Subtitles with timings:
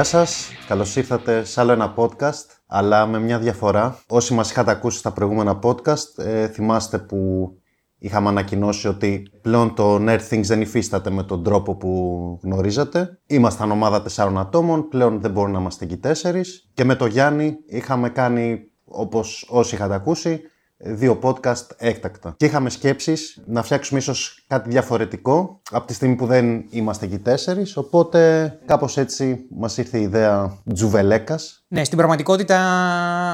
[0.00, 3.98] Γεια σας, καλώς ήρθατε σε άλλο ένα podcast, αλλά με μια διαφορά.
[4.08, 7.50] Όσοι μας είχατε ακούσει στα προηγούμενα podcast, ε, θυμάστε που
[7.98, 13.18] είχαμε ανακοινώσει ότι πλέον το Nerd Things δεν υφίσταται με τον τρόπο που γνωρίζετε.
[13.26, 16.70] Ήμασταν ομάδα τεσσάρων ατόμων, πλέον δεν μπορούν να είμαστε εκεί τέσσερις.
[16.74, 20.40] Και με το Γιάννη είχαμε κάνει, όπως όσοι είχατε ακούσει,
[20.82, 22.34] δύο podcast έκτακτα.
[22.36, 27.18] Και είχαμε σκέψεις να φτιάξουμε ίσως κάτι διαφορετικό από τη στιγμή που δεν είμαστε εκεί
[27.18, 27.76] τέσσερις.
[27.76, 31.64] Οπότε κάπως έτσι μας ήρθε η ιδέα τζουβελέκας.
[31.68, 32.58] Ναι, στην πραγματικότητα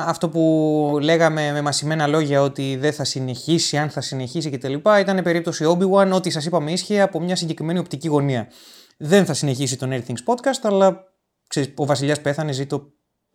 [0.07, 4.75] αυτό που λέγαμε με μασημένα λόγια ότι δεν θα συνεχίσει, αν θα συνεχίσει κτλ.
[5.01, 8.47] ήταν περίπτωση Obi-Wan, ό,τι σας είπαμε ίσχυε από μια συγκεκριμένη οπτική γωνία.
[8.99, 11.05] Δεν θα συνεχίσει το Everything's Podcast, αλλά
[11.49, 12.93] ξέρεις, ο Βασιλιάς πέθανε, ζήτω το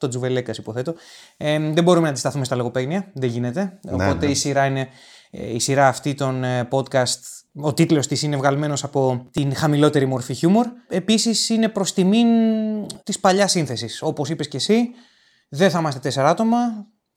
[0.07, 0.93] Τζουβελέκας, υποθέτω.
[1.37, 3.79] Ε, δεν μπορούμε να αντισταθούμε στα λογοπαίγνια, δεν γίνεται.
[3.81, 4.31] Ναι, Οπότε ναι.
[4.31, 4.87] η σειρά είναι
[5.31, 7.19] ε, η σειρά αυτή των ε, podcast,
[7.61, 10.67] ο τίτλος της είναι βγαλμένος από την χαμηλότερη μορφή χιούμορ.
[10.87, 12.27] Επίσης είναι προς τιμήν
[13.03, 14.01] της παλιάς σύνθεσης.
[14.01, 14.89] Όπως είπες και εσύ,
[15.49, 16.57] δεν θα είμαστε τέσσερα άτομα,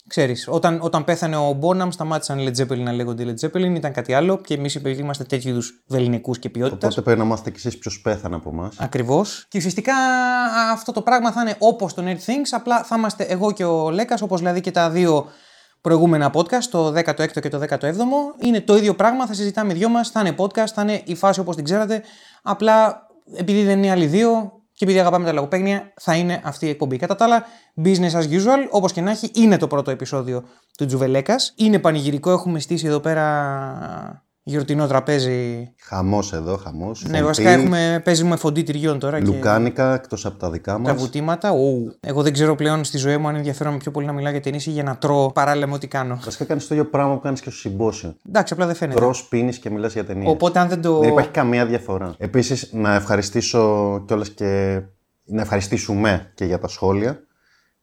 [0.08, 3.92] Ξέρεις, όταν, όταν πέθανε ο Μπόναμ, σταμάτησαν οι Led Zeppelin να λέγονται Led Zeppelin, ήταν
[3.92, 6.86] κάτι άλλο και εμείς επειδή είμαστε τέτοιου είδους βεληνικούς και ποιότητα.
[6.86, 8.76] Οπότε πρέπει να μάθετε κι εσείς ποιος πέθανε από εμάς.
[8.78, 9.46] Ακριβώς.
[9.48, 9.94] Και ουσιαστικά
[10.72, 13.90] αυτό το πράγμα θα είναι όπως το Nerd Things, απλά θα είμαστε εγώ και ο
[13.90, 15.26] Λέκας, όπως δηλαδή και τα δύο
[15.80, 18.44] προηγούμενα podcast, το 16ο και το 17ο.
[18.44, 21.40] Είναι το ίδιο πράγμα, θα συζητάμε δυο μας, θα είναι podcast, θα είναι η φάση
[21.40, 22.02] όπως την ξέρατε.
[22.42, 24.52] Απλά επειδή δεν είναι άλλοι δύο,
[24.84, 26.96] και επειδή αγαπάμε τα λογοπαίγνια, θα είναι αυτή η εκπομπή.
[26.96, 27.44] Κατά τα άλλα,
[27.84, 30.44] business as usual, όπως και να έχει, είναι το πρώτο επεισόδιο
[30.78, 31.52] του Τζουβελέκας.
[31.56, 35.72] Είναι πανηγυρικό, έχουμε στήσει εδώ πέρα γιορτινό τραπέζι.
[35.80, 37.04] Χαμός εδώ, χαμός.
[37.08, 39.20] Ναι, βασικά έχουμε, παίζει με φοντί τυριών τώρα.
[39.20, 39.94] Λουκάνικα, και...
[39.94, 40.88] εκτός από τα δικά μας.
[40.88, 41.50] Τα βουτήματα.
[41.50, 41.96] Ου.
[42.00, 44.66] Εγώ δεν ξέρω πλέον στη ζωή μου αν ενδιαφέρομαι πιο πολύ να μιλάω για ταινίες
[44.66, 46.18] ή για να τρώω παράλληλα με ό,τι κάνω.
[46.24, 48.16] Βασικά κάνεις το ίδιο πράγμα που κάνεις και στο συμπόσιο.
[48.28, 48.98] Εντάξει, απλά δεν φαίνεται.
[48.98, 50.30] Τρώ, πίνεις και μιλάς για ταινίες.
[50.30, 50.98] Οπότε αν δεν το.
[50.98, 52.14] Δεν υπάρχει καμία διαφορά.
[52.18, 54.80] Επίσης, να ευχαριστήσω κιόλας και
[55.24, 57.20] να ευχαριστήσουμε και για τα σχόλια.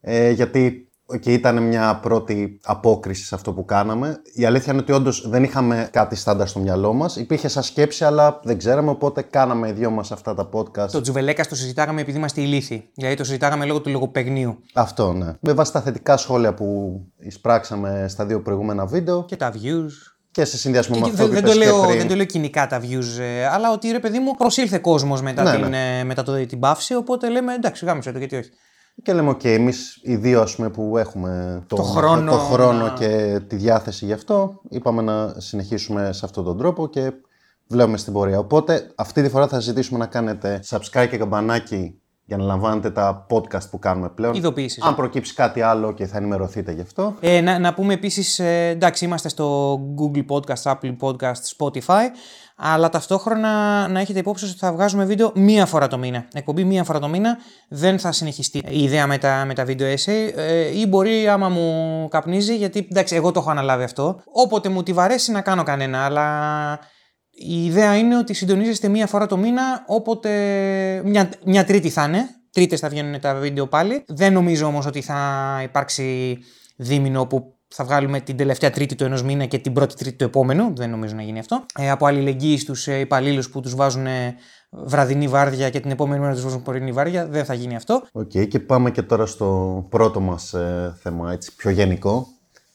[0.02, 4.22] Ε, γιατί και ήταν μια πρώτη απόκριση σε αυτό που κάναμε.
[4.34, 7.16] Η αλήθεια είναι ότι όντως δεν είχαμε κάτι στάνταρ στο μυαλό μας.
[7.16, 8.90] Υπήρχε σαν σκέψη, αλλά δεν ξέραμε.
[8.90, 10.90] Οπότε κάναμε οι δυο μας αυτά τα podcast.
[10.92, 12.90] Το Τζουβελέκας το συζητάγαμε επειδή είμαστε ηλίθιοι.
[12.96, 14.58] Δηλαδή το συζητάγαμε λόγω του λογοπαιγνίου.
[14.74, 15.34] Αυτό, ναι.
[15.40, 19.26] Με βάση τα θετικά σχόλια που εισπράξαμε στα δύο προηγούμενα βίντεο.
[19.26, 19.92] Και τα views.
[20.32, 23.20] Και σε συνδυασμό με αυτό δεν, δεν, το λέω, δεν το λέω κοινικά τα views,
[23.20, 26.00] ε, αλλά ότι ρε παιδί μου προσήλθε κόσμος μετά, ναι, την, ναι.
[26.00, 26.96] Ε, μετά το, την παύση.
[26.96, 28.50] Οπότε λέμε εντάξει, γάμισε το γιατί όχι.
[29.04, 32.94] Και λέμε, OK, εμείς οι δύο ας πούμε, που έχουμε το, το χρόνο, το χρόνο
[32.94, 37.12] και τη διάθεση γι' αυτό, είπαμε να συνεχίσουμε σε αυτόν τον τρόπο και
[37.68, 38.40] βλέπουμε στην πορεία.
[38.40, 42.01] Οπότε αυτή τη φορά θα ζητήσουμε να κάνετε subscribe και καμπανάκι
[42.32, 44.34] για να λαμβάνετε τα podcast που κάνουμε πλέον.
[44.34, 44.84] Ειδοποιήσεις.
[44.84, 47.16] Αν προκύψει κάτι άλλο και θα ενημερωθείτε γι' αυτό.
[47.20, 52.04] Ε, να, να πούμε επίσης, ε, εντάξει, είμαστε στο Google Podcast, Apple Podcast, Spotify,
[52.56, 56.26] αλλά ταυτόχρονα να έχετε υπόψη ότι θα βγάζουμε βίντεο μία φορά το μήνα.
[56.34, 57.38] Εκπομπή μία φορά το μήνα.
[57.70, 60.32] Δεν θα συνεχιστεί η ιδέα με τα, με τα βίντεο essay.
[60.36, 64.22] Ε, ή μπορεί άμα μου καπνίζει, γιατί εντάξει, εγώ το έχω αναλάβει αυτό.
[64.32, 66.80] Όποτε μου τη βαρέσει να κάνω κανένα, αλλά
[67.32, 70.32] η ιδέα είναι ότι συντονίζεστε μία φορά το μήνα, όποτε
[71.06, 72.30] μια, μια τρίτη θα είναι.
[72.52, 74.04] Τρίτες θα βγαίνουν τα βίντεο πάλι.
[74.08, 76.38] Δεν νομίζω όμως ότι θα υπάρξει
[76.76, 80.24] δίμηνο που θα βγάλουμε την τελευταία τρίτη του ενός μήνα και την πρώτη τρίτη του
[80.24, 80.76] επόμενου.
[80.76, 81.66] Δεν νομίζω να γίνει αυτό.
[81.76, 84.36] Ε, από αλληλεγγύη στους ε, υπαλλήλους που τους βάζουν ε,
[84.70, 87.28] βραδινή βάρδια και την επόμενη μέρα τους βάζουν πρωινή βάρδια.
[87.28, 88.04] Δεν θα γίνει αυτό.
[88.12, 92.28] OK, okay, και πάμε και τώρα στο πρώτο μας ε, θέμα, έτσι πιο γενικό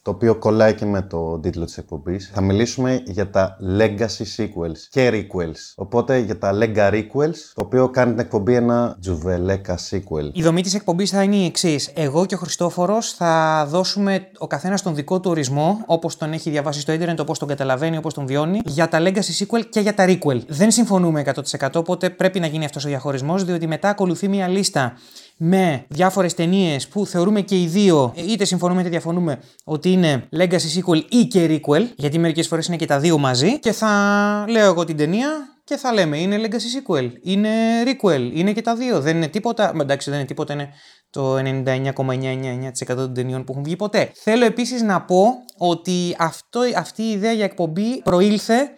[0.06, 2.30] το οποίο κολλάει και με το τίτλο της εκπομπής.
[2.34, 5.72] Θα μιλήσουμε για τα Legacy Sequels και Requels.
[5.74, 10.30] Οπότε για τα Legacy Requels, το οποίο κάνει την εκπομπή ένα Τζουβελέκα Sequel.
[10.32, 11.90] Η δομή της εκπομπής θα είναι η εξής.
[11.94, 16.50] Εγώ και ο Χριστόφορος θα δώσουμε ο καθένας τον δικό του ορισμό, όπως τον έχει
[16.50, 19.94] διαβάσει στο ίντερνετ, όπως τον καταλαβαίνει, όπως τον βιώνει, για τα Legacy Sequel και για
[19.94, 20.40] τα Requel.
[20.46, 24.92] Δεν συμφωνούμε 100% οπότε πρέπει να γίνει αυτός ο διαχωρισμός, διότι μετά ακολουθεί μια λίστα
[25.36, 30.78] με διάφορες ταινίες που θεωρούμε και οι δύο, είτε συμφωνούμε είτε διαφωνούμε, ότι είναι legacy
[30.78, 33.58] sequel ή και requel, γιατί μερικές φορές είναι και τα δύο μαζί.
[33.58, 35.28] Και θα λέω εγώ την ταινία
[35.64, 37.50] και θα λέμε είναι legacy sequel, είναι
[37.84, 39.00] requel, είναι και τα δύο.
[39.00, 39.72] Δεν είναι τίποτα.
[39.80, 40.68] Εντάξει, δεν είναι τίποτα, είναι
[41.10, 44.10] το 99,99% των ταινιών που έχουν βγει ποτέ.
[44.14, 48.70] Θέλω επίσης να πω ότι αυτό, αυτή η ιδέα για εκπομπή προήλθε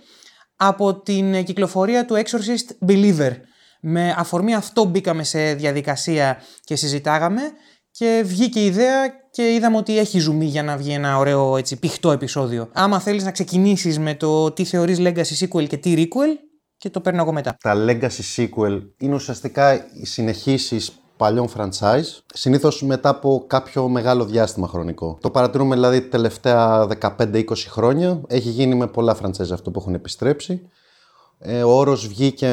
[0.57, 3.31] από την κυκλοφορία του Exorcist Believer
[3.81, 7.43] με αφορμή αυτό μπήκαμε σε διαδικασία και συζητάγαμε
[7.91, 11.79] και βγήκε η ιδέα και είδαμε ότι έχει ζουμί για να βγει ένα ωραίο έτσι,
[11.79, 12.69] πηχτό επεισόδιο.
[12.73, 16.39] Άμα θέλεις να ξεκινήσεις με το τι θεωρείς legacy sequel και τι requel
[16.77, 17.57] και το παίρνω εγώ μετά.
[17.61, 24.69] Τα legacy sequel είναι ουσιαστικά οι συνεχίσεις παλιών franchise, συνήθως μετά από κάποιο μεγάλο διάστημα
[24.69, 25.19] χρονικό.
[25.21, 30.69] Το παρατηρούμε δηλαδή τελευταία 15-20 χρόνια, έχει γίνει με πολλά franchise αυτό που έχουν επιστρέψει.
[31.41, 32.51] Ε, ο όρος βγήκε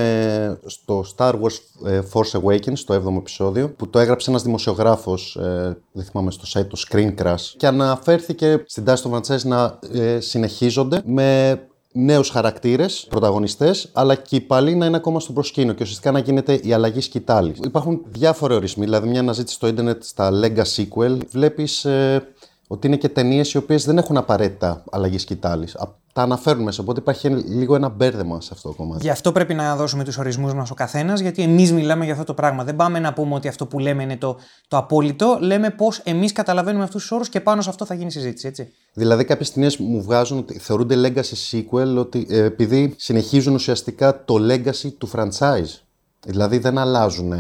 [0.66, 5.78] στο Star Wars ε, Force Awakens, το 7ο επεισόδιο, που το έγραψε ένας δημοσιογράφος, ε,
[5.92, 10.20] δεν θυμάμαι στο site, το Screen Crash, και αναφέρθηκε στην τάση των franchise να ε,
[10.20, 11.60] συνεχίζονται με
[11.92, 16.20] νέους χαρακτήρες, πρωταγωνιστές, αλλά και οι παλιοί να είναι ακόμα στο προσκήνιο και ουσιαστικά να
[16.20, 17.58] γίνεται η αλλαγή σκητάλης.
[17.64, 22.28] Υπάρχουν διάφοροι ορισμοί, δηλαδή μια αναζήτηση στο ίντερνετ στα Lega Sequel, βλέπεις ε,
[22.68, 25.78] ότι είναι και ταινίες οι οποίες δεν έχουν απαραίτητα αλλαγή σκητάλης.
[26.14, 29.04] Τα αναφέρουν μέσα, οπότε υπάρχει λίγο ένα μπέρδεμα σε αυτό το κομμάτι.
[29.04, 32.26] Γι' αυτό πρέπει να δώσουμε τους ορισμούς μας ο καθένας, γιατί εμείς μιλάμε για αυτό
[32.26, 32.64] το πράγμα.
[32.64, 35.38] Δεν πάμε να πούμε ότι αυτό που λέμε είναι το, το απόλυτο.
[35.42, 38.74] Λέμε πώς εμείς καταλαβαίνουμε αυτούς τους όρους και πάνω σε αυτό θα γίνει συζήτηση, έτσι.
[38.94, 44.36] Δηλαδή, κάποιες ταινίες μου βγάζουν ότι θεωρούνται legacy sequel ότι, ε, επειδή συνεχίζουν ουσιαστικά το
[44.50, 45.80] legacy του franchise.
[46.26, 47.34] Δηλαδή, δεν αλλάζουν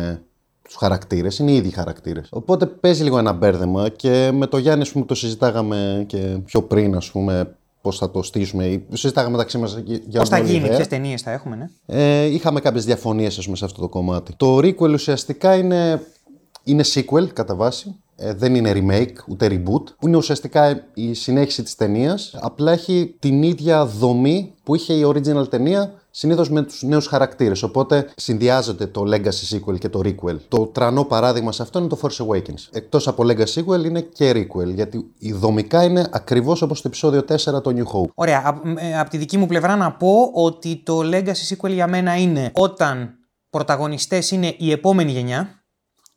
[0.75, 2.27] τους χαρακτήρες, είναι οι ίδιοι χαρακτήρες.
[2.29, 6.95] Οπότε παίζει λίγο ένα μπέρδεμα και με το Γιάννη, πούμε, το συζητάγαμε και πιο πριν,
[6.95, 8.81] ας πούμε, πώς θα το στήσουμε.
[8.93, 9.77] Συζητάγαμε μεταξύ μας
[10.07, 13.57] για Πώς θα γίνει, ποιες ταινίες θα έχουμε, ναι; Ε, είχαμε κάποιες διαφωνίες, ας πούμε,
[13.57, 14.33] σε αυτό το κομμάτι.
[14.37, 16.01] Το requel ουσιαστικά είναι,
[16.63, 17.95] είναι sequel κατά βάση.
[18.17, 19.83] Ε, δεν είναι remake, ούτε reboot.
[19.99, 22.35] Είναι ουσιαστικά η συνέχιση της ταινίας.
[22.39, 27.63] Απλά έχει την ίδια δομή που είχε η original ταινία συνήθως με τους νέους χαρακτήρες.
[27.63, 30.37] Οπότε συνδυάζεται το Legacy Sequel και το Requel.
[30.47, 32.67] Το τρανό παράδειγμα σε αυτό είναι το Force Awakens.
[32.71, 37.19] Εκτός από Legacy Sequel είναι και Requel, γιατί η δομικά είναι ακριβώς όπως το επεισόδιο
[37.19, 38.09] 4 το New Hope.
[38.13, 38.43] Ωραία.
[38.45, 42.51] Από ε, τη δική μου πλευρά να πω ότι το Legacy Sequel για μένα είναι
[42.53, 43.13] όταν
[43.49, 45.63] πρωταγωνιστές είναι η επόμενη γενιά,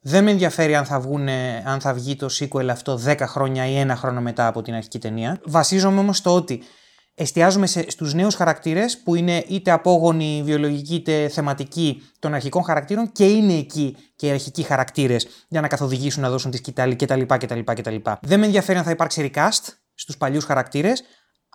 [0.00, 1.28] δεν με ενδιαφέρει αν θα, βγουν,
[1.64, 4.98] αν θα βγει το sequel αυτό 10 χρόνια ή ένα χρόνο μετά από την αρχική
[4.98, 5.40] ταινία.
[5.44, 6.62] Βασίζομαι όμως στο ότι
[7.18, 13.12] εστιάζουμε σε, στους νέους χαρακτήρες που είναι είτε απόγονοι, βιολογικοί είτε θεματικοί των αρχικών χαρακτήρων
[13.12, 17.20] και είναι εκεί και οι αρχικοί χαρακτήρες για να καθοδηγήσουν να δώσουν τη σκητάλη κτλ.
[17.26, 17.96] κτλ, κτλ.
[18.20, 21.02] Δεν με ενδιαφέρει αν θα υπάρξει recast στους παλιούς χαρακτήρες,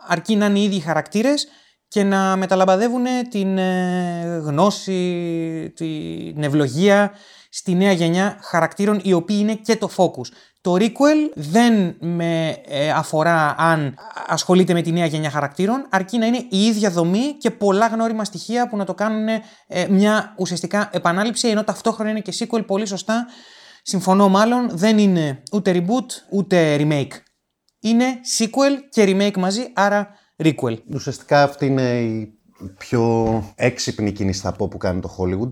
[0.08, 1.48] αρκεί να είναι οι ίδιοι χαρακτήρες
[1.88, 7.12] και να μεταλαμπαδεύουν την ε, γνώση, την ευλογία
[7.50, 10.28] στη νέα γενιά χαρακτήρων οι οποίοι είναι και το focus.
[10.64, 13.96] Το requel δεν με ε, αφορά αν
[14.28, 18.24] ασχολείται με τη νέα γενιά χαρακτήρων, αρκεί να είναι η ίδια δομή και πολλά γνώριμα
[18.24, 22.86] στοιχεία που να το κάνουν ε, μια ουσιαστικά επανάληψη, ενώ ταυτόχρονα είναι και sequel πολύ
[22.86, 23.26] σωστά.
[23.82, 27.14] Συμφωνώ μάλλον, δεν είναι ούτε reboot ούτε remake.
[27.80, 28.06] Είναι
[28.38, 30.10] sequel και remake μαζί, άρα
[30.44, 30.78] requel.
[30.94, 32.38] Ουσιαστικά αυτή είναι η
[32.78, 35.52] πιο έξυπνη κίνηση θα πω που κάνει το Hollywood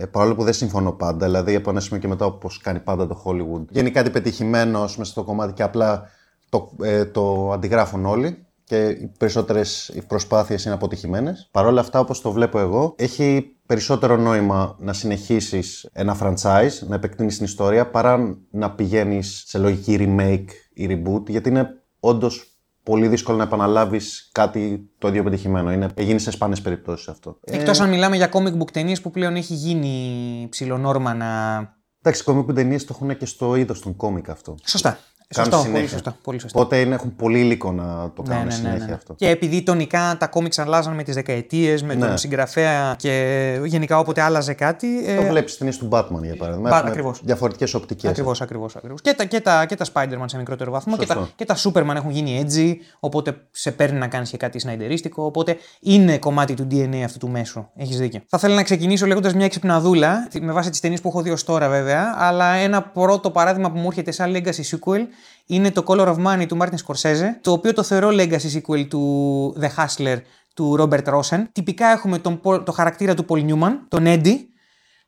[0.00, 3.06] ε, παρόλο που δεν συμφωνώ πάντα, δηλαδή από ένα σημείο και μετά όπως κάνει πάντα
[3.06, 3.64] το Hollywood.
[3.70, 6.10] Γίνει κάτι πετυχημένος μέσα στο κομμάτι και απλά
[6.48, 11.48] το, ε, το αντιγράφουν όλοι και οι περισσότερες προσπάθειες είναι αποτυχημένες.
[11.50, 16.94] Παρ' όλα αυτά, όπως το βλέπω εγώ, έχει περισσότερο νόημα να συνεχίσεις ένα franchise, να
[16.94, 22.49] επεκτείνεις την ιστορία, παρά να πηγαίνεις σε λογική remake ή reboot, γιατί είναι όντως
[22.82, 25.72] πολύ δύσκολο να επαναλάβεις κάτι το ίδιο πετυχημένο.
[25.72, 27.38] Είναι, γίνει σε σπάνε περιπτώσεις αυτό.
[27.44, 27.82] Εκτός ε...
[27.82, 31.58] αν μιλάμε για comic book ταινίες που πλέον έχει γίνει ψηλονόρμα να.
[32.02, 34.54] Εντάξει, comic book ταινίες το έχουν και στο είδος των κόμικ αυτό.
[34.64, 34.98] Σωστά.
[35.34, 36.58] Σωστό, πολύ σωστό, πολύ σωστό.
[36.58, 39.14] Οπότε είναι, έχουν πολύ υλικό να το ναι, κάνουν ναι, ναι, συνέχεια ναι, αυτό.
[39.14, 44.20] Και επειδή τονικά τα κόμιξ αλλάζαν με τις δεκαετίες, με τον συγγραφέα και γενικά όποτε
[44.20, 45.04] άλλαζε κάτι.
[45.06, 45.28] Ε, το ε...
[45.28, 46.70] βλέπει ταινίε του Batman για παράδειγμα.
[46.76, 47.20] Ακριβώς.
[47.24, 48.10] Διαφορετικές οπτικές.
[48.10, 48.72] Ακριβώς, ακριβώς.
[49.02, 50.96] Και, τα, και, τα, και τα Spider-Man σε μικρότερο βαθμό.
[50.96, 54.58] Και τα, και τα Superman έχουν γίνει edgy, οπότε σε παίρνει να κάνεις και κάτι
[54.58, 55.24] σναϊντερίστικο.
[55.24, 57.66] Οπότε είναι κομμάτι του DNA αυτού του μέσου.
[57.76, 58.20] Έχεις δίκιο.
[58.28, 61.44] Θα ήθελα να ξεκινήσω λέγοντας μια εξυπναδούλα, με βάση τις ταινίες που έχω δει ως
[61.44, 65.06] τώρα βέβαια, αλλά ένα πρώτο παράδειγμα που μου έρχεται σαν legacy sequel
[65.46, 69.54] είναι το Color of Money του Martin Scorsese, το οποίο το θεωρώ legacy sequel του
[69.60, 70.16] The Hustler
[70.54, 71.42] του Robert Rosen.
[71.52, 74.36] Τυπικά έχουμε τον, το χαρακτήρα του Paul Newman, τον Eddie,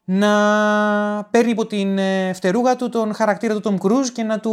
[0.04, 0.28] να
[1.30, 4.52] παίρνει υπό την ε, φτερούγα του τον χαρακτήρα του Tom Cruise και να του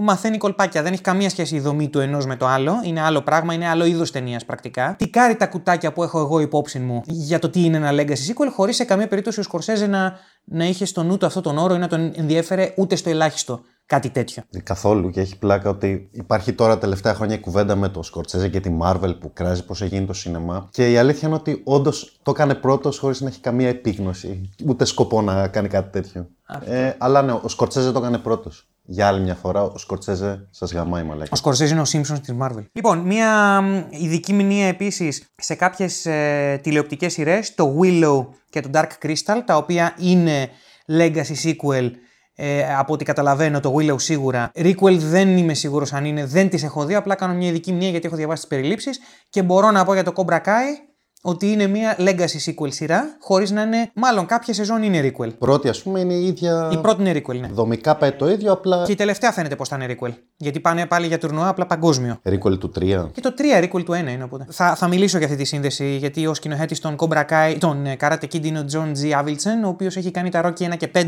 [0.00, 0.82] μαθαίνει κολπάκια.
[0.82, 2.80] Δεν έχει καμία σχέση η δομή του ενός με το άλλο.
[2.84, 4.94] Είναι άλλο πράγμα, είναι άλλο είδος ταινίας πρακτικά.
[4.98, 8.10] Τι κάρει τα κουτάκια που έχω εγώ υπόψη μου για το τι είναι ένα legacy
[8.10, 10.18] sequel, χωρίς σε καμία περίπτωση ο Σκορσέζε να,
[10.50, 13.60] να είχε στο νου του αυτό τον όρο ή να τον ενδιέφερε ούτε στο ελάχιστο
[13.88, 14.42] κάτι τέτοιο.
[14.50, 18.48] Ε, καθόλου και έχει πλάκα ότι υπάρχει τώρα τελευταία χρόνια η κουβέντα με το Σκορτσέζε
[18.48, 20.68] και τη Marvel που κράζει πώς έγινε το σινεμά.
[20.70, 24.84] Και η αλήθεια είναι ότι όντως το έκανε πρώτος χωρίς να έχει καμία επίγνωση, ούτε
[24.84, 26.28] σκοπό να κάνει κάτι τέτοιο.
[26.64, 28.68] Ε, αλλά ναι, ο Σκορτσέζε το έκανε πρώτος.
[28.90, 31.30] Για άλλη μια φορά, ο Σκορτσέζε σας γαμάει μαλάκι.
[31.32, 32.64] Ο Σκορτσέζε είναι ο Σίμψον της Marvel.
[32.72, 38.88] Λοιπόν, μια ειδική μηνύα επίσης σε κάποιες ε, τηλεοπτικές σειρές, το Willow και το Dark
[39.02, 40.48] Crystal, τα οποία είναι
[40.86, 41.90] legacy sequel
[42.34, 44.50] ε, από ό,τι καταλαβαίνω, το Willow σίγουρα.
[44.54, 46.94] Requel δεν είμαι σίγουρος αν είναι, δεν τις έχω δει.
[46.94, 49.00] Απλά κάνω μια ειδική μνήμα γιατί έχω διαβάσει τις περιλήψεις.
[49.30, 50.88] Και μπορώ να πω για το Cobra Kai
[51.22, 53.90] ότι είναι μια legacy sequel σειρά, χωρίς να είναι.
[53.94, 55.38] Μάλλον κάποια σεζόν είναι requel.
[55.38, 56.68] Πρώτη, ας πούμε, είναι η ίδια.
[56.72, 57.48] Η πρώτη είναι requel, ναι.
[57.52, 58.84] Δομικά πάει το ίδιο, απλά.
[58.84, 60.12] Και η τελευταία φαίνεται πως θα είναι requel.
[60.36, 62.20] Γιατί πάνε πάλι για τουρνουά, απλά παγκόσμιο.
[62.24, 63.10] Requel του 3.
[63.12, 64.46] Και το 3 requel του 1 είναι οπότε.
[64.50, 67.96] Θα, θα μιλήσω για αυτή τη σύνδεση, γιατί ο σκηνοθέτης των Cobra Kai, τον ε,
[68.00, 69.22] Karate Kid είναι ο John G.
[69.22, 70.98] Avildsen, ο οποίος έχει κάνει τα Rocky 1 και 5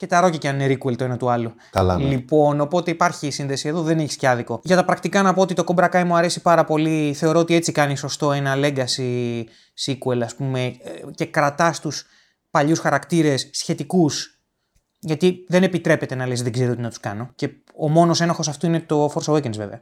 [0.00, 1.54] και τα Rocky και αν είναι requel το ένα του άλλου.
[1.70, 2.04] Καλά, ναι.
[2.04, 4.60] Λοιπόν, οπότε υπάρχει η σύνδεση εδώ, δεν έχει και άδικο.
[4.64, 7.14] Για τα πρακτικά να πω ότι το Cobra Kai μου αρέσει πάρα πολύ.
[7.14, 9.44] Θεωρώ ότι έτσι κάνει σωστό ένα legacy
[9.84, 10.74] sequel, ας πούμε, ε,
[11.14, 12.06] και κρατάς τους
[12.50, 14.40] παλιούς χαρακτήρες σχετικούς.
[14.98, 17.30] Γιατί δεν επιτρέπεται να λες δεν ξέρω τι να τους κάνω.
[17.34, 19.80] Και ο μόνος ένοχος αυτού είναι το Force Awakens, βέβαια.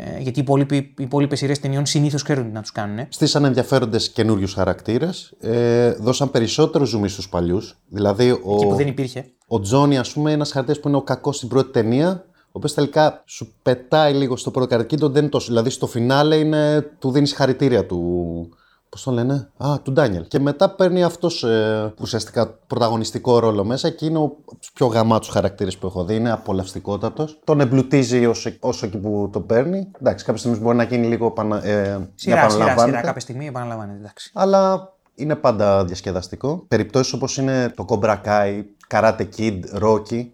[0.00, 0.40] Ε, γιατί
[0.70, 3.06] οι υπόλοιπες σειρές ταινιών συνήθως ξέρουν τι να τους κάνουν.
[3.08, 5.34] Στήσαν ενδιαφέροντες καινούριους χαρακτήρες.
[5.40, 7.76] Ε, δώσαν περισσότερο ζουμί στους παλιούς.
[7.88, 9.30] Δηλαδή, ο, Εκεί που δεν υπήρχε.
[9.46, 12.74] ο Τζόνι, ας πούμε, ένας χαρακτήρας που είναι ο κακός στην πρώτη ταινία, ο οποίος
[12.74, 15.46] τελικά σου πετάει λίγο στο πρώτο καρκίνο, δεν είναι τόσο.
[15.46, 18.48] Δηλαδή, στο φινάλε είναι, του δίνεις χαρητήρια του.
[18.88, 20.26] Πώς το λένε, Α, του Ντάνιελ.
[20.28, 24.86] Και μετά παίρνει αυτός ε, ουσιαστικά πρωταγωνιστικό ρόλο μέσα και είναι ο από τους πιο
[24.86, 26.14] γαμάτου χαρακτήρε που έχω δει.
[26.14, 27.38] Είναι απολαυστικότατος.
[27.44, 29.90] Τον εμπλουτίζει όσο, όσο και που το παίρνει.
[30.00, 32.86] Εντάξει, κάποια στιγμή μπορεί να γίνει λίγο πανα, ε, να Σειρά, σειρά, επαναλαμβάνεται.
[32.88, 33.00] σειρά.
[33.00, 33.98] Κάποια στιγμή επαναλαμβάνεται.
[33.98, 34.30] Εντάξει.
[34.34, 36.64] αλλά είναι πάντα διασκεδαστικό.
[36.68, 40.26] Περιπτώσεις όπως είναι το Cobra Kai, Karate Kid, Rocky,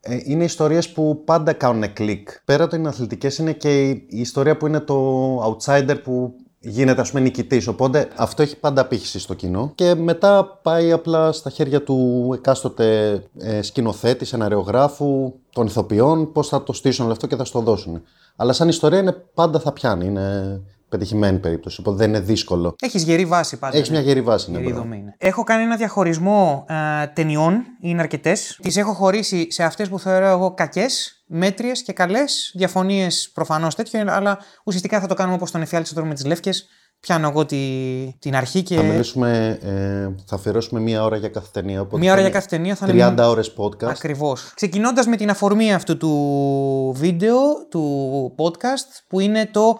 [0.00, 2.28] ε, είναι ιστορίες που πάντα κάνουν κλικ.
[2.44, 6.34] Πέρα από είναι αθλητικές είναι και η, η ιστορία που είναι το outsider που
[6.64, 7.66] γίνεται ας πούμε νικητής.
[7.66, 13.12] Οπότε αυτό έχει πάντα απήχηση στο κοινό και μετά πάει απλά στα χέρια του εκάστοτε
[13.38, 18.02] ε, σκηνοθέτη, σεναριογράφου, των ηθοποιών, πώς θα το στήσουν όλο αυτό και θα στο δώσουν.
[18.36, 20.60] Αλλά σαν ιστορία είναι πάντα θα πιάνει, είναι
[20.98, 22.74] πετυχημένη περίπτωση, οπότε δεν είναι δύσκολο.
[22.80, 23.76] Έχεις γερή βάση πάντα.
[23.76, 24.84] Έχεις μια γερή βάση, ναι, Γερή μπράβο.
[24.84, 25.14] δομή είναι.
[25.18, 28.58] Έχω κάνει ένα διαχωρισμό ε, ταινιών, είναι αρκετές.
[28.62, 32.50] Τις έχω χωρίσει σε αυτές που θεωρώ εγώ κακές, μέτριες και καλές.
[32.54, 36.66] Διαφωνίες προφανώς τέτοιο, αλλά ουσιαστικά θα το κάνουμε όπως τον εφιάλτη τώρα με τις λεύκες.
[37.00, 37.56] Πιάνω εγώ τη,
[38.18, 38.76] την αρχή και.
[38.76, 41.80] Θα μιλήσουμε, ε, θα αφιερώσουμε μία ώρα για κάθε ταινία.
[41.80, 43.22] Οπότε Μία ώρα θα για κάθε ταινία θα 30 είναι.
[43.22, 43.84] ώρες podcast.
[43.88, 44.52] Ακριβώς.
[44.54, 47.36] Ξεκινώντας με την αφορμή αυτού του βίντεο,
[47.70, 49.78] του podcast, που είναι το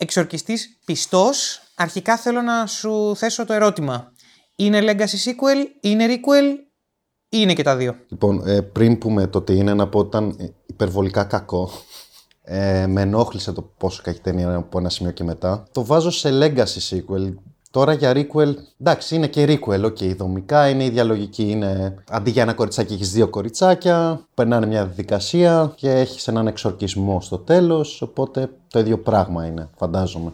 [0.00, 1.62] εξορκιστής πιστός.
[1.74, 4.12] Αρχικά θέλω να σου θέσω το ερώτημα.
[4.56, 6.56] Είναι legacy sequel, είναι requel
[7.28, 10.08] ή είναι και τα δύο; Λοιπόν, ε, πριν πούμε το τι είναι, να πω ότι
[10.08, 11.70] ήταν ε, υπερβολικά κακό.
[12.42, 15.68] Ε, με ενόχλησε το πόσο κακή ταινία είναι από ένα σημείο και μετά.
[15.72, 17.34] Το βάζω σε legacy sequel.
[17.72, 21.50] Τώρα για requel, εντάξει, είναι και requel, ok, δομικά είναι η διαλογική.
[21.50, 27.20] Είναι αντί για ένα κοριτσάκι, έχεις δύο κοριτσάκια, περνάνε μια διαδικασία και έχεις έναν εξορκισμό
[27.20, 28.02] στο τέλος.
[28.02, 30.32] Οπότε το ίδιο πράγμα είναι, φαντάζομαι.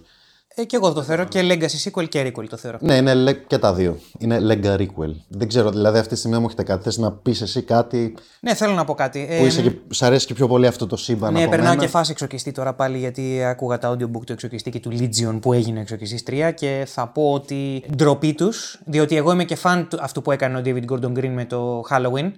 [0.58, 2.78] Ε, και εγώ το θεωρώ και legacy sequel και requel το θεωρώ.
[2.80, 3.98] Ναι, είναι le- και τα δύο.
[4.18, 5.12] Είναι lega requel.
[5.28, 6.82] Δεν ξέρω, δηλαδή αυτή τη στιγμή δεν μου έχετε κάτι.
[6.82, 9.26] Θες να πεις εσύ κάτι Ναι, θέλω να πω κάτι.
[9.30, 11.68] Ε, που είσαι και, σ' αρέσει και πιο πολύ αυτό το σύμπαν Ναι, από περνάω
[11.68, 11.80] μένα.
[11.82, 15.52] και φάση εξοκιστή τώρα πάλι γιατί άκουγα τα audiobook του εξοκιστή και του Legion που
[15.52, 19.98] έγινε εξοκιστής 3 και θα πω ότι ντροπή τους, διότι εγώ είμαι και φαν του
[20.00, 22.30] αυτού που έκανε ο David Gordon Green με το Halloween.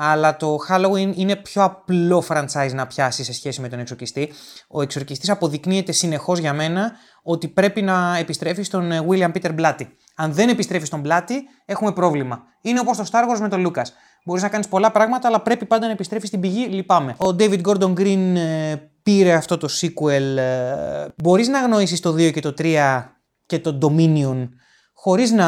[0.00, 4.32] Αλλά το Halloween είναι πιο απλό franchise να πιάσεις σε σχέση με τον εξορκιστή.
[4.68, 9.86] Ο εξορκιστής αποδεικνύεται συνεχώς για μένα ότι πρέπει να επιστρέφει στον ε, William Peter Blatty.
[10.14, 12.42] Αν δεν επιστρέφει στον Blatty, έχουμε πρόβλημα.
[12.60, 13.86] Είναι όπως το Star Wars με τον Lucas.
[14.24, 16.66] Μπορείς να κάνεις πολλά πράγματα, αλλά πρέπει πάντα να επιστρέφεις στην πηγή.
[16.66, 17.14] Λυπάμαι.
[17.18, 20.36] Ο David Gordon Green ε, πήρε αυτό το sequel.
[20.36, 23.04] Ε, Μπορείς να αγνοήσεις το 2 και το 3
[23.46, 24.48] και το Dominion
[24.92, 25.46] χωρίς να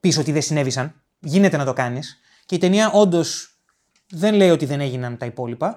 [0.00, 1.02] πεις ότι δεν συνέβησαν.
[1.18, 2.21] Γίνεται να το κάνεις.
[2.52, 3.58] Και η ταινία όντως
[4.10, 5.76] δεν λέει ότι δεν έγιναν τα υπόλοιπα.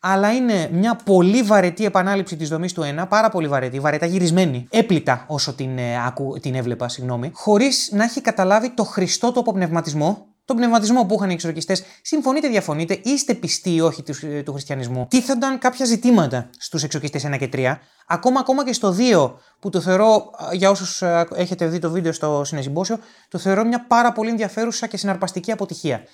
[0.00, 4.66] Αλλά είναι μια πολύ βαρετή επανάληψη της δομής του 1, πάρα πολύ βαρετή, βαρετά γυρισμένη,
[4.70, 9.40] έπλητα όσο την, ε, άκου, την έβλεπα, συγγνώμη, χωρίς να έχει καταλάβει το χριστό του
[9.40, 11.82] αποπνευματισμό, τον πνευματισμό που είχαν οι εξορκιστές.
[12.02, 15.06] Συμφωνείτε, διαφωνείτε, είστε πιστοί ή όχι τους, ε, του χριστιανισμού.
[15.10, 19.80] Τίθενταν κάποια ζητήματα στους εξορκιστές 1 και 3, ακόμα, ακόμα και στο 2, που το
[19.80, 21.02] θεωρώ, ε, για όσους
[21.34, 22.98] έχετε δει το βίντεο στο συνεζυμπόσιο,
[23.28, 26.04] το θεωρώ μια πάρα πολύ ενδιαφέρουσα και συναρπαστική αποτυχία.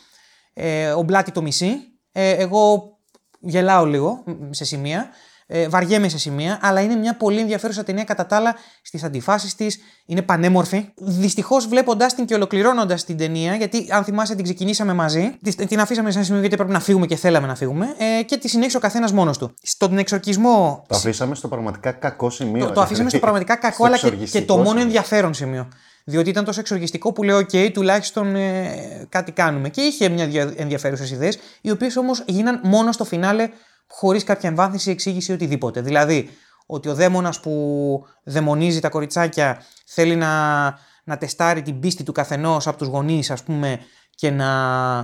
[0.54, 1.74] Ε, ο Μπλάτη το μισεί.
[2.12, 2.92] Ε, εγώ
[3.40, 5.08] γελάω λίγο μ, σε σημεία.
[5.54, 9.54] Ε, βαριέμαι σε σημεία, αλλά είναι μια πολύ ενδιαφέρουσα ταινία κατά τα άλλα στις αντιφάσεις
[9.54, 9.78] της.
[10.06, 10.88] Είναι πανέμορφη.
[10.96, 15.80] Δυστυχώς, βλέποντα την και ολοκληρώνοντας την ταινία, γιατί αν θυμάσαι την ξεκινήσαμε μαζί, τη- την
[15.80, 17.86] αφήσαμε σε ένα σημείο γιατί πρέπει να φύγουμε και θέλαμε να φύγουμε,
[18.18, 19.54] ε, και τη συνέχισε ο καθένας μόνος του.
[19.62, 20.84] Στον εξορκισμό.
[20.88, 22.66] Το αφήσαμε στο πραγματικά κακό σημείο.
[22.66, 24.82] Το, το αφήσαμε στο πραγματικά κακό, Στο αλλά και, και εξοργιστικό το μόνο σημείο.
[24.84, 25.68] ενδιαφέρον σημείο.
[26.04, 29.68] Διότι ήταν τόσο εξοργιστικό που λέω: OK, τουλάχιστον ε, κάτι κάνουμε.
[29.68, 33.48] Και είχε μια δια- ενδιαφέρουσες ιδέες, οι οποίες όμως γίναν μόνο στο φινάλε,
[33.88, 35.80] χωρίς κάποια εμβάθυνση, εξήγηση ή οτιδήποτε.
[35.80, 36.30] Δηλαδή,
[36.66, 40.62] ότι ο δαίμονας που δαιμονίζει τα κοριτσάκια θέλει να,
[41.04, 43.80] να τεστάρει την πίστη του καθενός από τους γονείς, ας πούμε,
[44.14, 44.48] και να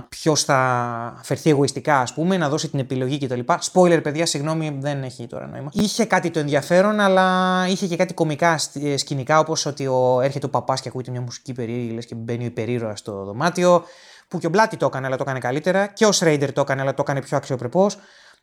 [0.09, 3.39] ποιος θα φερθεί εγωιστικά, ας πούμε, να δώσει την επιλογή κτλ.
[3.71, 5.69] Spoiler, παιδιά, συγγνώμη, δεν έχει τώρα νόημα.
[5.73, 10.45] Είχε κάτι το ενδιαφέρον, αλλά είχε και κάτι κομικά ε, σκηνικά, όπως ότι ο, έρχεται
[10.45, 13.83] ο παπάς και ακούγεται μια μουσική περίεργη, λες και μπαίνει ο υπερήρωα στο δωμάτιο.
[14.27, 15.87] Που και ο Μπλάτι το έκανε, αλλά το έκανε καλύτερα.
[15.87, 17.97] Και ο Σρέιντερ το έκανε, αλλά το έκανε πιο αξιοπρεπώς.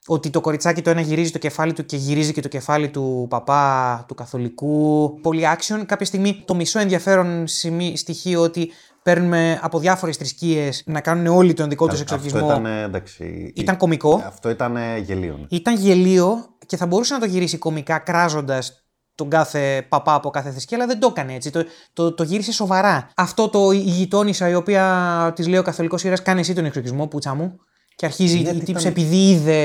[0.06, 3.26] Ότι το κοριτσάκι το ένα γυρίζει το κεφάλι του και γυρίζει και το κεφάλι του
[3.30, 5.18] παπά, του καθολικού.
[5.20, 5.82] Πολύ action.
[5.86, 7.44] Κάποια στιγμή το μισό ενδιαφέρον
[7.94, 8.70] στοιχείο ότι
[9.02, 12.38] παίρνουμε από διάφορες θρησκείες να κάνουν όλοι τον δικό τους εξορκισμό.
[12.38, 14.22] Αυτό ήταν, εντάξει, ήταν κωμικό.
[14.26, 15.46] Αυτό ήταν γελίο.
[15.48, 20.50] Ήταν γελίο και θα μπορούσε να το γυρίσει κωμικά κράζοντας τον κάθε παπά από κάθε
[20.50, 21.50] θρησκεία, αλλά δεν το έκανε έτσι.
[21.50, 23.10] Το, το, το γύρισε σοβαρά.
[23.16, 27.06] Αυτό το η γειτόνισσα η οποία της λέει ο καθολικός ήρα, κάνει εσύ τον εξορκισμό,
[27.06, 27.60] πούτσα μου.
[27.96, 28.84] Και αρχίζει η τύψη ήταν...
[28.84, 29.56] επειδή είδε,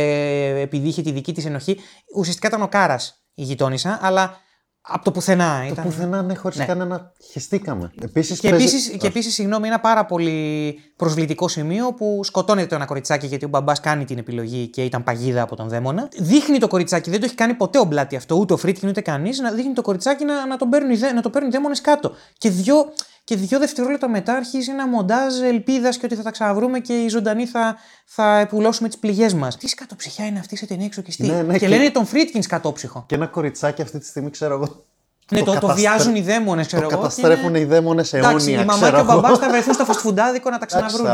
[0.62, 1.78] επειδή είχε τη δική της ενοχή.
[2.16, 4.40] Ουσιαστικά ήταν ο Κάρας η γειτόνισσα, αλλά
[4.82, 5.60] από το πουθενά.
[5.66, 5.84] Το ήταν...
[5.84, 6.66] πουθενά, ναι, χωρίς ναι.
[6.66, 7.12] κανένα.
[7.32, 7.92] Χεστήκαμε.
[8.02, 12.86] Επίσης, και επίση, και επίσης, συγγνώμη, ένα πάρα πολύ προσβλητικό σημείο που σκοτώνεται το ένα
[12.86, 16.10] κοριτσάκι γιατί ο μπαμπάς κάνει την επιλογή και ήταν παγίδα από τον δαίμονα.
[16.20, 19.02] Δείχνει το κοριτσάκι, δεν το έχει κάνει ποτέ ο Μπλάτι αυτό, ούτε ο Φρίτκιν ούτε
[19.02, 22.12] κανείς, να δείχνει το κοριτσάκι να, να, τον παίρνουν, να το παίρνουν δαίμονες κάτω.
[22.38, 22.76] Και δύο,
[23.24, 27.08] και δύο δευτερόλεπτα μετά αρχίζει ένα μοντάζ ελπίδας και ότι θα τα ξαναβρούμε και οι
[27.08, 27.76] ζωντανοί θα,
[28.06, 29.58] θα επουλώσουμε τις πληγές μας.
[29.58, 33.04] Τι σκατοψυχιά είναι αυτή σε ταινία εξοκιστή; Ναι, ναι, και, και, λένε τον Φρίτκιν σκατόψυχο.
[33.08, 34.86] Και ένα κοριτσάκι αυτή τη στιγμή, ξέρω εγώ,
[35.32, 37.02] ναι, το, το, το βιάζουν οι δαίμονες, ξέρω το εγώ.
[37.02, 37.60] καταστρέφουν είναι...
[37.60, 38.30] οι δαίμονες αιώνια.
[38.30, 41.08] Εντάξει, η μαμά και ο μπαμπάς θα βρεθούν στο φαστφουντάδικο να τα ξαναβρούν.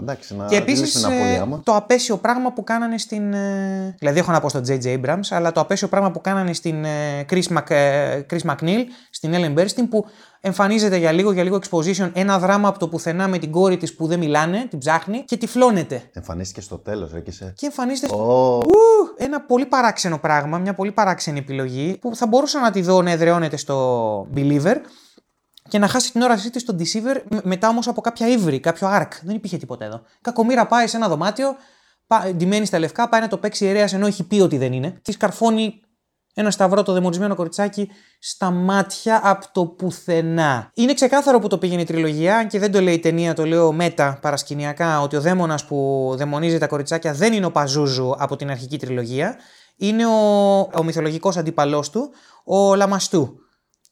[0.00, 3.32] Εντάξει, να και επίσης ε, το απέσιο πράγμα που κάνανε στην.
[3.32, 5.00] Ε, δηλαδή, έχω να πω στον J.J.
[5.00, 7.72] Abrams, αλλά το απέσιο πράγμα που κάνανε στην ε, Chris, Mac,
[8.30, 10.06] Chris McNeil, στην Ellen Burstyn, που
[10.44, 13.94] εμφανίζεται για λίγο, για λίγο exposition ένα δράμα από το πουθενά με την κόρη της
[13.94, 16.02] που δεν μιλάνε, την ψάχνει και τυφλώνεται.
[16.12, 17.52] Εμφανίστηκε στο τέλος, ρε και σε.
[17.56, 18.14] Και εμφανίζεται.
[18.18, 18.60] Oh.
[19.16, 23.10] ένα πολύ παράξενο πράγμα, μια πολύ παράξενη επιλογή που θα μπορούσα να τη δω να
[23.10, 24.76] εδραιώνεται στο Believer
[25.68, 29.08] και να χάσει την όρασή της στο Deceiver μετά όμως από κάποια ύβρι, κάποιο arc.
[29.22, 30.02] Δεν υπήρχε τίποτα εδώ.
[30.20, 31.56] Κακομήρα πάει σε ένα δωμάτιο,
[32.34, 34.98] ντυμένη στα λευκά, πάει να το παίξει ιερέας ενώ έχει πει ότι δεν είναι.
[35.02, 35.80] Τη καρφώνει
[36.34, 40.70] ένα σταυρό το δαιμονισμένο κοριτσάκι στα μάτια από το πουθενά.
[40.74, 43.72] Είναι ξεκάθαρο που το πήγαινε η τριλογία, και δεν το λέει η ταινία, το λέω
[43.72, 48.50] μέτα παρασκηνιακά, ότι ο δαίμονας που δαιμονίζει τα κοριτσάκια δεν είναι ο Παζούζου από την
[48.50, 49.36] αρχική τριλογία.
[49.76, 52.10] Είναι ο, ο μυθολογικός αντίπαλό του,
[52.44, 53.38] ο Λαμαστού.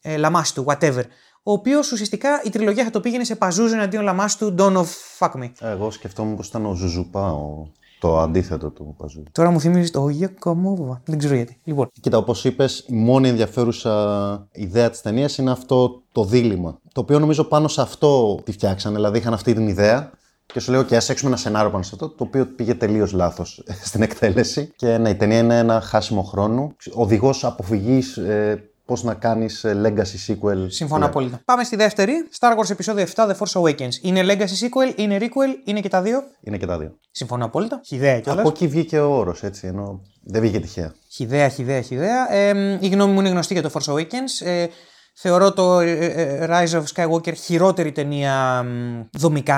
[0.01, 1.03] Ε, Λαμάστου, whatever.
[1.43, 4.85] Ο οποίος ουσιαστικά η τριλογία θα το πήγαινε σε Παζούζου εναντίον Λαμάστου, Dawn of
[5.19, 5.51] Fuck Me.
[5.59, 7.71] Εγώ σκεφτόμουν πως ήταν ο Ζουζουπά, ο
[8.03, 9.23] το αντίθετο του Παζού.
[9.31, 11.01] Τώρα μου θυμίζει το Γιακομόβα.
[11.05, 11.57] Δεν ξέρω γιατί.
[11.63, 11.89] Λοιπόν.
[12.01, 16.79] Κοίτα, όπως είπες, η μόνη ενδιαφέρουσα ιδέα της ταινίας είναι αυτό το δίλημα.
[16.93, 18.95] Το οποίο νομίζω πάνω σε αυτό τη φτιάξανε.
[18.95, 20.11] Δηλαδή είχαν αυτή την ιδέα
[20.45, 23.11] και σου λέω: OK, ας έξουμε ένα σενάριο πάνω σε αυτό, το οποίο πήγε τελείως
[23.11, 24.71] λάθος στην εκτέλεση.
[24.75, 26.75] Και ναι, η ταινία είναι ένα χάσιμο χρόνου.
[26.93, 30.65] Οδηγός αποφυγής ε, πώς να κάνεις ε, Legacy sequel.
[30.67, 31.41] Συμφωνώ απόλυτα.
[31.45, 32.13] Πάμε στη δεύτερη.
[32.39, 33.93] Star Wars επεισόδιο 7 The Force Awakens.
[34.01, 36.95] Είναι Legacy sequel, είναι requel, είναι και τα δύο; Είναι και τα δύο.
[37.11, 37.81] Συμφωνώ απόλυτα.
[37.85, 38.39] Χιδέα κιόλας.
[38.39, 39.67] Από εκεί βγήκε ο όρος, έτσι.
[39.67, 40.93] Ενώ δεν βγήκε τυχαία.
[41.07, 42.33] Χιδέα, χιδέα, χιδέα.
[42.33, 44.45] Ε, η γνώμη μου είναι γνωστή για το Force Awakens.
[44.45, 44.65] Ε,
[45.15, 48.65] Θεωρώ το ε, ε, Rise of Skywalker χειρότερη ταινία
[49.11, 49.57] δομικά,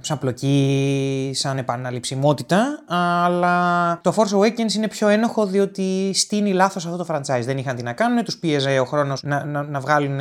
[0.00, 7.04] σαν πλοκή, σαν επαναληψιμότητα, αλλά το Force Awakens είναι πιο ένοχο διότι στείνει λάθος αυτό
[7.04, 7.42] το franchise.
[7.44, 10.20] Δεν είχαν τι να κάνουν, τους πίεζε ο χρόνος να, να, να βγάλουν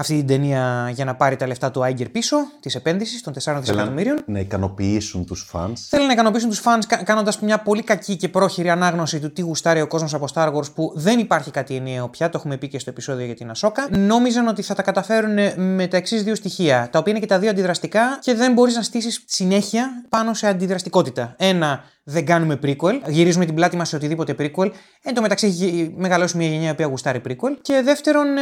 [0.00, 3.56] αυτή την ταινία για να πάρει τα λεφτά του Άγκερ πίσω, της επένδυσης των 4
[3.60, 4.18] δισεκατομμύριων.
[4.26, 5.72] Να ικανοποιήσουν τους fans.
[5.88, 9.80] Θέλουν να ικανοποιήσουν τους fans κάνοντας μια πολύ κακή και πρόχειρη ανάγνωση του τι γουστάρει
[9.80, 12.28] ο κόσμος από Star Wars που δεν υπάρχει κάτι ενιαίο πια.
[12.28, 13.88] Το έχουμε πει και στο επεισόδιο για την Ασόκα.
[13.90, 17.38] Νόμιζαν ότι θα τα καταφέρουν με τα εξής δύο στοιχεία, τα οποία είναι και τα
[17.38, 21.34] δύο αντιδραστικά και δεν μπορείς να στήσεις συνέχεια πάνω σε αντιδραστικότητα.
[21.38, 23.00] Ένα, δεν κάνουμε prequel.
[23.06, 24.70] Γυρίζουμε την πλάτη μας σε οτιδήποτε prequel.
[25.02, 27.56] Εν τω μεταξύ έχει μεγαλώσει μια γενιά που γουστάρει prequel.
[27.62, 28.40] Και δεύτερον, ε,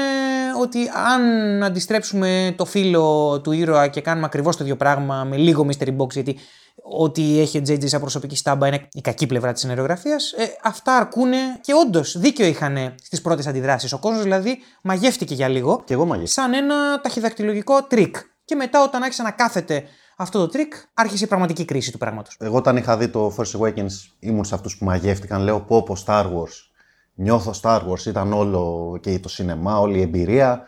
[0.61, 0.79] ότι
[1.12, 1.22] αν
[1.62, 6.11] αντιστρέψουμε το φύλο του ήρωα και κάνουμε ακριβώς το ίδιο πράγμα με λίγο mystery box,
[6.11, 6.38] γιατί
[6.83, 10.96] ό,τι έχει ο JJ σαν προσωπική στάμπα είναι η κακή πλευρά της εργογραφία, ε, αυτά
[10.96, 13.92] αρκούνε και όντως δίκιο είχαν στις πρώτες αντιδράσεις.
[13.92, 15.83] Ο κόσμος δηλαδή μαγεύτηκε για λίγο.
[15.85, 16.42] Και εγώ μαγεύτηκα.
[16.42, 18.16] Σαν ένα ταχυδακτυλουργικό τρικ.
[18.44, 19.85] Και μετά, όταν άρχισε να κάθεται
[20.16, 22.37] αυτό το τρικ, άρχισε η πραγματική κρίση του πράγματος.
[22.40, 25.42] Εγώ, όταν είχα δει το Force Awakens, ήμουν σε αυτούς που μαγεύτηκαν.
[25.42, 26.70] Λέω πω πω Star Wars.
[27.14, 28.07] Νιώθω Star Wars.
[28.07, 30.62] Ήταν όλο και το σινεμά, όλη η εμπειρία.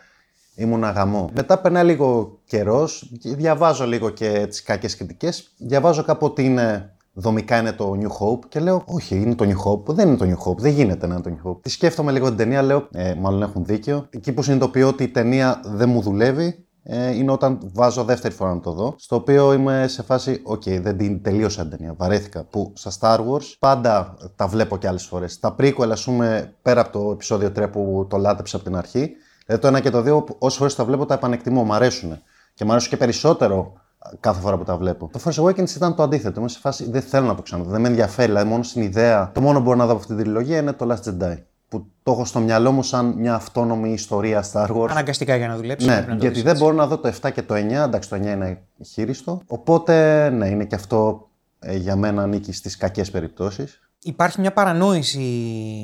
[0.55, 1.29] Ήμουν α, γαμώ.
[1.35, 5.53] Μετά περνάει λίγο καιρός, διαβάζω λίγο και τις κακές κριτικές.
[5.57, 9.71] Διαβάζω κάπου ότι είναι δομικά είναι το New Hope και λέω, Όχι, είναι το New
[9.71, 9.93] Hope.
[9.93, 11.61] Δεν είναι το New Hope, δεν γίνεται να είναι το New Hope.
[11.61, 14.07] Τη σκέφτομαι λίγο την ταινία, λέω, ε, Μάλλον έχουν δίκιο.
[14.09, 18.53] Εκεί που συνειδητοποιώ ότι η ταινία δεν μου δουλεύει, ε, είναι όταν βάζω δεύτερη φορά
[18.53, 18.95] να το δω.
[18.97, 21.93] Στο οποίο είμαι σε φάση, OK, okay, δεν την τελείωσα την ταινία.
[21.97, 22.43] Βαρέθηκα.
[22.43, 25.39] Που στα Star Wars πάντα τα βλέπω και άλλες φορές.
[25.39, 29.11] Τα prequel, ας πούμε, πέρα από το επεισόδιο 3 που το λάτρεψα από την αρχή,
[29.45, 32.21] δηλαδή το 1 και το 2, όσε φορές τα βλέπω τα επανεκτιμώ, μου αρέσουν.
[32.53, 33.73] Και μου αρέσουν και περισσότερο
[34.19, 35.09] κάθε φορά που τα βλέπω.
[35.13, 36.39] Το Force Awakens ήταν το αντίθετο.
[36.39, 37.69] Είμαι σε φάση δεν θέλω να το ξαναδώ.
[37.69, 38.27] Δεν με ενδιαφέρει.
[38.27, 39.31] Δηλαδή, μόνο στην ιδέα.
[39.33, 41.37] Το μόνο που μπορώ να δω από αυτή την τριλογία είναι το Last Jedi.
[41.69, 44.89] Που το έχω στο μυαλό μου σαν μια αυτόνομη ιστορία Star Wars.
[44.89, 45.87] Αναγκαστικά για να δουλέψει.
[45.87, 46.63] Ναι, πρέπει να το γιατί δεις δεν έτσι.
[46.63, 47.57] μπορώ να δω το 7 και το 9.
[47.57, 49.41] Εντάξει, το 9 είναι χείριστο.
[49.47, 51.29] Οπότε, ναι, είναι και αυτό
[51.59, 53.79] ε, για μένα ανήκει στις κακές περιπτώσεις.
[54.01, 55.21] Υπάρχει μια παρανόηση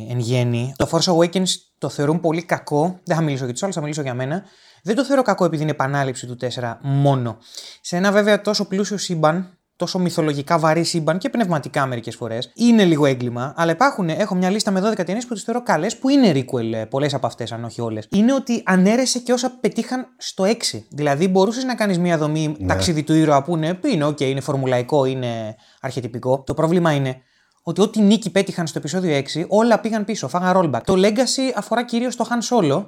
[0.10, 0.74] εν γέννη.
[0.76, 3.00] Το Force Awakens το θεωρούν πολύ κακό.
[3.04, 4.44] Δεν θα μιλήσω για τους άλλους, θα μιλήσω για μένα.
[4.84, 7.38] Δεν το θεωρώ κακό επειδή είναι επανάληψη του 4 μόνο.
[7.82, 12.84] Σε ένα βέβαια τόσο πλούσιο σύμπαν, τόσο μυθολογικά βαρύ σύμπαν και πνευματικά μερικές φορές, είναι
[12.84, 13.54] λίγο έγκλημα.
[13.58, 16.90] Αλλά υπάρχουν, έχω μια λίστα με 12 ταινίες που τις θεωρώ καλές, που είναι requel,
[16.90, 18.08] πολλές από αυτές, αν όχι όλες.
[18.10, 20.86] Είναι ότι ανέρεσε και όσα πετύχαν στο 6.
[20.90, 24.42] Δηλαδή, μπορούσες να κάνεις μια δομή ταξίδι του ήρωα που είναι, που είναι, OK, είναι
[24.42, 26.44] φορμουλαϊκό, είναι αρχετυπικό.
[26.46, 27.22] Το πρόβλημα είναι
[27.64, 30.82] ότι ό,τι νίκη πέτυχαν στο επεισόδιο 6, όλα πήγαν πίσω, φάγαν rollback.
[30.84, 32.86] Το Legacy αφορά κυρίως το Han Solo,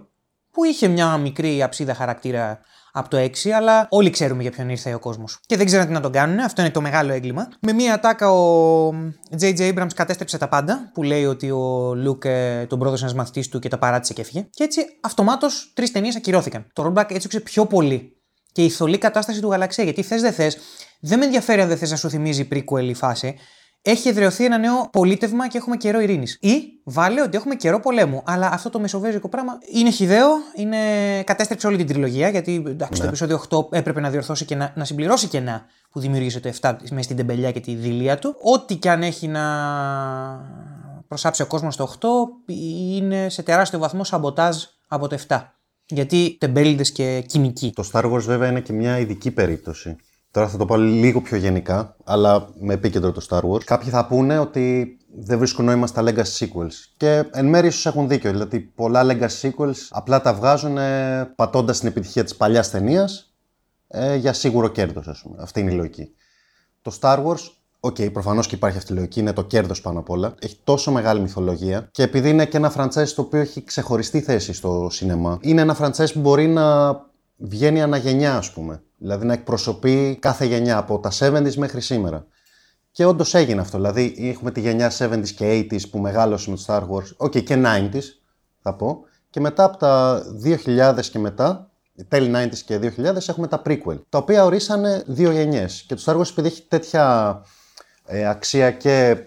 [0.51, 2.59] που είχε μια μικρή αψίδα χαρακτήρα
[2.97, 5.39] από το 6, αλλά όλοι ξέρουμε για ποιον ήρθε ο κόσμος.
[5.45, 7.47] Και δεν ξέρουν τι να τον κάνουν, αυτό είναι το μεγάλο έγκλημα.
[7.61, 8.89] Με μία ατάκα ο
[9.39, 9.73] J.J.
[9.73, 13.59] Abrams κατέστρεψε τα πάντα, που λέει ότι ο Luke ε, τον πρόδωσε ένας μαθητής του
[13.59, 14.47] και τα παράτησε και έφυγε.
[14.49, 16.67] Και έτσι αυτομάτως τρεις ταινίες ακυρώθηκαν.
[16.73, 18.11] Το rollback έτσι έξε πιο πολύ.
[18.51, 20.57] Και η θολή κατάσταση του γαλαξία, γιατί θες δεν θες,
[20.99, 23.35] δεν με ενδιαφέρει αν δεν θες να σου θυμίζει prequel η φάση
[23.81, 26.37] έχει εδραιωθεί ένα νέο πολίτευμα και έχουμε καιρό ειρήνης.
[26.41, 28.21] Ή βάλε ότι έχουμε καιρό πολέμου.
[28.25, 30.77] Αλλά αυτό το μεσοβέζικο πράγμα είναι χιδαίο, είναι...
[31.23, 32.29] κατέστρεψε όλη την τριλογία.
[32.29, 36.39] Γιατί εντάξει, το επεισόδιο 8 έπρεπε να διορθώσει και να, να συμπληρώσει κενά που δημιούργησε
[36.39, 38.35] το 7 μες στην τεμπελιά και τη δηλία του.
[38.41, 39.43] Ό,τι και αν έχει να
[41.07, 42.07] προσάψει ο κόσμος το 8
[42.95, 44.55] είναι σε τεράστιο βαθμό σαμποτάζ
[44.87, 45.41] από το 7.
[45.85, 47.71] Γιατί τεμπέληδες και κυνικοί.
[47.75, 49.95] Το Star Wars βέβαια είναι και μια ειδική περίπτωση.
[50.31, 53.63] Τώρα θα το πω λίγο πιο γενικά, αλλά με επίκεντρο το Star Wars.
[53.63, 56.73] Κάποιοι θα πούνε ότι δεν βρίσκουν νόημα στα Legacy Sequels.
[56.97, 58.31] Και εν μέρει ίσως έχουν δίκιο.
[58.31, 63.33] Δηλαδή, πολλά Legacy Sequels απλά τα βγάζουν ε, πατώντας την επιτυχία της παλιάς ταινίας
[63.87, 65.37] ε, για σίγουρο κέρδος, ας πούμε.
[65.39, 66.11] Αυτή είναι η λογική.
[66.81, 67.39] Το Star Wars,
[67.79, 70.35] OK, okay, προφανώς και υπάρχει αυτή η λογική, είναι το κέρδος πάνω απ' όλα.
[70.39, 74.53] Έχει τόσο μεγάλη μυθολογία και επειδή είναι και ένα franchise το οποίο έχει ξεχωριστή θέση
[74.53, 76.95] στο σινεμά, είναι ένα franchise που μπορεί να
[77.37, 78.81] βγαίνει αναγενιά, ας πούμε.
[78.97, 82.25] Δηλαδή να εκπροσωπεί κάθε γενιά από τα 70s μέχρι σήμερα.
[82.91, 83.77] Και όντως έγινε αυτό.
[83.77, 87.61] Δηλαδή έχουμε τη γενιά 70s και 80s που μεγάλωσε με το Star Wars, ok και
[87.65, 88.03] 90s
[88.61, 88.99] θα πω.
[89.29, 90.23] Και μετά από τα
[90.65, 91.71] 2000 και μετά,
[92.07, 93.99] τέλη 90s και 2000, έχουμε τα prequel.
[94.09, 95.83] Τα οποία ορίσανε δύο γενιές.
[95.87, 97.35] Και το Star Wars επειδή έχει τέτοια
[98.05, 99.17] ε, αξία και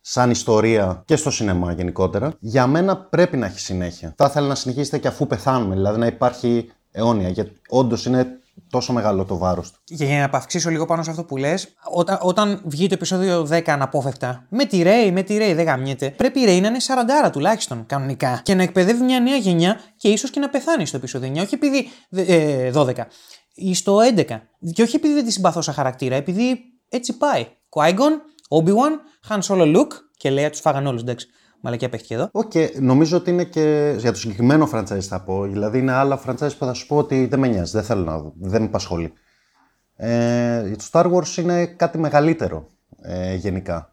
[0.00, 4.14] σαν ιστορία και στο σινεμά γενικότερα, για μένα πρέπει να έχει συνέχεια.
[4.16, 7.28] Θα ήθελα να συνεχίσετε και αφού πεθάνουμε, δηλαδή να υπάρχει αιώνια.
[7.28, 8.38] Γιατί όντως είναι
[8.70, 9.78] τόσο μεγάλο το βάρος του.
[9.84, 13.48] Και για να επαυξήσω λίγο πάνω σε αυτό που λες, όταν, όταν βγει το επεισόδιο
[13.50, 16.78] 10 αναπόφευκτα, με τη Rey, με τη Rey δεν γαμιέται, πρέπει η Rey να είναι
[17.26, 20.96] 40 τουλάχιστον κανονικά και να εκπαιδεύει μια νέα γενιά και ίσως και να πεθάνει στο
[20.96, 21.88] επεισόδιο 9, όχι επειδή.
[22.10, 22.92] Ε, 12
[23.54, 24.24] ή στο 11.
[24.72, 27.46] Και όχι επειδή δεν τη συμπαθώ σαν χαρακτήρα, επειδή έτσι πάει.
[27.68, 28.12] Qui-Gon,
[28.48, 28.92] Obi-Wan,
[29.28, 31.28] Han Solo Luke και λέει τους φάγαν όλους, εντάξει.
[31.64, 32.28] Μαλακία παίχτηκε εδώ.
[32.32, 35.44] OK, okay, νομίζω ότι είναι και για το συγκεκριμένο franchise θα πω.
[35.44, 38.18] Δηλαδή είναι άλλα franchise που θα σου πω ότι δεν με νοιάζει, δεν θέλω να
[38.18, 39.12] δω, δεν με απασχολεί.
[39.96, 42.70] Ε, το Star Wars είναι κάτι μεγαλύτερο
[43.02, 43.90] ε, γενικά.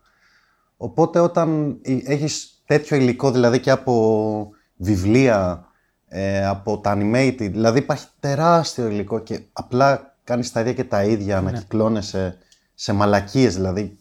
[0.77, 5.65] Οπότε όταν έχεις τέτοιο υλικό δηλαδή και από βιβλία,
[6.07, 11.03] ε, από τα animated, δηλαδή υπάρχει τεράστιο υλικό και απλά κάνεις τα ίδια και τα
[11.03, 11.49] ίδια, ναι.
[11.49, 12.37] ανακυκλώνεσαι
[12.73, 13.97] σε μαλακίες δηλαδή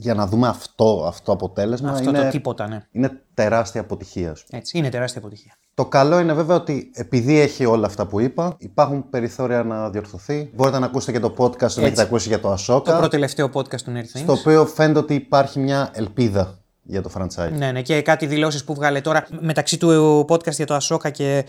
[0.00, 1.90] για να δούμε αυτό, αυτό αποτέλεσμα.
[1.90, 2.86] Αυτό είναι, το τίποτα, ναι.
[2.92, 4.36] Είναι τεράστια αποτυχία.
[4.50, 5.52] Έτσι, είναι τεράστια αποτυχία.
[5.74, 10.50] Το καλό είναι βέβαια ότι επειδή έχει όλα αυτά που είπα, υπάρχουν περιθώρια να διορθωθεί.
[10.54, 12.82] Μπορείτε να ακούσετε και το podcast να έχετε ακούσει για το Ashoka.
[12.84, 14.20] Το πρώτο τελευταίο podcast του Nerd Things.
[14.20, 17.52] Στο οποίο φαίνεται ότι υπάρχει μια ελπίδα για το franchise.
[17.52, 21.44] Ναι, ναι, και κάτι δηλώσεις που βγάλε τώρα μεταξύ του podcast για το Ashoka και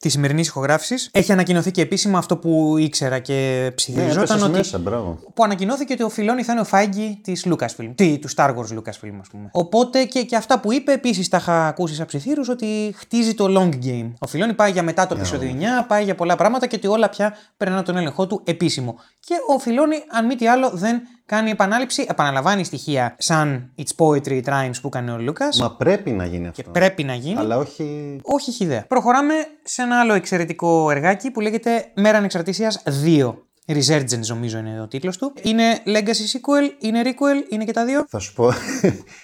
[0.00, 1.08] της σημερινής ηχογράφησης.
[1.12, 4.38] Έχει ανακοινωθεί και επίσημα αυτό που ήξερα και ψιθυριζόταν.
[4.38, 4.52] Ναι, ότι...
[4.52, 5.18] μέσα, μπράβο.
[5.34, 7.92] Που ανακοινώθηκε ότι ο Φιλόνι θα είναι ο Φάγκη της Lucasfilm.
[7.94, 9.48] Τι, του Star Wars Lucasfilm, ας πούμε.
[9.52, 13.46] Οπότε και, και αυτά που είπε επίσης τα είχα ακούσει σαν ψιθύρους ότι χτίζει το
[13.58, 14.12] long game.
[14.18, 17.08] Ο Φιλόνι πάει για μετά το επεισόδιο 9, πάει για πολλά πράγματα και ότι όλα
[17.08, 18.98] πια περνάνε τον έλεγχό του επίσημο.
[19.20, 21.00] Και ο Φιλόνι, αν μη τι άλλο, δεν
[21.30, 25.60] κάνει επανάληψη, επαναλαμβάνει στοιχεία σαν It's Poetry Rhymes που έκανε ο Λούκας.
[25.60, 26.62] Μα πρέπει να γίνει αυτό.
[26.62, 27.38] Και πρέπει να γίνει.
[27.38, 28.18] Αλλά όχι.
[28.22, 28.84] Όχι χιδέα.
[28.88, 33.34] Προχωράμε σε ένα άλλο εξαιρετικό εργάκι που λέγεται Μέρα Ανεξαρτησίας 2.
[33.66, 35.32] Resurgence νομίζω είναι ο τίτλος του.
[35.42, 38.04] Είναι Legacy Sequel, είναι Requel, είναι και τα δύο.
[38.08, 38.52] Θα σου πω.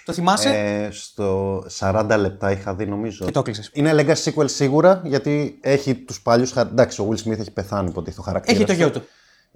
[0.04, 3.24] Το θυμάσαι; Ε, στο 40 λεπτά είχα δει νομίζω.
[3.24, 3.70] Και το κλείσες.
[3.72, 6.56] Είναι Legacy Sequel σίγουρα γιατί έχει τους παλιούς.
[6.56, 8.58] Εντάξει, ο Will Smith έχει πεθάνει υποτίθεται ο χαρακτήρας.
[8.58, 9.02] Έχει το γιο του.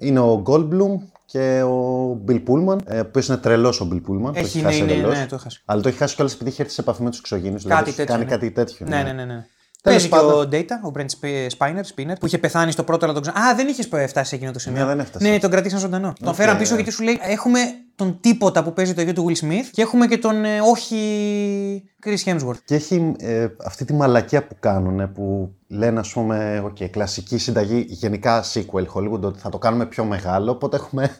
[0.00, 4.34] Είναι ο Goldblum και ο Bill Pullman, ο οποίος είναι τρελός ο Bill Pullman.
[4.34, 5.18] Έχει, το έχει ναι, χάσει ναι, εντελώς.
[5.18, 5.62] ναι, το έχασε.
[5.64, 7.62] Αλλά το έχει χάσει κιόλας επειδή έχει έρθει σε επαφή με τους εξωγήνους.
[7.62, 8.30] Κάτι Δηλαδή τέτοιο, κάνει ναι.
[8.30, 8.86] κάτι τέτοιο.
[8.88, 9.24] Ναι, ναι, ναι.
[9.24, 9.46] ναι.
[9.82, 10.32] Παίζει και πάντων.
[10.32, 13.40] ο Data, ο Brent Sp- Spiner, Spinner, που είχε πεθάνει στο πρώτο, αλλά τον ξανά.
[13.40, 14.80] Α, δεν είχες φτάσει σε εκείνο το σημείο.
[14.80, 15.28] Ναι, δεν έφτασε.
[15.28, 16.12] Ναι, τον κρατήσαν ζωντανό.
[16.24, 17.60] Τον φέραν πίσω γιατί σου λέει: Έχουμε
[18.00, 21.90] τον τίποτα που παίζει το γιο του Will Smith και έχουμε και τον ε, όχι
[22.04, 22.58] Chris Hemsworth.
[22.64, 27.84] Και έχει ε, αυτή τη μαλακία που κάνουν, που λένε, ας πούμε, ok, κλασική συνταγή,
[27.88, 31.10] γενικά sequel Hollywood, ότι θα το κάνουμε πιο μεγάλο, οπότε έχουμε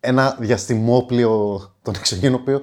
[0.00, 2.62] ένα διαστημόπλιο των εξωγήνων, ο οποίο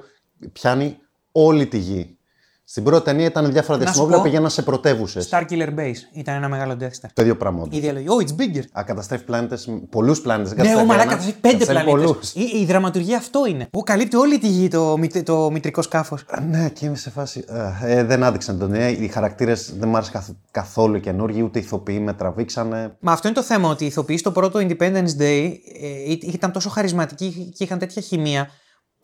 [0.52, 0.96] πιάνει
[1.32, 2.18] όλη τη γη.
[2.66, 5.28] Στην πρώτη ταινία ήταν διάφορα σου διαστημόπλια πω, που πήγαιναν σε πρωτεύουσες.
[5.30, 7.08] Star Killer Base ήταν ένα μεγάλο Death Star.
[7.14, 7.62] Το ίδιο πράγμα.
[7.62, 7.78] όντως.
[7.78, 8.62] Η διαλογή, oh, it's bigger.
[8.72, 9.58] Α, καταστρέφει πλανήτε,
[9.90, 10.62] πολλούς πλανήτε.
[10.62, 12.14] Ναι, ο Μαλάκα καταστρέφει πέντε πλανήτε.
[12.34, 13.66] Η, η δραματουργία αυτό είναι.
[13.70, 16.24] Που καλύπτει όλη τη γη το, μητ- το μητρικό σκάφος.
[16.50, 17.44] Ναι, και είμαι σε φάση.
[17.82, 18.88] ε, ε, δεν άδειξαν τον ταινία.
[18.88, 22.96] Οι χαρακτήρες δεν μου άρεσαν καθ- καθόλου καινούργιοι, ούτε οι ηθοποιοί με τραβήξανε.
[23.00, 26.52] Μα αυτό είναι το θέμα, ότι οι ηθοποιοί στο πρώτο Independence Day ε, ή- ήταν
[26.52, 28.48] τόσο χαρισματικοί και είχαν τέτοια χημεία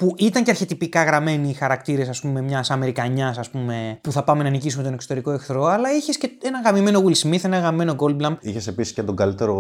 [0.01, 4.25] που ήταν και αρχετυπικά γραμμένοι οι χαρακτήρες, ας πούμε, μιας Αμερικανιάς, ας πούμε, που θα
[4.25, 7.97] πάμε να νικήσουμε τον εξωτερικό εχθρό, αλλά είχες και ένα γαμημένο Will Smith, ένα γαμμένο
[7.99, 8.37] Goldblum.
[8.41, 9.55] Είχες επίσης και τον καλύτερο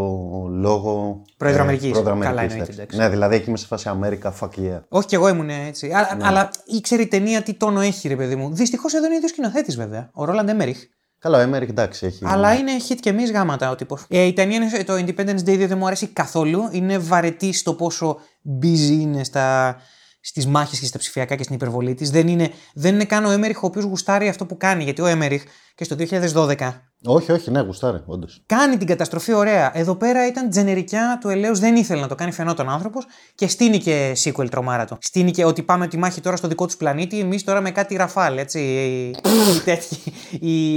[0.50, 1.22] λόγο.
[1.36, 1.90] Πρόεδρο Αμερικής.
[1.90, 2.80] πρόεδρο Καλά Αμερικής, εννοείται, εντάξει.
[2.80, 2.98] εντάξει.
[2.98, 4.80] Ναι, δηλαδή εκεί είμαι σε φάση America, fuck yeah.
[4.88, 5.92] Όχι κι εγώ ήμουν έτσι.
[5.92, 6.26] Αλλά, Ναι.
[6.26, 8.54] αλλά ήξερε η ταινία τι τόνο έχει, ρε παιδί μου.
[8.54, 10.10] Δυστυχώς εδώ είναι ίδιος σκηνοθέτης, βέβαια.
[10.12, 10.78] Ο Ρόλαντ Έμεριχ.
[11.18, 12.24] Καλά, ο Emmerich εντάξει έχει.
[12.26, 14.04] Αλλά είναι hit και εμεί γάματα ο τύπος.
[14.08, 16.68] Ε, η ταινία είναι, το Independence Day 2 δεν μου αρέσει καθόλου.
[16.70, 18.18] Είναι βαρετή στο πόσο
[18.62, 19.76] busy είναι στα,
[20.20, 22.10] στις μάχες και στα ψηφιακά και στην υπερβολή της.
[22.10, 24.84] Δεν είναι, δεν είναι καν ο Έμεριχ ο οποίος γουστάρει αυτό που κάνει.
[24.84, 25.42] Γιατί ο Έμεριχ
[25.74, 26.72] και στο 2012
[27.04, 28.42] Όχι, όχι, ναι, γουστάρε, όντως.
[28.46, 29.78] κάνει την καταστροφή ωραία.
[29.78, 33.04] Εδώ πέρα ήταν τζενερικιά του ελέους, δεν ήθελε να το κάνει, φαινόταν άνθρωπος
[33.34, 34.96] και στείνει και sequel τρομάρα του.
[35.00, 37.96] Στείνει και ότι πάμε τη μάχη τώρα στο δικό τους πλανήτη, εμείς τώρα με κάτι
[37.96, 38.58] ραφάλ, έτσι.
[38.60, 39.08] Οι,
[39.56, 39.96] οι τέτοιοι,
[40.40, 40.76] οι,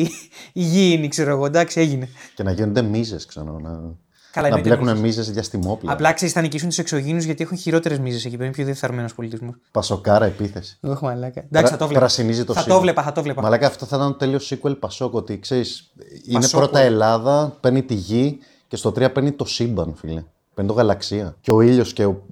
[0.54, 2.10] οι γήινοι, ξέρω εγώ, εντάξει, έγινε.
[2.36, 3.60] Και να γίνονται μίζες, ξέρω.
[3.60, 3.96] Να,
[4.34, 5.92] Καλά, να εννοείται μπλέκουν μίζες διαστημόπλα.
[5.92, 8.46] Απλά ξέρεις, θα νικήσουν τους εξωγήνους γιατί έχουν χειρότερες μίζες εκεί πέρα.
[8.46, 9.56] Είναι πιο διεφθαρμένος πολιτισμός.
[9.72, 10.78] Πασοκάρα επίθεση.
[10.82, 11.44] Όχι, μαλάκα.
[11.52, 12.00] Εντάξει, θα το βλέπα.
[12.00, 12.78] Πρασινίζει το θα σύμπαν.
[12.78, 13.42] το βλέπα, θα το βλέπα.
[13.42, 15.14] Μαλάκα, αυτό θα ήταν το τέλειο sequel Πασόκ.
[15.14, 15.92] Ότι ξέρεις,
[16.26, 16.86] είναι Πασόκ, πρώτα ε.
[16.86, 20.24] Ελλάδα, παίρνει τη γη και στο 3 παίρνει το σύμπαν, φίλε.
[20.54, 21.36] Παίρνει το γαλαξία.
[21.42, 22.24] Και ο ήλιος και ο,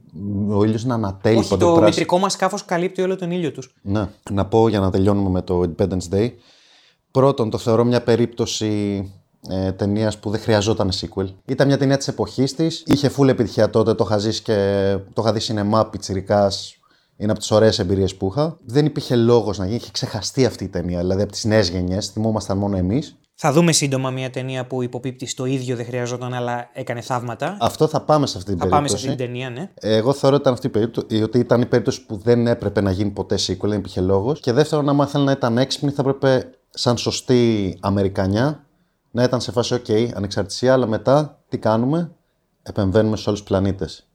[0.49, 3.73] ο ήλιος είναι ανατέλει Όχι, το μητρικό μας σκάφος καλύπτει όλο τον ήλιο τους.
[3.81, 4.07] Ναι.
[4.31, 6.31] Να πω για να τελειώνουμε με το Independence Day.
[7.11, 9.03] Πρώτον, το θεωρώ μια περίπτωση
[9.49, 11.27] ε, ταινίας που δεν χρειαζόταν sequel.
[11.45, 12.83] Ήταν μια ταινία της εποχής της.
[12.85, 13.93] Είχε full επιτυχία τότε.
[13.93, 16.75] Το είχα ζήσει και το είχα δει σινεμά πιτσιρικάς.
[17.17, 18.57] Είναι από τις ωραίες εμπειρίες που είχα.
[18.65, 19.75] Δεν υπήρχε λόγος να γίνει.
[19.75, 20.99] Είχε ξεχαστεί αυτή η ταινία.
[20.99, 22.07] Δηλαδή από τις νέες γενιές.
[22.07, 23.15] Θυμόμασταν μόνο εμείς.
[23.43, 27.57] Θα δούμε σύντομα μια ταινία που υποπίπτει στο ίδιο δεν χρειαζόταν, αλλά έκανε θαύματα.
[27.59, 29.23] Αυτό θα πάμε σε αυτή την θα πάμε σε περίπτωση.
[29.23, 29.49] αυτή την ταινία,
[29.81, 29.95] ναι.
[29.95, 32.91] Εγώ θεωρώ ότι ήταν, αυτή η περίπτωση, ότι ήταν η περίπτωση που δεν έπρεπε να
[32.91, 34.39] γίνει ποτέ sequel, δεν υπήρχε λόγος.
[34.39, 38.65] Και δεύτερον, άμα θέλει να ήταν έξυπνη, θα έπρεπε σαν σωστή Αμερικανιά
[39.11, 42.11] να ήταν σε φάση OK, ανεξαρτησία, αλλά μετά τι κάνουμε,
[42.63, 44.05] επεμβαίνουμε σε όλους τους πλανήτες.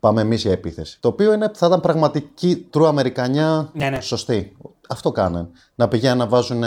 [0.00, 1.00] Πάμε εμείς για επίθεση.
[1.00, 4.00] Το οποίο είναι, θα ήταν πραγματική true Αμερικανιά Ναι, ναι.
[4.00, 4.56] σωστή.
[4.88, 5.48] Αυτό κάνανε.
[5.74, 6.62] Να πηγαίνουν να βάζουν.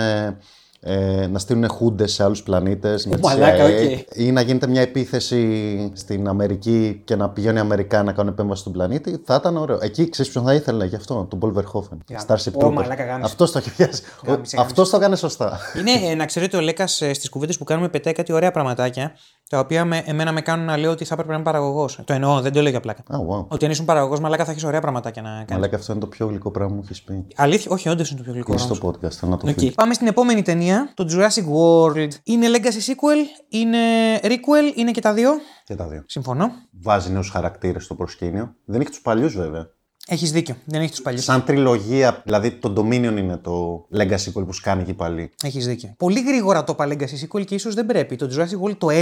[0.84, 3.72] Ε, να στείλουν χούντες σε άλλους πλανήτες μαλάκα, οκ.
[4.16, 8.62] ή να γίνεται μια επίθεση στην Αμερική και να πηγαίνει η Αμερικά να κάνουν επέμβαση
[8.62, 9.78] στον πλανήτη, θα ήταν ωραίο.
[9.82, 11.98] Εκεί ξέρεις ποιον θα ήθελε γι' αυτό, τον Πολ Verhoeven.
[12.08, 12.74] Για- Starship Ω, Troopers.
[12.74, 13.26] μαλάκα, γάμησε.
[13.26, 14.02] Αυτό το έχει πιάσει.
[14.28, 15.60] Γάμησε, Αυτό το έκανε σωστά.
[15.80, 19.12] Είναι, ε, να ξέρετε, ο Λέκας στις κουβέντες που κάνουμε πετάει κάτι ωραία πραγματάκια,
[19.50, 22.00] τα οποία με, εμένα με κάνουν να λέω ότι θα έπρεπε να είμαι παραγωγός.
[22.06, 23.04] Το εννοώ, δεν το λέω για πλάκα.
[23.08, 23.46] Α, wow.
[23.48, 25.52] Ότι αν ήσουν παραγωγός, μαλάκα θα έχεις ωραία πραγματάκια να κάνεις.
[25.52, 27.26] Μαλάκα, αυτό είναι το πιο γλυκό πράγμα που έχεις πει.
[27.36, 28.52] Αλήθεια, όχι, όντως είναι το πιο γλυκό.
[28.54, 28.76] Είναι πράγμα.
[28.76, 29.54] στο podcast, θέλω να το Οκ.
[29.56, 29.72] πει.
[29.72, 32.10] Πάμε στην επόμενη ταινία, το Jurassic World.
[32.24, 33.80] Είναι legacy sequel, είναι
[34.22, 35.32] requel, είναι και τα δύο;
[35.64, 36.04] Και τα δύο.
[36.08, 36.52] Συμφωνώ.
[36.82, 38.56] Βάζει νέους χαρακτήρες στο προσκήνιο.
[38.66, 39.70] Δεν έχει τους παλιούς βέβαια.
[40.08, 41.24] Έχεις δίκιο, δεν έχει τους παλιούς.
[41.24, 45.32] Σαν τριλογία, δηλαδή το Dominion είναι το Legacy sequel που σκάνει εκεί πάλι.
[45.44, 45.94] Έχεις δίκιο.
[45.98, 48.16] Πολύ γρήγορα το είπα legacy sequel και ίσως δεν πρέπει.
[48.16, 48.94] Το Jurassic World το 1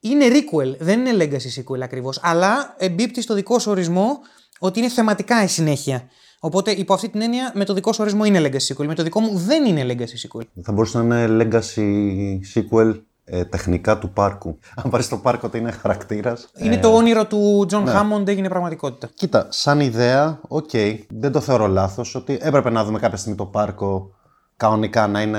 [0.00, 2.18] είναι requel, δεν είναι legacy sequel ακριβώς.
[2.22, 4.18] Αλλά εμπίπτει στο δικό σου ορισμό
[4.58, 6.08] ότι είναι θεματικά η συνέχεια.
[6.40, 8.86] Οπότε υπό αυτή την έννοια με το δικό σου ορισμό είναι legacy sequel.
[8.86, 10.42] Με το δικό μου δεν είναι legacy sequel.
[10.62, 14.58] Θα μπορούσε να είναι Legacy sequel ε, τεχνικά του πάρκου.
[14.74, 16.48] Αν πάρεις το πάρκο ότι είναι χαρακτήρας.
[16.56, 19.08] Είναι το όνειρο του John Hammond έγινε πραγματικότητα.
[19.14, 20.70] Κοίτα, σαν ιδέα, οκ,
[21.08, 24.10] δεν το θεωρώ λάθος ότι έπρεπε να δούμε κάποια στιγμή το πάρκο
[24.56, 25.38] κανονικά να είναι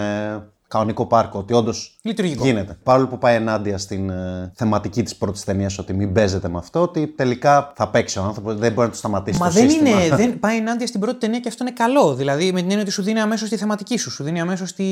[0.69, 2.45] κανονικό πάρκο, ότι όντως Λειτουργικό.
[2.45, 2.77] γίνεται.
[2.83, 6.81] Παρόλο που πάει ενάντια στην ε, θεματική της πρώτης ταινίας, ότι μην παίζετε με αυτό,
[6.81, 9.39] ότι τελικά θα παίξει ο άνθρωπος, δεν μπορεί να το σταματήσει.
[9.39, 10.03] Μα το δεν σύστημα.
[10.05, 12.15] είναι, δεν πάει ενάντια στην πρώτη ταινία και αυτό είναι καλό.
[12.15, 14.83] Δηλαδή με την έννοια ότι σου δίνει αμέσως τη θεματική σου, σου δίνει αμέσως το,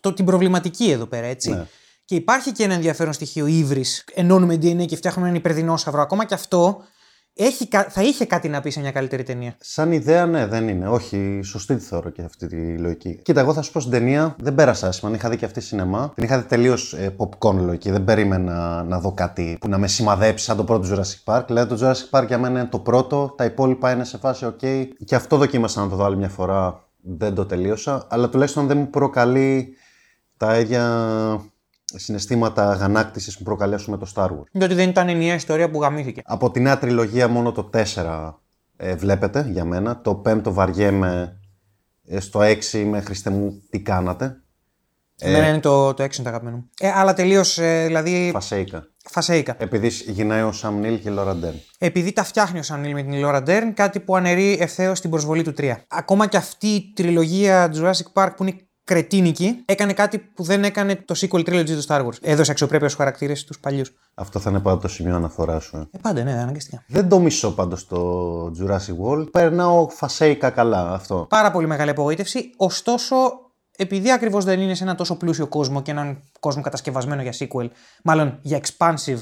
[0.00, 1.50] το- την προβληματική εδώ πέρα, έτσι.
[1.50, 1.66] Ναι.
[2.04, 4.04] Και υπάρχει και ένα ενδιαφέρον στοιχείο ύβρις.
[4.14, 6.00] Ενώνουμε DNA και φτιάχνουμε έναν υπερδινόσαυρο.
[6.02, 6.82] Ακόμα και αυτό
[7.44, 9.54] έχει, κα- θα είχε κάτι να πει σε μια καλύτερη ταινία.
[9.60, 10.88] Σαν ιδέα, ναι, δεν είναι.
[10.88, 13.20] Όχι, σωστή τη θεωρώ και αυτή τη λογική.
[13.22, 15.10] Κοίτα, εγώ θα σου πω στην ταινία δεν πέρασα άσχημα.
[15.10, 17.90] Αν είχα δει και αυτή σινεμά, την είχα δει τελείως ε, popcorn λογική.
[17.90, 21.42] Δεν περίμενα να δω κάτι που να με σημαδέψει σαν το πρώτο Jurassic Park.
[21.46, 24.86] Δηλαδή, το Jurassic Park για μένα είναι το πρώτο, τα υπόλοιπα είναι σε φάση OK.
[25.04, 26.84] Και αυτό δοκίμασα να το δω άλλη μια φορά.
[27.02, 28.06] Δεν το τελείωσα.
[28.10, 29.74] Αλλά τουλάχιστον δεν μου προκαλεί
[30.36, 30.84] τα ίδια
[31.98, 34.50] συναισθήματα αγανάκτησης που προκαλέσουν με το Star Wars.
[34.52, 36.22] Διότι δεν ήταν ενιαία ιστορία που γαμήθηκε.
[36.24, 38.32] Από τη νέα τριλογία μόνο το 4
[38.76, 40.00] ε, βλέπετε για μένα.
[40.00, 41.40] Το 5 βαριέμαι
[42.04, 42.40] ε, στο
[42.72, 44.40] 6 με Χριστέ μου τι κάνατε.
[45.20, 46.70] Εμένα είναι το, το 6 το αγαπημένο μου.
[46.80, 48.30] Ε, αλλά τελείως, ε, δηλαδή.
[48.32, 48.86] Φασέικα.
[49.10, 49.56] Φασέικα.
[49.58, 51.60] Επειδή γυρνάει ο Σαμ Νίλ και η Λόρα Ντέρν.
[51.78, 55.10] Επειδή τα φτιάχνει ο Σαμ Νίλ με την Λόρα Ντέρν, κάτι που αναιρεί ευθέως την
[55.10, 55.74] προσβολή του 3.
[55.88, 58.56] Ακόμα και αυτή η τριλογία Jurassic Park που είναι
[58.90, 62.16] κρετίνικη, έκανε κάτι που δεν έκανε το sequel trilogy του Star Wars.
[62.20, 63.92] Έδωσε αξιοπρέπεια στους χαρακτήρες τους παλιούς.
[64.14, 65.76] Αυτό θα είναι πάντα το σημείο αναφορά σου.
[65.76, 65.80] Ε.
[65.80, 66.84] Ε, πάντα, ναι, αναγκαστικά.
[66.86, 69.30] Δεν το μισώ πάντως το Jurassic World.
[69.30, 71.26] Περνάω φασέικα καλά αυτό.
[71.28, 72.52] Πάρα πολύ μεγάλη απογοήτευση.
[72.56, 73.16] Ωστόσο,
[73.76, 77.68] επειδή ακριβώς δεν είναι σε ένα τόσο πλούσιο κόσμο και έναν κόσμο κατασκευασμένο για sequel,
[78.04, 79.20] μάλλον για expansive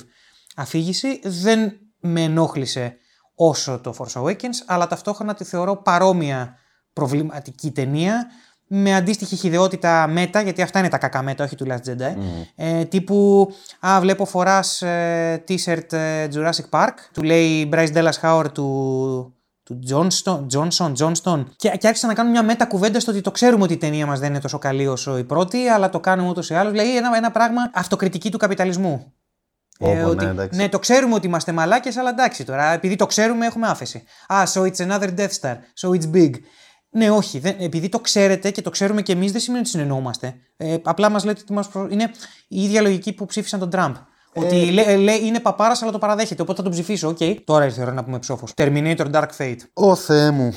[0.57, 2.97] αφήγηση, δεν με ενόχλησε
[3.35, 6.57] όσο το Force Awakens, αλλά ταυτόχρονα τη θεωρώ παρόμοια
[6.93, 8.27] προβληματική ταινία
[8.69, 12.15] με αντίστοιχη χειδαιότητα μέτα, γιατί αυτά είναι τα κακά μέτα, όχι του Last Jedi.
[12.57, 13.49] Ε, τύπου,
[13.87, 19.79] α, βλέπω φοράς ε, t-shirt ε, Jurassic Park, του λέει Bryce Dallas Howard του, του
[19.91, 21.45] Johnston, Johnson, Johnston.
[21.57, 24.07] Και, και άρχισα να κάνω μια μέτα κουβέντα στο ότι το ξέρουμε ότι η ταινία
[24.07, 26.73] μας δεν είναι τόσο καλή όσο η πρώτη, αλλά το κάνουμε ούτως ή άλλως.
[26.75, 29.13] Λέει ένα, ένα πράγμα αυτοκριτική του καπιταλισμού.
[29.81, 30.61] Όπο, Ε, ότι, ναι, εντάξει.
[30.61, 32.73] ναι, το ξέρουμε ότι είμαστε μαλάκες, αλλά εντάξει τώρα.
[32.73, 34.05] Επειδή το ξέρουμε, έχουμε άφεση.
[34.27, 35.55] Α, so it's another Death Star.
[35.55, 36.31] So it's big.
[36.91, 37.39] Ναι, όχι.
[37.39, 40.35] Δεν, επειδή το ξέρετε και το ξέρουμε και εμείς, δεν σημαίνει ότι συνεννοούμαστε.
[40.57, 41.89] Ε, απλά μας λέτε ότι μας προ...
[41.91, 42.11] είναι
[42.49, 43.95] η ίδια λογική που ψήφισαν τον Τραμπ.
[44.35, 46.43] Ότι λέ, λέει είναι παπάρας, αλλά το παραδέχεται.
[46.43, 47.09] Οπότε θα τον ψηφίσω.
[47.09, 47.19] Οκ.
[47.45, 48.53] Τώρα ήρθε η ώρα να πούμε ψόφος.
[48.57, 49.57] Terminator Dark Fate.
[49.73, 50.55] Ω Θεέ μου.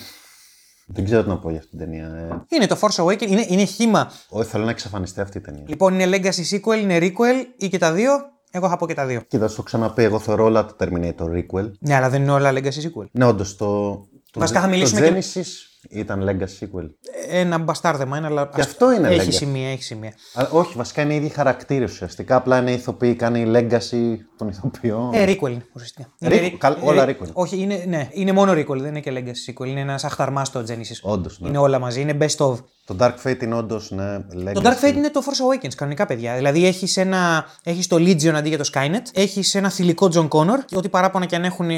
[0.86, 2.06] Δεν ξέρω τι να πω για αυτή την ταινία.
[2.06, 2.56] Ε.
[2.56, 3.28] Είναι το Force Awakens.
[3.28, 4.12] Είναι, είναι χύμα.
[4.30, 5.64] Όχι, θέλω να εξαφανιστεί αυτή η ταινία.
[5.68, 8.12] Λοιπόν, είναι Legacy Sequel, είναι Requel ή και τα δύο.
[8.52, 9.22] Εγώ θα πω και τα δύο.
[9.22, 11.72] Κοίτα, σου το 'χω ξαναπεί, εγώ θεωρώ όλα τα Terminator requel.
[11.80, 13.06] Ναι, αλλά δεν είναι όλα Legacy Sequel.
[13.12, 13.92] Ναι, όντως το.
[14.32, 15.46] Το, Βασικά θα το μιλήσουμε και- Genesis
[15.90, 16.90] ήταν Legacy sequel.
[17.30, 18.50] Ένα μπαστάρδεμα είναι, αλλά.
[18.56, 19.34] Και αυτό είναι Έχει Legacy.
[19.34, 20.14] σημεία, έχει σημεία.
[20.34, 22.36] Αλλά όχι, βασικά είναι οι ίδιοι χαρακτήρες ουσιαστικά.
[22.36, 25.14] Απλά είναι ηθοποιοί, κάνει legacy των ηθοποιών.
[25.14, 26.10] Ε, Requel είναι ουσιαστικά.
[26.20, 27.30] Requel, Είναι re- καλ- όλα re- Requel.
[27.34, 29.68] Όχι, είναι, ναι, είναι μόνο Requel, δεν είναι και Legacy Sequel.
[29.68, 31.00] Είναι ένας αχταρμάς στο Genesis.
[31.12, 31.48] Όντως, ναι.
[31.50, 32.56] Είναι όλα μαζί, είναι best of.
[32.86, 34.54] Το Dark Fate είναι όντως ναι, legacy.
[34.54, 36.36] Το Dark Fate είναι το Force Awakens, κανονικά παιδιά.
[36.36, 37.46] Δηλαδή έχεις ένα...
[37.64, 41.26] έχεις το Legion αντί για το Skynet, έχεις ένα θηλυκό John Connor, και ό,τι παράπονα
[41.26, 41.76] και αν έχουν ε,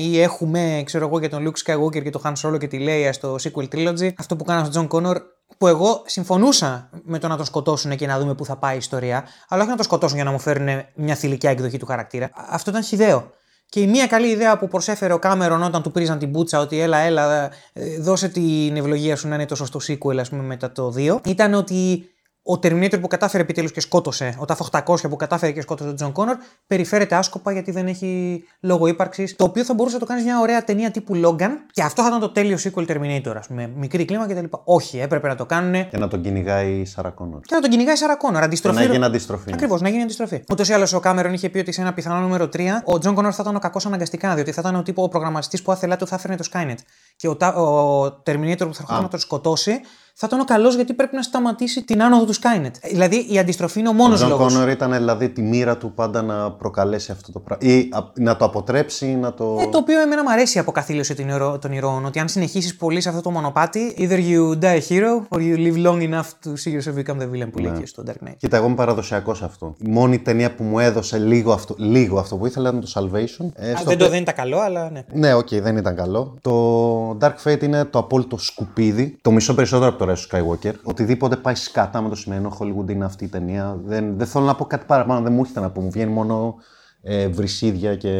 [0.00, 3.08] ή έχουμε, ξέρω εγώ, για τον Luke Skywalker και τον Han Solo και τη Leia
[3.12, 5.16] στο sequel trilogy, αυτό που κάνανε στον John Connor,
[5.58, 8.78] που εγώ συμφωνούσα με το να τον σκοτώσουν και να δούμε πού θα πάει η
[8.78, 12.24] ιστορία, αλλά όχι να τον σκοτώσουν για να μου φέρουν μια θηλυκιά εκδοχή του χαρακτήρα.
[12.24, 13.30] Α- Αυτό ήταν χιδαίο.
[13.68, 16.80] Και η μία καλή ιδέα που προσέφερε ο Κάμερον όταν του πρήζαν την μπούτσα ότι
[16.80, 20.72] έλα, έλα, ε, δώσε την ευλογία σου να είναι το σωστό sequel, ας πούμε, μετά
[20.72, 22.04] το 2, ήταν ότι
[22.46, 26.12] ο Terminator που κατάφερε επιτέλους και σκότωσε, ο T-800 που κατάφερε και σκότωσε τον Τζον
[26.12, 29.36] Κόνορ, περιφέρεται άσκοπα γιατί δεν έχει λόγο ύπαρξης.
[29.36, 32.08] Το οποίο θα μπορούσε να το κάνει μια ωραία ταινία τύπου Logan και αυτό θα
[32.08, 33.70] ήταν το τέλειο sequel Terminator, ας πούμε.
[33.76, 34.44] Μικρή κλίμακα κτλ.
[34.64, 37.40] Όχι, έπρεπε να το κάνουν Και να τον κυνηγάει η Sarah Connor.
[37.42, 38.38] και να τον κυνηγάει Σάρα Κόνορ.
[38.38, 38.78] Και Αντιστροφή.
[38.78, 39.52] να γίνει αντιστροφή.
[39.52, 40.42] Ακριβώς, να γίνει αντιστροφή.
[40.50, 43.14] Ούτως ή άλλως ο Κάμερον είχε πει ότι σε ένα πιθανό νούμερο 3 ο Τζον
[43.14, 45.96] Κόνορ θα ήταν ο κακός αναγκαστικά, διότι θα ήταν ο τύπος ο προγραμματιστής που άθελά
[45.96, 46.78] του θα έφερνε το Skynet.
[47.16, 49.80] Και ο, τα- ο Terminator που θα έρχονταν να τον σκοτώσει
[50.16, 52.70] θα ήταν ο καλός γιατί πρέπει να σταματήσει την άνοδο του Skynet.
[52.80, 54.52] Ε, Δηλαδή η αντιστροφή είναι ο μόνος Ο Τζον λόγος.
[54.52, 57.68] Κόνορ ήταν δηλαδή τη μοίρα του πάντα να προκαλέσει αυτό το πράγμα.
[57.72, 59.58] ή α, να το αποτρέψει ή να το.
[59.60, 62.04] Ε, το οποίο εμένα μου αρέσει η αποκαθήλωση των ηρωών- των ηρώων.
[62.04, 65.56] Ότι αν συνεχίσεις πολύ σε αυτό το μονοπάτι, either you die a hero or you
[65.56, 68.34] live long enough to see yourself become the villain που λέει και στο Dark Knight.
[68.38, 69.74] Κοίτα, εγώ είμαι παραδοσιακός σε αυτό.
[69.84, 73.46] Η μόνη ταινία που μου έδωσε λίγο αυτό, λίγο αυτό που ήθελα ήταν το Salvation.
[73.54, 75.04] Ε, Α, στο δεν, το, οποίο- δεν ήταν καλό, αλλά ναι.
[75.12, 76.34] Ναι, οκ, δεν ήταν καλό.
[76.40, 79.18] Το Dark Fate είναι το απόλυτο σκουπίδι.
[79.22, 80.72] Το μισώ περισσότερο από το Rise of Skywalker.
[80.82, 83.78] Οτιδήποτε πάει σκατά με το σημερινό Hollywood είναι αυτή η ταινία.
[83.84, 85.80] Δεν, δεν θέλω να πω κάτι παραπάνω, δεν μου έρχεται να πω.
[85.80, 86.54] Μου βγαίνει μόνο
[87.02, 88.10] ε, βρυσίδια και,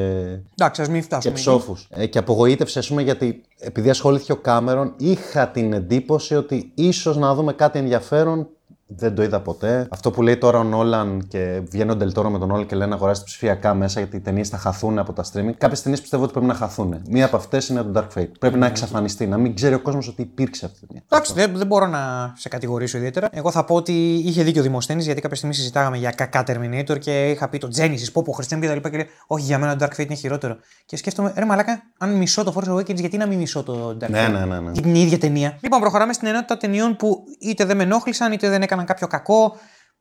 [0.59, 1.33] Εντάξει, ας μην και φτάσουμε.
[1.33, 1.43] εκεί.
[1.43, 1.89] ψόφους.
[1.91, 7.17] Ε, και απογοήτευσε, ας πούμε, γιατί επειδή ασχολήθηκε ο Κάμερον, είχα την εντύπωση ότι ίσως
[7.17, 8.49] να δούμε κάτι ενδιαφέρον.
[8.87, 9.87] Δεν το είδα ποτέ.
[9.91, 12.91] Αυτό που λέει τώρα ο Νόλαν και βγαίνει ο Ντελτόρο με τον Νόλαν και λένε
[12.91, 15.53] να αγοράσετε ψηφιακά μέσα γιατί οι ταινίες θα χαθούν από τα streaming.
[15.59, 17.03] Κάποιες ταινίες πιστεύω ότι πρέπει να χαθούν.
[17.09, 18.29] Μία από αυτές είναι το Dark Fate.
[18.39, 21.03] Πρέπει να εξαφανιστεί, να μην ξέρει ο κόσμος ότι υπήρξε αυτή η ταινία.
[21.09, 23.29] Εντάξει, δεν, δεν μπορώ να σε κατηγορήσω ιδιαίτερα.
[23.33, 26.99] Εγώ θα πω ότι είχε δίκιο ο Δημοσθένης γιατί κάποια στιγμή συζητάγαμε για κακά Terminator
[26.99, 29.59] και είχα πει το Genesis, πω πω Χριστιαν και τα λοιπά και λέει Όχι, για
[29.59, 30.57] μένα το Dark Fate είναι χειρότερο.
[30.87, 34.11] Και σκέφτομαι, ρε Μαλάκα, αν μισώ το Force Awakens, γιατί να μην μισώ το Dark
[34.11, 34.71] Ναι, Fate; ναι, ναι, ναι.
[34.73, 35.59] Και την ίδια ταινία.
[35.61, 39.57] Λοιπόν, προχωράμε στην ενότητα ταινιών που είτε δεν με ενόχλησαν, είτε δεν έκαναν κάποιο κακό,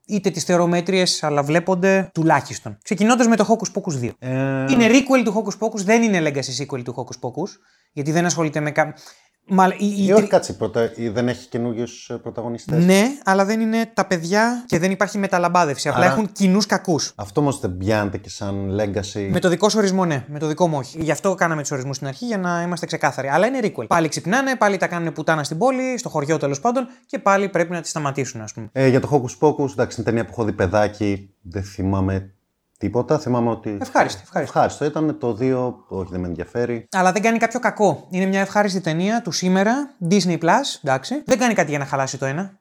[0.05, 2.77] είτε τις θεωρώ μέτριες, αλλά βλέπονται τουλάχιστον.
[2.83, 4.11] Ξεκινώντας με το Hocus Pocus 2.
[4.19, 4.29] Ε,
[4.69, 7.49] Είναι requel του Hocus Pocus, δεν είναι legacy sequel του Hocus Pocus,
[7.91, 8.93] γιατί δεν ασχολείται με κα...
[9.47, 10.91] Μα, η, η, Ή όχι, κάτσε, πρωτα...
[10.95, 11.85] ή δεν έχει καινούριου
[12.21, 12.85] πρωταγωνιστές.
[12.85, 15.89] Ναι, αλλά δεν είναι τα παιδιά και δεν υπάρχει μεταλαμπάδευση.
[15.89, 17.11] Απλά Άρα- έχουν κοινούς κακούς.
[17.15, 19.27] Αυτό όμως δεν πιάνεται και σαν legacy.
[19.31, 20.25] Με το δικό σου ορισμό, ναι.
[20.27, 20.97] Με το δικό μου, όχι.
[21.01, 23.27] Γι' αυτό κάναμε τους ορισμούς στην αρχή για να είμαστε ξεκάθαροι.
[23.27, 23.87] Αλλά είναι requel.
[23.87, 27.71] Πάλι ξυπνάνε, πάλι τα κάνουν πουτάνα στην πόλη, στο χωριό τέλος πάντων και πάλι πρέπει
[27.71, 28.69] να τη σταματήσουν, ας πούμε.
[28.71, 32.33] Ε, για το Hocus Pocus, εντάξει, είναι ταινία που έχω δει παιδάκι, δεν θυμάμαι
[32.83, 33.19] τίποτα.
[33.19, 33.77] Θυμάμαι ότι.
[33.81, 34.57] Ευχάριστη, ευχάριστη.
[34.57, 35.17] Ευχάριστο ήταν.
[35.19, 36.87] Το 2, όχι, δεν με ενδιαφέρει.
[36.91, 38.07] Αλλά δεν κάνει κάποιο κακό.
[38.09, 41.21] Είναι μια ευχάριστη ταινία του σήμερα, Disney Plus, εντάξει.
[41.25, 42.59] Δεν κάνει κάτι για να χαλάσει το ένα.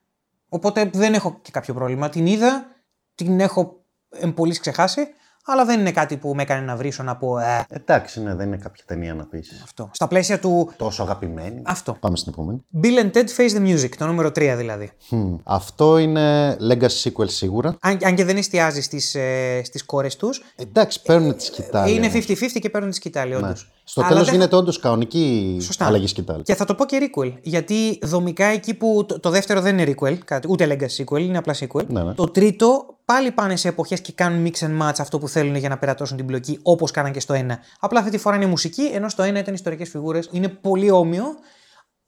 [0.49, 2.09] Οπότε δεν έχω και κάποιο πρόβλημα.
[2.09, 2.67] Την είδα,
[3.15, 5.09] την έχω εμπολής ξεχάσει,
[5.45, 8.47] αλλά δεν είναι κάτι που με έκανε να βρίσω να πω ε, Εντάξει, ναι, δεν
[8.47, 9.61] είναι κάποια ταινία να πεις.
[9.65, 9.91] αυτό.
[9.93, 10.71] Στα πλαίσια του.
[10.77, 11.63] Τόσο αγαπημένη.
[11.65, 11.97] Αυτό.
[12.01, 12.65] Πάμε στην επόμενη.
[12.83, 14.91] Bill and Ted Face the Music, το νούμερο 3 δηλαδή.
[15.09, 15.35] Χμ.
[15.45, 17.77] Αυτό είναι legacy sequel σίγουρα.
[17.81, 21.95] Αν, αν και δεν εστιάζει στις, ε, στις κόρες τους, Εντάξει, παίρνουν τη σκητάλη.
[21.95, 22.27] είναι όμως.
[22.27, 23.63] 50-50 και παίρνουν τη σκητάλη, όντως.
[23.63, 23.71] Ναι.
[23.85, 25.87] Στο Αλλά τέλος δεν- γίνεται όντως κανονική Σωστά.
[25.87, 26.43] αλλαγή σκητάλης.
[26.45, 27.33] Και θα το πω και requel.
[27.43, 31.39] Γιατί δομικά εκεί που το, το δεύτερο δεν είναι requel, κάτι, ούτε legacy sequel, είναι
[31.39, 31.87] απλά sequel.
[31.87, 32.15] Ναι, ναι.
[32.15, 35.69] Το τρίτο πάλι πάνε σε εποχές και κάνουν mix and match αυτό που θέλουν για
[35.69, 37.59] να περατώσουν την πλοκή, όπως κάναν και στο ένα.
[37.81, 40.29] Απλά αυτή τη φορά είναι μουσική, ενώ στο ένα ήταν ιστορικές φιγούρες.
[40.33, 41.25] Είναι πολύ όμοιο,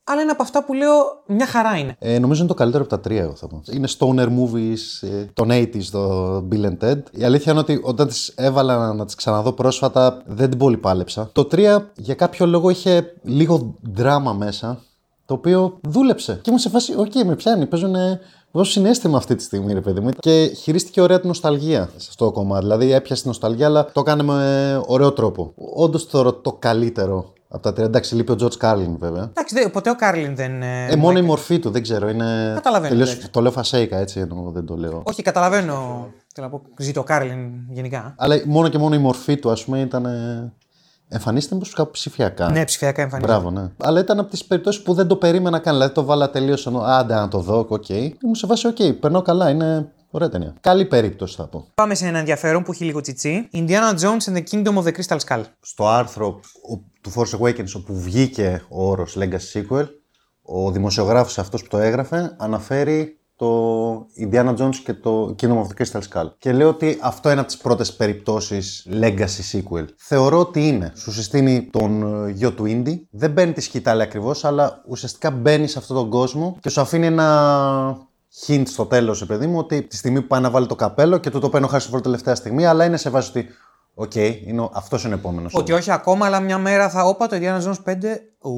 [0.07, 1.95] αλλά είναι από αυτά που λέω μια χαρά είναι.
[1.99, 3.61] Ε, νομίζω είναι το καλύτερο από τα τρία, εγώ θα πω.
[3.71, 7.01] Είναι stoner movies ε, των 80s, το Bill and Ted.
[7.11, 11.29] Η αλήθεια είναι ότι όταν τις έβαλα να τις ξαναδώ πρόσφατα, δεν την πολύ πάλεψα.
[11.31, 14.79] Το 3 για κάποιο λόγο είχε λίγο δράμα μέσα,
[15.25, 16.33] το οποίο δούλεψε.
[16.33, 17.95] Και ήμουν σε φάση, οκ, με πιάνει, παίζουν
[18.55, 20.09] Δώσω συνέστημα αυτή τη στιγμή, ρε παιδί μου.
[20.19, 22.63] Και χειρίστηκε ωραία την νοσταλγία σε αυτό το κομμάτι.
[22.63, 25.53] Δηλαδή έπιασε την νοσταλγία, αλλά το έκανε με ωραίο τρόπο.
[25.75, 27.85] Όντως θεωρώ το καλύτερο από τα τρία.
[27.85, 29.23] Εντάξει, λείπει ο George Carlin βέβαια.
[29.23, 30.61] Εντάξει, δε- ποτέ ο Κάρλιν δεν.
[30.61, 32.09] ε, Ε, μόνο η μορφή του, δεν ξέρω.
[32.09, 32.51] Είναι...
[32.55, 33.29] Καταλαβαίνω, τελείως- εντάξει.
[33.29, 35.01] το λέω φασέικα έτσι, ενώ δεν το λέω.
[35.05, 36.07] Όχι, καταλαβαίνω.
[36.35, 38.15] Θέλω να πω, ζήτω ο Κάρλιν γενικά.
[38.17, 40.05] Αλλά μόνο και μόνο η μορφή του, ας πούμε, ήταν.
[40.05, 40.53] ε,
[41.09, 42.49] Εμφανίστηκε μήπως κάπου ψηφιακά.
[42.51, 43.33] Ναι, ψηφιακά εμφανίζεται.
[43.33, 43.69] Μπράβο, ναι.
[43.83, 45.73] Αλλά ήταν από τις περιπτώσεις που δεν το περίμενα καν.
[45.73, 47.89] Δηλαδή το έβαλα τελείως ενώ άντε να το δω, οκ.
[47.89, 50.53] Ήμουν σε φάση, οκ, περνάω καλά, είναι ωραία ταινία.
[50.61, 51.65] Καλή περίπτωση θα πω.
[51.75, 53.49] Πάμε σε ένα ενδιαφέρον που έχει λίγο τζιτζί.
[53.53, 55.41] Indiana Jones and the Kingdom of the Crystal Skull.
[55.61, 56.27] Στο άρθρο
[56.73, 59.85] ο- του Force Awakens όπου βγήκε ο όρος Legacy Sequel,
[60.41, 65.81] ο δημοσιογράφος αυτός που το έγραφε αναφέρει το Indiana Jones και το Kingdom of the
[65.81, 66.29] Crystal Skull.
[66.37, 69.85] Και λέει ότι αυτό είναι από τις πρώτες περιπτώσεις Legacy Sequel.
[69.97, 70.91] Θεωρώ ότι είναι.
[70.95, 75.67] Σου συστήνει τον ε, γιο του Indy, δεν μπαίνει τη σκυτάλη ακριβώς, αλλά ουσιαστικά μπαίνει
[75.67, 77.97] σε αυτόν τον κόσμο και σου αφήνει ένα
[78.47, 81.17] hint στο τέλος, ρε παιδί μου, ότι τη στιγμή που πάει να βάλει το καπέλο
[81.17, 83.47] και του το παίρνει ο Harrison Ford τελευταία στιγμή, αλλά είναι σε φάση ότι
[83.97, 85.53] Οκ, είναι, ο- αυτός είναι ο επόμενος.
[85.55, 88.19] Ότι όχι ακόμα, αλλά μια μέρα θα όπα το Indiana Jones 5.
[88.39, 88.51] Ου.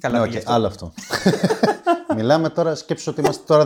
[0.00, 0.52] Καλά, Ναι, πήγες οκ, αυτό.
[0.52, 0.92] άλλο αυτό.
[2.16, 3.64] Μιλάμε τώρα, σκέψου ότι είμαστε τώρα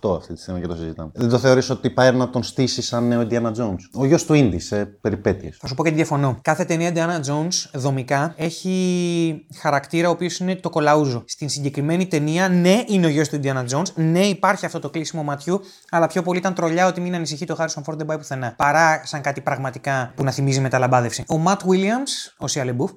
[0.00, 1.10] 2008 αυτή τη στιγμή και το συζητάμε.
[1.14, 4.34] Δεν το θεωρείς ότι πάει να τον στήσει σαν νέο Indiana Jones; Ο γιος του
[4.34, 5.56] Indy σε περιπέτειες.
[5.60, 6.38] Θα σου πω και τι διαφωνώ.
[6.42, 11.22] Κάθε ταινία Indiana Jones δομικά έχει χαρακτήρα ο οποίος είναι το κολαούζο.
[11.26, 15.22] Στην συγκεκριμένη ταινία, ναι, είναι ο γιος του Indiana Jones, ναι, υπάρχει αυτό το κλείσιμο
[15.22, 15.60] ματιού,
[15.90, 18.54] αλλά πιο πολύ ήταν τρολιά ότι μην ανησυχεί το Harrison Ford δεν πάει πουθενά.
[18.56, 21.24] Παρά σαν κάτι πραγματικά που να θυμίζει μεταλαμπάδευση.
[21.28, 22.90] Ο Matt Williams, ο Shia LaBeouf,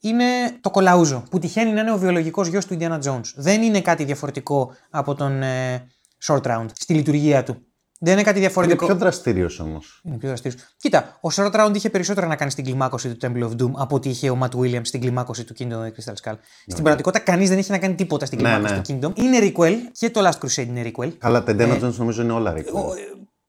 [0.00, 0.24] είναι
[0.60, 3.32] το κολαούζο, που τυχαίνει να είναι ο βιολογικός γιος του Indiana Jones.
[3.34, 5.86] Δεν είναι κάτι διαφορετικό από τον ε,
[6.26, 7.56] Short Round στη λειτουργία του.
[8.00, 8.86] Δεν είναι κάτι Είναι διαφορετικό.
[8.86, 10.00] πιο δραστήριος όμως.
[10.04, 10.62] Είναι πιο δραστήριος.
[10.76, 13.94] Κοίτα, ο Short Round είχε περισσότερα να κάνει στην κλιμάκωση του Temple of Doom από
[13.94, 16.34] ότι είχε ο Matt Williams στην κλιμάκωση του Kingdom of the Crystal Skull.
[16.66, 18.80] Στην πραγματικότητα, κανείς δεν έχει να κάνει τίποτα στην Ναι, κλιμάκωση ναι.
[18.82, 19.18] του Kingdom.
[19.18, 21.08] Είναι requel και το Last Crusade είναι requel.
[21.18, 22.84] Καλά, τα Indiana Jones νομίζω είναι όλα requel.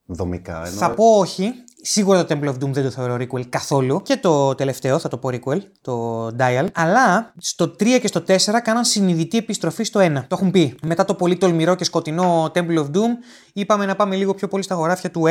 [0.06, 0.56] Δομικά.
[0.66, 1.52] ενώ- Θα πω όχι.
[1.90, 4.02] Σίγουρα το Temple of Doom δεν το θεωρώ requel καθόλου.
[4.02, 6.66] Και το τελευταίο θα το πω requel, το Dial.
[6.74, 10.12] Αλλά στο 3 και στο 4 κάναν συνειδητή επιστροφή στο 1.
[10.12, 10.74] Το έχουν πει.
[10.82, 13.10] Μετά το πολύ τολμηρό και σκοτεινό Temple of Doom,
[13.52, 15.28] είπαμε να πάμε λίγο πιο πολύ στα χωράφια του 1,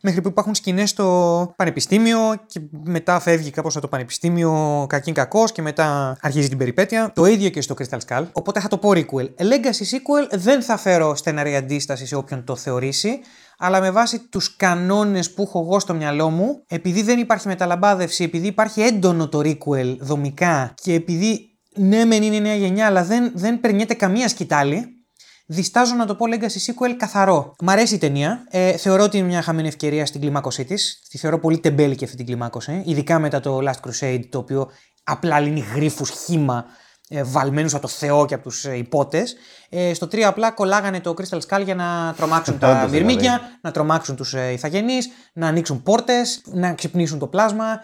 [0.00, 5.52] μέχρι που υπάρχουν σκηνές στο πανεπιστήμιο και μετά φεύγει κάπως από το πανεπιστήμιο κακήν κακός
[5.52, 7.12] και μετά αρχίζει την περιπέτεια.
[7.14, 8.24] Το ίδιο και στο Crystal Skull.
[8.32, 9.24] Οπότε θα το πω requel.
[9.24, 13.20] Legacy sequel δεν θα φέρω στεναρή αντίσταση σε όποιον το θεωρήσει
[13.62, 18.24] αλλά με βάση τους κανόνες που έχω εγώ στο μυαλό μου, επειδή δεν υπάρχει μεταλαμπάδευση,
[18.24, 23.32] επειδή υπάρχει έντονο το requel δομικά και επειδή ναι μεν είναι νέα γενιά αλλά δεν,
[23.34, 24.86] δεν περνιέται καμία σκητάλη,
[25.46, 27.54] διστάζω να το πω Legacy Sequel καθαρό.
[27.62, 28.46] Μ' αρέσει η ταινία.
[28.50, 31.02] Ε, θεωρώ ότι είναι μια χαμένη ευκαιρία στην κλιμάκωσή της.
[31.10, 32.82] Τη θεωρώ πολύ τεμπέλικη αυτή την κλιμάκωση.
[32.86, 34.70] Ειδικά μετά το Last Crusade, το οποίο
[35.04, 36.79] απλά λύνει γρήφου χήμα ε,
[37.24, 39.36] βαλμένους από το Θεό και από τους ε, υπότες.
[39.68, 42.96] Ε, στο 3 απλά κουβαλάγανε το Crystal Skull για να τρομάξουν τα Όντως, δηλαδή.
[42.96, 47.80] μυρμήγκια, να τρομάξουν τους ε, ιθαγενείς, να ανοίξουν πόρτες, να ξυπνήσουν το πλάσμα.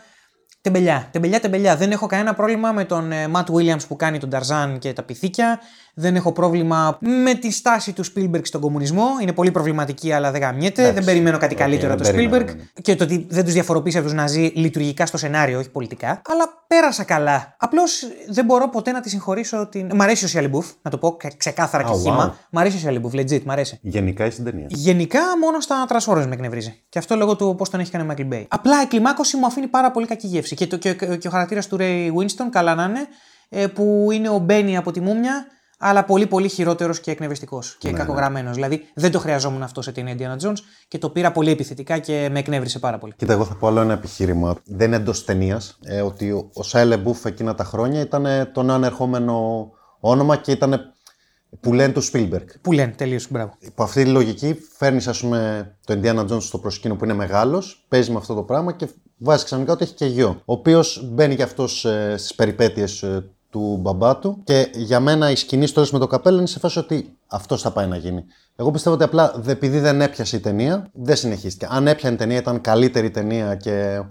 [0.60, 1.76] Τεμπελιά, τεμπελιά, τεμπελιά.
[1.76, 5.02] Δεν έχω κανένα πρόβλημα με τον ε, Matt Williams που κάνει τον Tarzan και τα
[5.02, 5.60] πιθήκια.
[5.98, 9.04] Δεν έχω πρόβλημα με τη στάση του Spielberg στον κομμουνισμό.
[9.22, 10.92] Είναι πολύ προβληματική, αλλά δε γαμιέται.
[10.92, 12.30] Δεν περιμένω κάτι Οκ, καλύτερο από δεν το Spielberg.
[12.30, 12.82] περίμενα, ναι.
[12.82, 16.22] Και το ότι δεν τους διαφοροποίησε από τους Ναζί λειτουργικά στο σενάριο, όχι πολιτικά.
[16.28, 17.56] Αλλά πέρασα καλά.
[17.58, 19.66] Απλώς δεν μπορώ ποτέ να τη συγχωρήσω.
[19.68, 19.90] Την...
[19.94, 22.00] Μ' αρέσει ο Σιαλιμπούφ, να το πω ξε- ξεκάθαρα και Α, wow.
[22.02, 22.36] χήμα.
[22.50, 23.78] Μ' αρέσει ο Σιαλιμπούφ, legit, μ' αρέσει.
[23.82, 24.66] Γενικά ή στην ταινία.
[24.68, 26.82] Γενικά μόνο στα Transformers με εκνευρίζει.
[26.88, 28.44] Και αυτό λόγω του πώς τον έχει κάνει ο Michael Bay.
[28.48, 30.54] Απλά η κλιμάκωση μου αφήνει πάρα πολύ κακή γεύση.
[30.54, 33.06] Και, το, και, ο- και ο χαρακτήρας του Ray Winston, καλά να είναι,
[33.48, 35.46] ε, που είναι ο Μπένι από τη μούμια,
[35.78, 38.54] αλλά πολύ πολύ χειρότερος και εκνευριστικός και Ναι, κακογραμμένος.
[38.54, 40.56] Δηλαδή δεν το χρειαζόμουν αυτό σε την Indiana Jones
[40.88, 43.14] και το πήρα πολύ επιθετικά και με εκνεύρισε πάρα πολύ.
[43.16, 44.56] Κοίτα, εγώ θα πω άλλο ένα επιχείρημα.
[44.64, 45.78] Δεν είναι εντός ταινίας.
[45.82, 49.70] Ε, ότι ο, ο Σάιλε Μπούφ εκείνα τα χρόνια ήταν ε, το νέο ανερχόμενο
[50.00, 50.94] όνομα και ήταν
[51.60, 52.44] που λένε του Spielberg.
[52.60, 53.26] Που λένε, τελείως.
[53.30, 53.54] Μπράβο.
[53.58, 57.86] Υπό αυτή τη λογική, φέρνεις ας πούμε το Indiana Jones στο προσκήνιο που είναι μεγάλος,
[57.88, 60.28] παίζεις με αυτό το πράγμα και βάζεις ξαφνικά ότι έχει και γιο.
[60.44, 63.02] Ο οποίος μπαίνει και αυτός ε, στις περιπέτειες
[63.56, 64.40] του μπαμπά του.
[64.44, 67.70] Και για μένα η σκηνή στο με το καπέλο είναι σε φάση ότι αυτός θα
[67.70, 68.24] πάει να γίνει.
[68.56, 71.66] Εγώ πιστεύω ότι απλά δε- επειδή δεν έπιασε η ταινία, δεν συνεχίστηκε.
[71.70, 74.02] Αν έπιανε η ταινία, ήταν καλύτερη ταινία και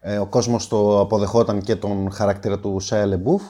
[0.00, 3.42] ε, ο κόσμος το αποδεχόταν και τον χαρακτήρα του Σάια Λεμπούφ.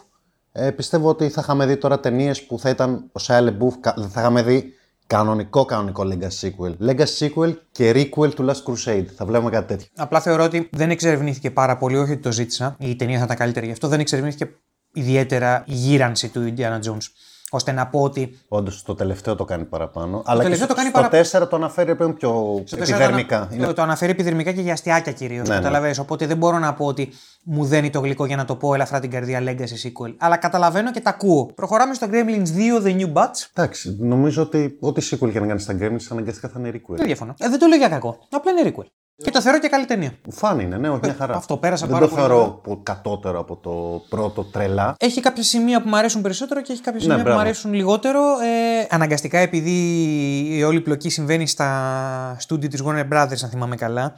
[0.53, 3.95] Ε, πιστεύω ότι θα είχαμε δει τώρα ταινίες που θα ήταν ο Σάια Λεμπούφ, κα-
[4.11, 4.72] θα είχαμε δει
[5.07, 6.88] κανονικό κανονικό Legacy Sequel.
[6.88, 9.05] Legacy Sequel και Requel του Last Crusade.
[9.16, 9.86] Θα βλέπουμε κάτι τέτοιο.
[9.97, 12.76] Απλά θεωρώ ότι δεν εξερευνήθηκε πάρα πολύ, όχι ότι το ζήτησα.
[12.78, 13.88] Η ταινία θα ήταν καλύτερη γι' αυτό.
[13.88, 14.49] Δεν εξερευνήθηκε
[14.95, 17.07] ιδιαίτερα η γύρανση του Indiana Jones.
[17.51, 18.38] ώστε να πω ότι.
[18.49, 20.22] Όντως το τελευταίο το κάνει παραπάνω.
[20.26, 23.47] αλλά τελευταίο και το κάνει στο παρα- 4 το αναφέρει πλέον πιο στο τέσσερα επιδερμικά.
[23.51, 25.49] Το, Είναι- το, αναφέρει επιδερμικά και για αστιάκια κυρίως.
[25.49, 25.61] Ναι, ναι.
[25.61, 25.99] καταλαβαίνεις.
[25.99, 27.09] Οπότε δεν μπορώ να πω ότι
[27.45, 30.14] μου δένει το γλυκό για να το πω ελαφρά την καρδιά Legacy sequel.
[30.18, 31.47] Αλλά καταλαβαίνω και τα ακούω.
[31.55, 33.49] Προχωράμε στο Gremlins 2 The New Batch.
[33.55, 36.97] Εντάξει, νομίζω ότι ό,τι sequel και να κάνει στα Gremlins αναγκαστικά θα είναι requel.
[36.97, 37.34] Δεν διαφωνώ.
[37.38, 38.18] Ε, δεν το λέω για κακό.
[38.30, 38.86] Απλά είναι requel.
[39.16, 40.12] Και το θεωρώ και καλή ταινία.
[40.30, 41.34] Φαν είναι, ναι, όχι μια χαρά.
[41.36, 44.94] αυτό πέρασα Δεν πάρα το πολύ θεωρώ που- κατώτερο από το πρώτο τρελά.
[44.98, 47.48] Έχει κάποια σημεία που μου αρέσουν περισσότερο και έχει κάποια σημεία που μου Ναι, μπράβο.
[47.48, 48.20] αρέσουν λιγότερο.
[48.20, 49.70] Ε, αναγκαστικά επειδή
[50.56, 54.14] η όλη πλοκή συμβαίνει στα στούντιο της Warner Brothers, αν θυμάμαι καλά,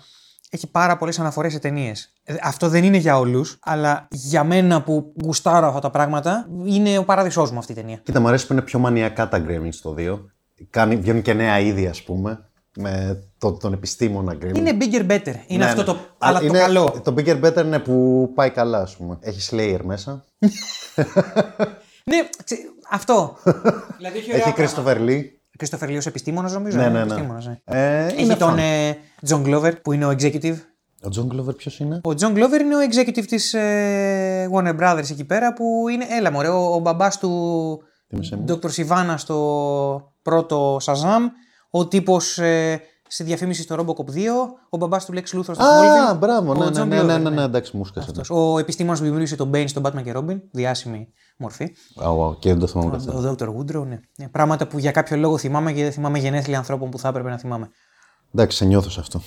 [0.51, 2.13] έχει πάρα πολλές αναφορές σε ταινίες.
[2.43, 7.05] Αυτό δεν είναι για όλους, αλλά για μένα που γουστάρω αυτά τα πράγματα, είναι ο
[7.05, 7.97] παράδεισός μου αυτή η ταινία.
[7.97, 10.19] Κοίτα, μου αρέσει που είναι πιο μανιακά τα Gremlins το 2.
[10.71, 12.46] Κάνει, βγαίνουν και νέα είδη, ας πούμε,
[12.77, 14.57] με το, τον επιστήμονα Gremlins.
[14.57, 15.35] Είναι bigger better.
[15.47, 15.87] Είναι Ναι, αυτό ναι.
[15.87, 15.93] το.
[15.93, 17.01] Α, Αλλά είναι- το καλό.
[17.05, 19.19] Το bigger better είναι που πάει καλά, ας πούμε.
[19.21, 20.25] Έχει Slayer μέσα.
[22.11, 22.59] Ναι, ξε-
[22.91, 23.37] αυτό.
[23.97, 25.21] δηλαδή έχει Έχει Christopher Lee.
[25.59, 26.77] Κρίστοφερ Λίο επιστήμονας, νομίζω.
[26.77, 27.13] Ναι, είναι ναι, ναι.
[27.13, 27.59] επιστήμονας, ναι.
[27.65, 28.59] Ε, Έχει είναι τον fun.
[28.59, 28.93] ε,
[29.29, 30.57] John Glover που είναι ο executive.
[31.05, 35.11] Ο John Glover ποιος είναι; Ο John Glover είναι ο executive της ε, Warner Brothers
[35.11, 38.45] εκεί πέρα που είναι, έλα μωρέ, ο, ο μπαμπάς του Θύμισε μου.
[38.49, 38.67] Dr.
[38.71, 41.23] Sivana στο πρώτο Shazam,
[41.79, 44.19] ο τύπος ε, στη διαφήμιση στο Robocop 2,
[44.69, 46.19] ο μπαμπάς του Lex Luthor στο Α, Smallville.
[46.19, 48.07] μπράβο, ο ναι, John ναι, ναι, Glover, ναι, ναι, εντάξει, μου σκάσε.
[48.11, 48.31] Αυτός.
[48.31, 51.65] Ο επιστήμονας που δημιούργησε τον Bane στον Batman και Robin, διάσημη μορφή.
[52.05, 53.29] Α, wow, και δεν το θυμάμαι καθόλου.
[53.29, 53.49] Ο Dr.
[53.49, 54.01] Woodrow, ναι.
[54.17, 54.29] ναι.
[54.29, 57.39] Πράγματα που για κάποιο λόγο θυμάμαι και δεν θυμάμαι γενέθλια ανθρώπων που θα έπρεπε να
[57.39, 57.71] θυμάμαι.
[58.35, 59.21] Εντάξει, σε νιώθω σε αυτό.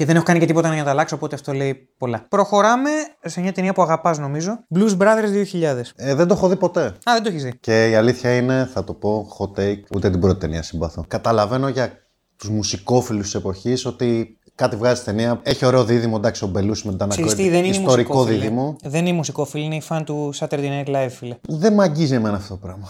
[0.00, 2.26] Και δεν έχω κάνει και τίποτα για να τα αλλάξω, οπότε αυτό λέει πολλά.
[2.28, 2.90] Προχωράμε
[3.24, 4.64] σε μια ταινία που αγαπάς νομίζω.
[4.74, 5.82] Blues Brothers 2000.
[5.96, 6.84] Ε, δεν το έχω δει ποτέ.
[6.84, 7.58] Α, δεν το έχεις δει.
[7.60, 11.04] Και η αλήθεια είναι, θα το πω, hot take, ούτε την πρώτη ταινία συμπαθώ.
[11.08, 11.92] Καταλαβαίνω για
[12.36, 15.40] τους μουσικόφιλους της εποχής ότι κάτι βγάζει ταινία.
[15.42, 17.60] Έχει ωραίο δίδυμο, εντάξει, ο Μπελού με τον Ξέρεις τι, Ανακόη.
[17.60, 18.40] δεν είναι Ιστορικό μουσικόφιλη.
[18.40, 18.76] δίδυμο.
[18.82, 21.36] Δεν είναι μουσικόφιλη, είναι η φαν του Saturday Night Live, φίλε.
[21.48, 22.88] Δεν με αγγίζει εμένα αυτό το πράγμα.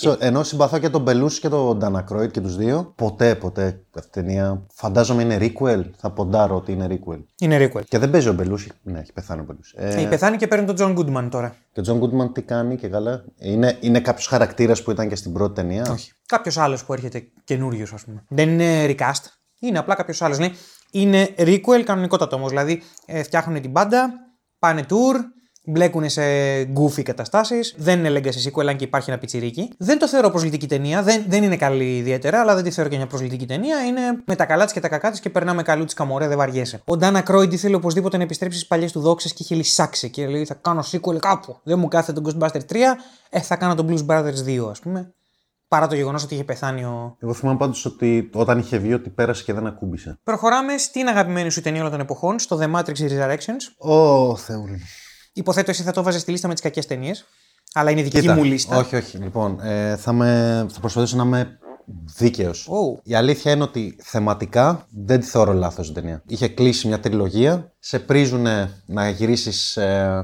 [0.00, 2.92] Σο- Ενώ συμπαθώ και τον Μπελούσι και τον Νταν Ακρόιντ και τους δύο.
[2.96, 4.62] Ποτέ, ποτέ αυτή η ταινία.
[4.74, 5.82] Φαντάζομαι είναι requel.
[5.96, 7.18] Θα ποντάρω ότι είναι requel.
[7.38, 7.82] Είναι requel.
[7.88, 8.68] Και δεν παίζει ο Μπελούσι.
[8.82, 9.74] Ναι, έχει πεθάνει ο Μπελούσι.
[9.76, 11.54] Ε, Έχει πεθάνει και παίρνει τον John Goodman τώρα.
[11.72, 13.24] και ο Τζον Γκούντμαν τι κάνει και καλά.
[13.38, 15.86] Είναι, είναι κάποιος χαρακτήρας που ήταν και στην πρώτη ταινία.
[15.92, 16.12] Όχι.
[16.26, 18.24] Κάποιος άλλος που έρχεται καινούριος, ας πούμε.
[18.28, 19.24] Δεν είναι recast.
[19.60, 20.38] Είναι απλά κάποιος άλλος.
[20.38, 20.50] Ναι.
[20.92, 22.48] Είναι requel κανονικότατο όμως.
[22.48, 24.12] Δηλαδή ε, φτιάχνουν την μπάντα,
[24.58, 25.14] πάνε tour,
[25.68, 26.22] μπλέκουν σε
[26.60, 27.74] goofy καταστάσεις.
[27.76, 29.72] Δεν είναι legacy sequel, αν και υπάρχει ένα πιτσιρίκι.
[29.78, 31.02] Δεν το θεωρώ προσλητική ταινία.
[31.02, 33.84] Δεν, δεν είναι καλή ιδιαίτερα, αλλά δεν τη θεωρώ και μια προσλητική ταινία.
[33.84, 36.36] Είναι με τα καλά τη και τα κακά της και περνάμε καλού της καμορέ, δεν
[36.36, 36.82] βαριέσαι.
[36.84, 40.26] Ο Ντάνα Κρόιντι θέλει οπωσδήποτε να επιστρέψει στις παλιές του δόξες και είχε λυσάξει και
[40.26, 41.60] λέει θα κάνω sequel κάπου.
[41.62, 42.76] Δεν μου κάθεται τον Ghostbuster 3,
[43.30, 45.12] ε, θα κάνω τον Blues Brothers 2, ας πούμε.
[45.68, 47.16] Παρά το γεγονός ότι είχε πεθάνει ο.
[47.18, 50.18] Εγώ θυμάμαι πάντως ότι όταν είχε βγει ότι πέρασε και δεν ακούμπησε.
[50.24, 53.90] Προχωράμε στην αγαπημένη σου ταινία όλων των εποχών, στο The Matrix Resurrections.
[53.90, 54.80] Ω, Θεούλη.
[55.32, 57.26] Υποθέτω εσύ θα το βάζε στη λίστα με τις κακές ταινίες.
[57.72, 58.76] Αλλά είναι δική Κοίτα, μου λίστα.
[58.76, 59.18] Όχι, όχι.
[59.18, 61.57] Λοιπόν, ε, θα, με, θα προσπαθήσω να είμαι
[62.16, 62.68] δίκαιος.
[62.70, 63.00] Oh.
[63.02, 66.22] Η αλήθεια είναι ότι θεματικά δεν τη θεωρώ λάθος την ταινία.
[66.26, 68.46] Είχε κλείσει μια τριλογία, σε πρίζουν
[68.86, 69.76] να γυρίσεις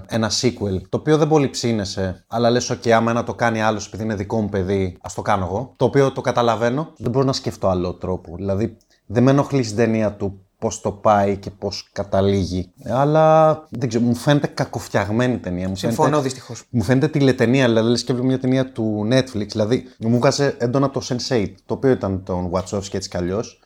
[0.07, 3.87] ένα sequel, το οποίο δεν πολύ ψήνεσαι, αλλά λες: OK, άμα ένα το κάνει άλλος
[3.87, 5.73] επειδή είναι δικό μου παιδί, ας το κάνω εγώ.
[5.77, 8.37] Το οποίο το καταλαβαίνω, δεν μπορώ να σκεφτώ άλλο τρόπο.
[8.37, 12.71] Δηλαδή, δεν με ενοχλεί στην ταινία του πώς το πάει και πώς καταλήγει.
[12.85, 15.69] Αλλά δεν ξέρω, μου φαίνεται κακοφτιαγμένη η ταινία.
[15.69, 16.63] Μου Συμφωνώ φαίνεται, δυστυχώς.
[16.71, 19.47] μου φαίνεται τηλετενία, δηλαδή λες και έβλεπα μια ταινία του Netflix.
[19.49, 23.61] Δηλαδή μου βγάζει έντονα το Sense8, το οποίο ήταν τον Wachowski έτσι κι αλλιώς.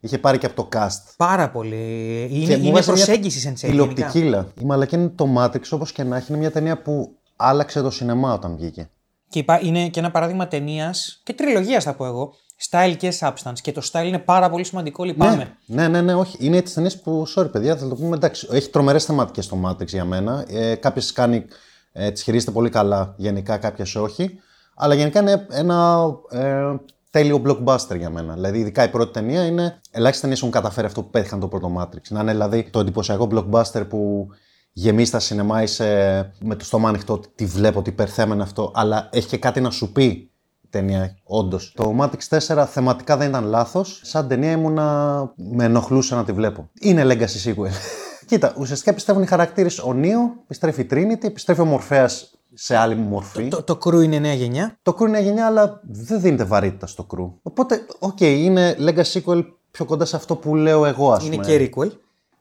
[0.00, 1.12] Είχε πάρει και από το cast.
[1.16, 2.28] Πάρα πολύ.
[2.30, 3.68] Είναι, Και μου είναι βάζει μια προσέγγιση sensei.
[3.68, 3.84] γενικά.
[3.84, 4.46] Τηλεοπτικήλα.
[4.60, 6.26] Η μαλακή είναι το Matrix, όπως και να έχει.
[6.28, 8.88] Είναι μια ταινία που άλλαξε το σινεμά όταν βγήκε.
[9.28, 12.32] Και υπά- είναι και ένα παράδειγμα ταινίας και τριλογίας, θα πω εγώ.
[12.70, 13.58] Style και substance.
[13.62, 15.56] Και το style είναι πάρα πολύ σημαντικό, λυπάμαι.
[15.66, 16.36] Ναι, ναι, ναι, όχι.
[16.40, 18.48] Είναι τι ταινίες που, sorry παιδιά, θα το πούμε εντάξει.
[18.50, 20.44] Έχει τρομερές θεματικές το Matrix για μένα.
[20.48, 21.44] Ε, κάποιες κάνει,
[21.92, 24.38] ε, τις χειρίζεται πολύ καλά, γενικά κάποιες όχι.
[24.74, 26.74] Αλλά γενικά είναι ένα ε,
[27.10, 28.34] τέλειο blockbuster για μένα.
[28.34, 29.80] Δηλαδή, ειδικά η πρώτη ταινία είναι.
[29.90, 32.02] Ελάχιστες ταινίες έχουν καταφέρει αυτό που πέτυχαν το πρώτο Matrix.
[32.08, 34.28] Να είναι δηλαδή το εντυπωσιακό blockbuster που
[34.72, 39.08] γεμίζει τα σινεμά, είσαι με το στόμα ανοιχτό, ότι τη βλέπω, ότι υπερθέμενε αυτό, αλλά
[39.12, 40.30] έχει και κάτι να σου πει η
[40.74, 41.72] ταινία, όντως.
[41.76, 44.00] Το Matrix 4 θεματικά δεν ήταν λάθος.
[44.04, 45.32] Σαν ταινία ήμουνα.
[45.34, 46.68] με ενοχλούσε να τη βλέπω.
[46.80, 47.70] Είναι legacy sequel.
[48.28, 49.78] Κοίτα, ουσιαστικά επιστρέφουν οι χαρακτήρες.
[49.78, 52.08] Ο Νίο, επιστρέφει η Trinity, επιστρέφει ο Μορφέας
[52.54, 53.48] σε άλλη μορφή.
[53.48, 56.86] Το, Το, το crew είναι νέα γενιά; το crew είναι γενιά, αλλά δεν δίνεται βαρύτητα
[56.86, 57.32] στο crew.
[57.42, 61.34] Οπότε, οκ, είναι legacy sequel πιο κοντά σε αυτό που λέω εγώ, ας πούμε.
[61.34, 61.90] Είναι και requel.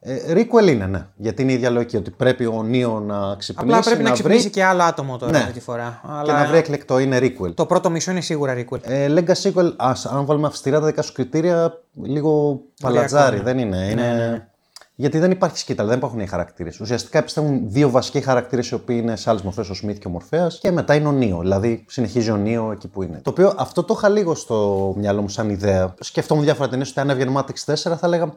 [0.06, 1.06] Ε, requel είναι, ναι.
[1.16, 1.98] Γιατί είναι η ίδια λογική.
[1.98, 3.70] Ότι πρέπει ο Νίο να ξυπνήσει.
[3.72, 5.38] Απλά πρέπει να, βρει ξυπνήσει και άλλο άτομο τώρα Ναι.
[5.38, 6.00] αυτή τη φορά.
[6.02, 7.00] και Αλλά να βρει εκλεκτό.
[7.00, 7.54] Είναι requel.
[7.54, 8.80] το πρώτο μισό είναι σίγουρα requel.
[8.82, 13.36] Ε, Legacy sequel, ας, αν βάλουμε αυστηρά τα δικά σου κριτήρια, λίγο παλατζάρι.
[13.36, 13.52] ακόμα.
[13.52, 13.88] Δεν είναι.
[13.92, 14.48] είναι...
[14.96, 16.80] Γιατί δεν υπάρχει σκήτα, δεν υπάρχουν οι χαρακτήρες.
[16.80, 20.10] Ουσιαστικά επιστρέφουν δύο βασικοί χαρακτήρες οι οποίοι είναι σε άλλε μορφές, ο Σμιθ και ο
[20.10, 21.38] Μορφαία, και μετά είναι ο Νίο.
[21.40, 23.20] Δηλαδή συνεχίζει ο Νίο εκεί που είναι.
[23.24, 25.94] Το οποίο αυτό το είχα λίγο στο μυαλό μου σαν ιδέα.
[26.00, 28.34] Σκεφτόμουν διάφορα ταινίες ότι αν έβγαινε Matrix 4 θα έλεγα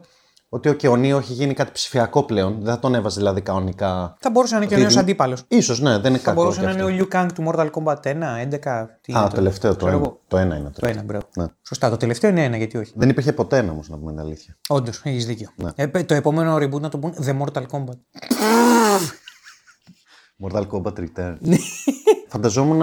[0.49, 2.55] ότι okay, ο Νίο έχει γίνει κάτι ψηφιακό πλέον.
[2.61, 4.15] Δεν θα τον έβαζε δηλαδή κανονικά.
[4.19, 5.43] Θα μπορούσε να είναι και ο Ότι- νέο αντίπαλος.
[5.47, 6.41] Ίσως, ναι, δεν είναι Θα κακό.
[6.41, 6.93] μπορούσε κι να είναι αυτό.
[6.93, 8.87] ο Liu Kang του Mortal Kombat 1, 11.
[9.01, 9.99] Τι είναι Α, το τελευταίο, το ξέρω ένα.
[10.05, 10.21] εγώ.
[10.27, 10.71] Το ένα είναι.
[10.79, 11.19] Το ένα, bro.
[11.35, 11.45] Ναι.
[11.67, 12.93] Σωστά, το τελευταίο είναι ένα, γιατί όχι.
[12.95, 14.57] Δεν υπήρχε ποτέ ένα όμως, να πούμε την αλήθεια.
[14.67, 15.49] Όντως, έχεις δίκιο.
[15.55, 15.69] Ναι.
[15.75, 17.97] Ε, πε- το επόμενο reboot να το πούν The Mortal Kombat.
[20.43, 21.35] Mortal Kombat Return.
[22.29, 22.81] Φανταζόμουν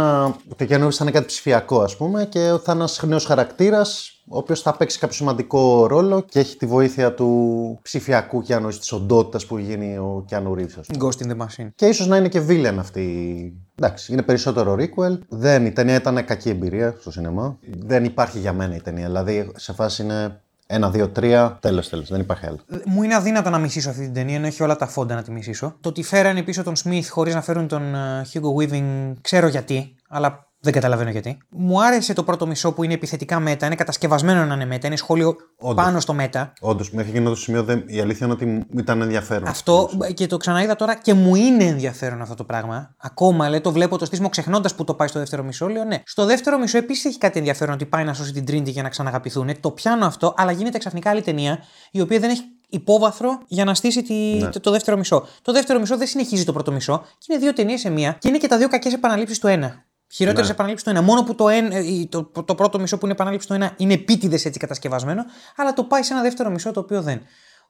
[0.49, 3.03] ότι ο Keanu Reeves θα είναι κάτι ψηφιακό, ας πούμε, και ότι θα είναι ένας
[3.07, 8.45] νέος χαρακτήρας, ο οποίος θα παίξει κάποιο σημαντικό ρόλο και έχει τη βοήθεια του ψηφιακού
[8.49, 10.99] Keanu Reeves, της οντότητας που έγινε ο Keanu Reeves, ας πούμε.
[11.09, 11.69] Ghost in the Machine.
[11.75, 13.53] Και ίσως να είναι και villain αυτή.
[13.79, 15.19] Εντάξει, είναι περισσότερο requel.
[15.29, 17.59] Δεν, η ταινία ήταν κακή εμπειρία στο σινεμά.
[17.79, 19.07] Δεν υπάρχει για μένα η ταινία.
[19.07, 22.09] Δηλαδή, σε φάση είναι ένα, δύο, τρία, τέλος τέλος.
[22.09, 22.59] Δεν υπάρχει άλλο.
[22.85, 25.31] Μου είναι αδύνατο να μισήσω αυτή την ταινία, ενώ έχει όλα τα φόντα να τη
[25.31, 25.77] μισήσω.
[25.81, 29.97] Το ότι φέρανε πίσω τον Smith χωρίς να φέρουν τον ε, Hugo Weaving, ξέρω γιατί,
[30.09, 31.39] αλλά δεν καταλαβαίνω γιατί.
[31.49, 34.97] Μου άρεσε το πρώτο μισό που είναι επιθετικά μέτα, είναι κατασκευασμένο να είναι μέτα, είναι
[34.97, 35.85] σχόλιο Όντως.
[35.85, 36.53] πάνω στο μέτα.
[36.61, 37.83] Όντως, μέχρι εκείνο το σημείο δεν...
[37.87, 39.49] η αλήθεια είναι ότι μου ήταν ενδιαφέρον.
[39.49, 42.95] Αυτό και το ξαναείδα τώρα και μου είναι ενδιαφέρον αυτό το πράγμα.
[43.01, 45.69] Ακόμα λέει, το βλέπω το στήσιμο ξεχνώντας που το πάει στο δεύτερο μισό.
[45.69, 46.03] Λέω ναι.
[46.07, 48.89] Στο δεύτερο μισό επίσης έχει κάτι ενδιαφέρον ότι πάει να σώσει την Trinity για να
[48.89, 49.61] ξαναγαπηθούν.
[49.61, 51.59] Το πιάνω αυτό, αλλά γίνεται ξαφνικά άλλη ταινία
[51.91, 55.27] η οποία δεν έχει υπόβαθρο για να στήσει τη, το, το δεύτερο μισό.
[55.43, 58.29] Το δεύτερο μισό δεν συνεχίζει το πρώτο μισό και είναι δύο ταινίες σε μία και
[58.29, 59.85] είναι και τα δύο κακές επαναλήψεις του ένα.
[60.11, 60.53] Χειρότερες Ναι.
[60.53, 61.03] επανάληψη του ένα.
[61.03, 63.93] Μόνο που το, εν, ε, το, το πρώτο μισό που είναι επανάληψη του ένα είναι
[63.93, 65.25] επίτηδες έτσι κατασκευασμένο,
[65.57, 67.21] αλλά το πάει σε ένα δεύτερο μισό το οποίο δεν.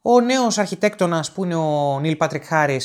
[0.02, 2.80] Ο νέος αρχιτέκτονας που είναι ο Νιλ Πάτρικ Χάρις,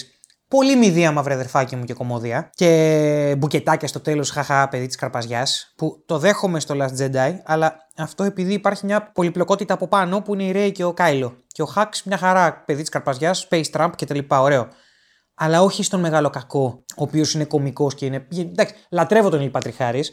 [0.47, 2.49] πολύ μηδία μαύρε αδερφάκι μου και κομμόδια.
[2.53, 7.75] Και μπουκετάκια στο τέλος, χαχά, παιδί της καρπαζιάς, που το δέχομαι στο Last Jedi, αλλά
[7.97, 11.33] αυτό επειδή υπάρχει μια πολυπλοκότητα από πάνω που είναι η Ρέι και ο Κάιλο.
[11.47, 14.19] Και ο Χαξ μια χαρά, παιδί της καρπαζιάς, Space Trump κτλ.
[14.27, 14.67] Ωραίο.
[15.41, 18.27] Αλλά όχι στον μεγάλο κακό, ο οποίος είναι κωμικός και είναι.
[18.35, 20.03] Εντάξει, λατρεύω τον Νίλ Πάτρικ Χάρη.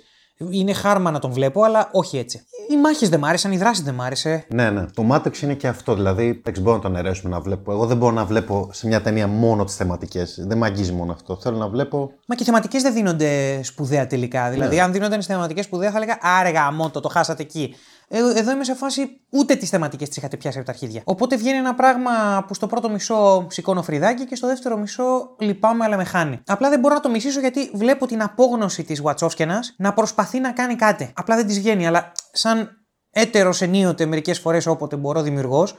[0.50, 2.44] Είναι χάρμα να τον βλέπω, αλλά όχι έτσι.
[2.70, 4.46] Οι μάχες δεν μ' άρεσαν, η δράση δεν μ' άρεσε.
[4.48, 4.84] Ναι, ναι.
[4.94, 5.94] Το Matrix είναι και αυτό.
[5.94, 7.72] Δηλαδή, δεν μπορώ να τον αιρέσουμε να βλέπω.
[7.72, 10.44] Εγώ δεν μπορώ να βλέπω σε μια ταινία μόνο τις θεματικές.
[10.46, 11.36] Δεν με αγγίζει μόνο αυτό.
[11.36, 12.10] Θέλω να βλέπω.
[12.26, 14.50] Μα και οι θεματικές δεν δίνονται σπουδαία τελικά.
[14.50, 17.74] Δηλαδή, αν δίνονταν οι θεματικές σπουδαία, θα έλεγα Άρε γαμότο, το χάσατε εκεί.
[18.08, 21.02] Ε, εδώ είμαι σε φάση ούτε τις θεματικές τις είχατε πιάσει από τα αρχίδια.
[21.04, 25.84] Οπότε βγαίνει ένα πράγμα που στο πρώτο μισό σηκώνω φρυδάκι και στο δεύτερο μισό λυπάμαι,
[25.84, 26.40] αλλά με χάνει.
[26.46, 30.52] Απλά δεν μπορώ να το μισήσω γιατί βλέπω την απόγνωση της Βατσόφκαινα να προσπαθεί να
[30.52, 31.12] κάνει κάτι.
[31.16, 35.74] Απλά δεν της βγαίνει, αλλά σαν έτερος ενίοτε μερικές φορές όποτε μπορώ δημιουργός,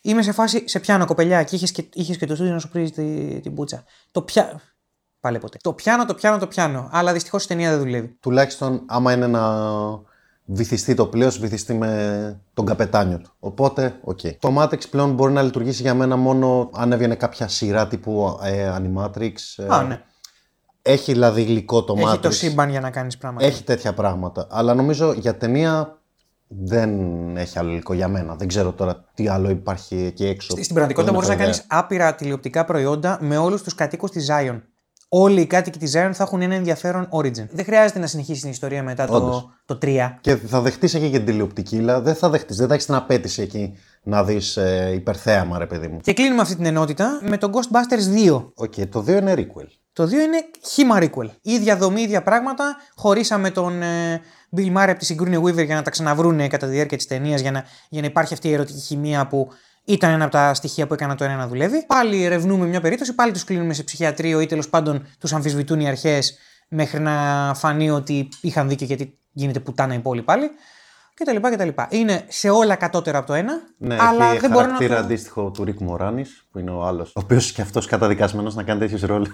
[0.00, 2.68] είμαι σε φάση σε πιάνω κοπελιά και είχες και, είχες και το στούντιο να σου
[2.68, 3.84] πρήζει τη, την πουτσα.
[4.10, 4.60] Το πια.
[5.20, 5.58] Πάλι ποτέ.
[5.62, 6.88] Το πιάνω, το πιάνω, το πιάνω.
[6.92, 8.16] Αλλά δυστυχώς η ταινία δεν δουλεύει.
[8.20, 9.42] Τουλάχιστον, άμα είναι να
[10.46, 13.30] βυθιστεί το πλοίο, βυθιστεί με τον καπετάνιο του.
[13.38, 14.20] Οπότε, οκ.
[14.38, 18.70] Το Matrix πλέον μπορεί να λειτουργήσει για μένα μόνο αν έβγαινε κάποια σειρά τύπου ε,
[18.76, 19.32] Animatrix.
[19.56, 20.00] ε, Α, ναι.
[20.82, 22.20] Έχει δηλαδή υλικό το Έχει Matrix.
[22.20, 23.46] το σύμπαν για να κάνεις πράγματα.
[23.46, 24.46] Έχει τέτοια πράγματα.
[24.50, 25.98] Αλλά νομίζω για ταινία
[26.48, 26.90] δεν
[27.36, 28.34] έχει άλλο υλικό για μένα.
[28.34, 30.50] Δεν ξέρω τώρα τι άλλο υπάρχει εκεί έξω.
[30.50, 31.78] Στην πραγματικότητα Δεν μπορείς να έχω κάνεις ιδέα.
[31.80, 34.60] άπειρα τηλεοπτικά προϊόντα με όλους τους κατοίκους της Zion.
[35.08, 37.46] Όλοι οι κάτοικοι της Zion θα έχουν ένα ενδιαφέρον origin.
[37.50, 39.48] Δεν χρειάζεται να συνεχίσει την ιστορία μετά το, Όντως.
[39.66, 40.16] το 3.
[40.20, 42.56] Και θα δεχτείς εκεί και την τηλεοπτική, αλλά δεν θα δεχτείς.
[42.56, 45.98] Δεν θα έχεις την απαίτηση εκεί να δεις ε, υπερθέαμα, ρε παιδί μου.
[46.00, 48.50] Και κλείνουμε αυτή την ενότητα με το Ghostbusters 2.
[48.54, 49.66] Οκ, το 2 είναι requel.
[49.92, 51.30] Το 2 είναι χύμα requel.
[51.42, 52.76] Ίδια δομή, ίδια πράγματα.
[52.94, 54.20] Χωρίσαμε τον ε,
[54.56, 57.40] Bill Murray από τη Sigourney Weaver για να τα ξαναβρούνε κατά τη διάρκεια της ταινίας
[57.40, 59.48] για να, για να υπάρχει αυτή η ερωτική χημεία που
[59.86, 61.86] ήταν ένα από τα στοιχεία που έκανα το ένα να δουλεύει.
[61.86, 65.88] Πάλι ερευνούμε μια περίπτωση, πάλι τους κλείνουμε σε ψυχιατρίο ή τέλος πάντων τους αμφισβητούν οι
[65.88, 70.50] αρχές μέχρι να φανεί ότι είχαν δίκιο γιατί γίνεται πουτάνα η πόλη πάλι.
[71.14, 71.88] Και τα λοιπά και τα λοιπά.
[71.90, 75.04] Είναι σε όλα κατώτερα από το ένα, Ναι, αλλά έχει δεν μπορώ να χαρακτήρα το...
[75.04, 77.08] αντίστοιχο του Ρικ Μωράνη, που είναι ο άλλος.
[77.08, 79.30] Ο οποίος και αυτός καταδικασμένος να κάνει τέτοιους ρόλους.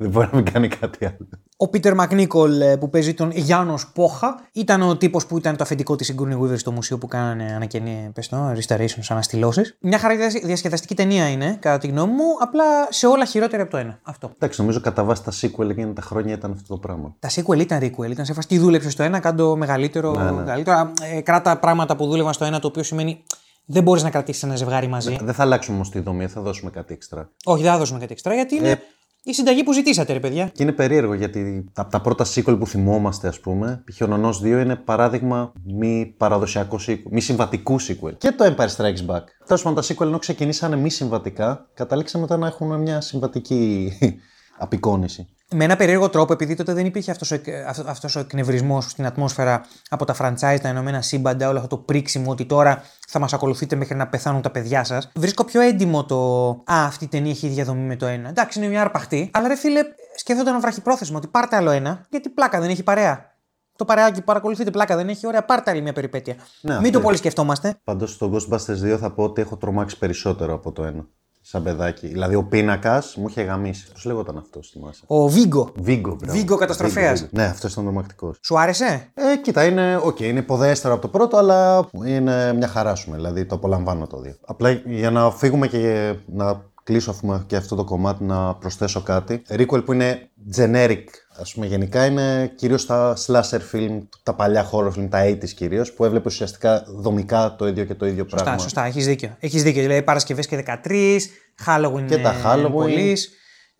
[0.00, 1.28] Δεν μπορεί να μην κάνει κάτι άλλο.
[1.56, 5.62] Ο Πίτερ Μακνίκολ ε, που παίζει τον Γιάννος Πόχα ήταν ο τύπος που ήταν το
[5.62, 9.76] αφεντικό της Sigourney Weaver στο μουσείο που κάνανε ανακαινή, πες το, restorations, αναστηλώσεις.
[9.80, 13.76] Μια χαρά διασκεδαστική ταινία είναι, κατά τη γνώμη μου, απλά σε όλα χειρότερη από το
[13.76, 13.98] ένα.
[14.02, 14.30] Αυτό.
[14.34, 17.14] Εντάξει, νομίζω κατά βάση τα sequel εκείνα τα χρόνια ήταν αυτό το πράγμα.
[17.18, 20.14] Τα sequel ήταν requel, ήταν σε φάση τι δούλεψες στο ένα, κάντο μεγαλύτερο.
[20.14, 20.32] Ναι, ναι.
[20.32, 20.92] μεγαλύτερο.
[21.16, 23.22] Ε, κράτα πράγματα που δούλευαν στο ένα, το οποίο σημαίνει
[23.64, 25.18] δεν μπορείς να κρατήσεις ένα ζευγάρι μαζί.
[25.22, 27.30] Δεν θα αλλάξουμε όμως τη δομή, θα δώσουμε κάτι έξτρα.
[27.44, 28.78] Όχι, δεν θα δώσουμε κάτι εξτρά, γιατί είναι Ε.
[29.22, 30.50] η συνταγή που ζητήσατε, ρε παιδιά.
[30.54, 34.00] Και είναι περίεργο γιατί από τα πρώτα sequel που θυμόμαστε, ας πούμε, π.χ.
[34.00, 38.12] ο Νονός 2 είναι παράδειγμα μη παραδοσιακό sequel, μη συμβατικού sequel.
[38.18, 39.22] Και το Empire Strikes Back.
[39.46, 43.92] Τέλος πάντων, τα sequel ενώ ξεκινήσανε μη συμβατικά, καταλήξαμε μετά να έχουν μια συμβατική
[44.58, 45.28] απεικόνηση.
[45.54, 48.84] Με ένα περίεργο τρόπο, επειδή τότε δεν υπήρχε αυτός ο, εκ- αυτο- αυτός ο εκνευρισμός
[48.90, 53.18] στην ατμόσφαιρα από τα franchise, τα ενωμένα σύμπαντα, όλο αυτό το πρίξιμο ότι τώρα θα
[53.18, 57.08] μας ακολουθείτε μέχρι να πεθάνουν τα παιδιά σας, βρίσκω πιο έντιμο το «Α, αυτή η
[57.08, 58.28] ταινία έχει ίδια δομή με το ένα».
[58.28, 59.80] Εντάξει, είναι μια αρπαχτή, αλλά ρε φίλε,
[60.16, 63.28] σκέφτονταν ένα βραχυπρόθεσμο ότι πάρτε άλλο ένα, γιατί πλάκα δεν έχει παρέα.
[63.76, 66.34] Το παρεάκι που παρακολουθείτε πλάκα δεν έχει, ωραία, πάρτε άλλη μια περιπέτεια.
[66.34, 66.98] Ναι, Μην αυτό το είναι.
[67.06, 67.74] πολύ σκεφτόμαστε.
[67.84, 71.06] Πάντως στο Ghostbusters 2 θα πω ότι έχω τρομάξει περισσότερο από το ένα.
[71.42, 72.06] Σαν παιδάκι.
[72.06, 73.92] Δηλαδή ο πίνακας μου είχε γαμίσει.
[73.92, 75.72] Πώς λέγονταν αυτός, θυμάσαι; Ο Βίγκο.
[75.76, 76.38] Βίγκο, μπράβο.
[76.38, 77.20] Βίγκο καταστροφέας.
[77.20, 77.42] Βίγκο, Βίγκο.
[77.42, 78.38] Ναι, αυτός ήταν τρομακτικός.
[78.42, 82.94] Σου άρεσε; Ε, κοίτα, είναι, okay, είναι υποδέστερο από το πρώτο, αλλά είναι μια χαρά
[82.94, 83.12] σου.
[83.12, 84.34] Δηλαδή το απολαμβάνω το δύο.
[84.46, 89.00] Απλά για να φύγουμε και να κλείσω ας πούμε, και αυτό το κομμάτι, να προσθέσω
[89.02, 89.42] κάτι.
[89.48, 91.04] Requel που είναι generic,
[91.40, 95.92] ας πούμε, γενικά είναι κυρίως τα slasher film, τα παλιά horror film, τα 80s κυρίως,
[95.92, 98.62] που έβλεπε ουσιαστικά δομικά το ίδιο και το ίδιο Σωστά, πράγμα.
[98.62, 99.36] σωστά, έχεις δίκιο.
[99.40, 99.82] Έχεις δίκιο.
[99.82, 101.30] Δηλαδή Παρασκευές και 13,
[101.66, 102.70] Halloween Και τα ε, Halloween.
[102.72, 103.30] πολλής.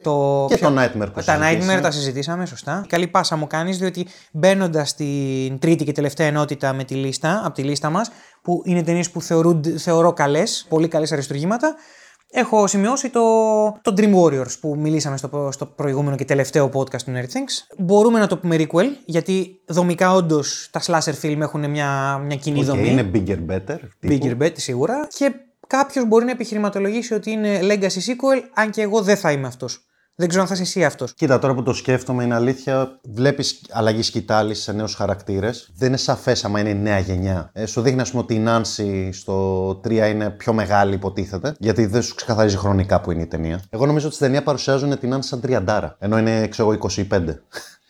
[0.03, 1.81] Το Και ποιο- το Nightmare που Τα Nightmare συζητήσαμε.
[1.81, 2.85] τα συζητήσαμε, σωστά.
[2.89, 7.55] Καλή πάσα μου κάνεις, διότι μπαίνοντας στην τρίτη και τελευταία ενότητα με τη λίστα, από
[7.55, 8.11] τη λίστα μας,
[8.43, 11.75] που είναι ταινίες που θεωρούνται, θεωρώ καλές, πολύ καλές αριστουργήματα,
[12.31, 13.21] έχω σημειώσει το,
[13.83, 17.75] το Dream Warriors που μιλήσαμε στο, στο προηγούμενο και τελευταίο podcast του Nerd Things.
[17.79, 22.59] Μπορούμε να το πούμε requel, γιατί δομικά όντως τα slasher film έχουν μια, μια κοινή
[22.59, 22.89] Και δομή.
[22.89, 23.79] είναι bigger better.
[23.99, 24.27] τύπου.
[24.27, 25.07] Bigger bet σίγουρα.
[25.17, 25.33] Και
[25.67, 29.85] κάποιος μπορεί να επιχειρηματολογήσει ότι είναι legacy sequel, αν και εγώ δεν θα είμαι αυτός.
[30.21, 31.15] Δεν ξέρω αν θα είσαι εσύ αυτός.
[31.15, 32.99] Κοίτα, τώρα που το σκέφτομαι, είναι αλήθεια.
[33.03, 35.71] Βλέπεις αλλαγή σκητάλης σε νέους χαρακτήρες.
[35.77, 37.51] Δεν είναι σαφές άμα είναι η νέα γενιά.
[37.53, 41.55] Ε, σου δείχνει, ας πούμε, ότι η Νάνση στο 3 είναι πιο μεγάλη, υποτίθεται.
[41.59, 43.63] Γιατί δεν σου ξεκαθαρίζει χρονικά που είναι η ταινία.
[43.71, 45.97] Εγώ νομίζω ότι στην ταινία παρουσιάζουν την Νάνση σαν τριαντάρα.
[45.99, 47.25] Ενώ είναι, ξέρω εγώ, 25.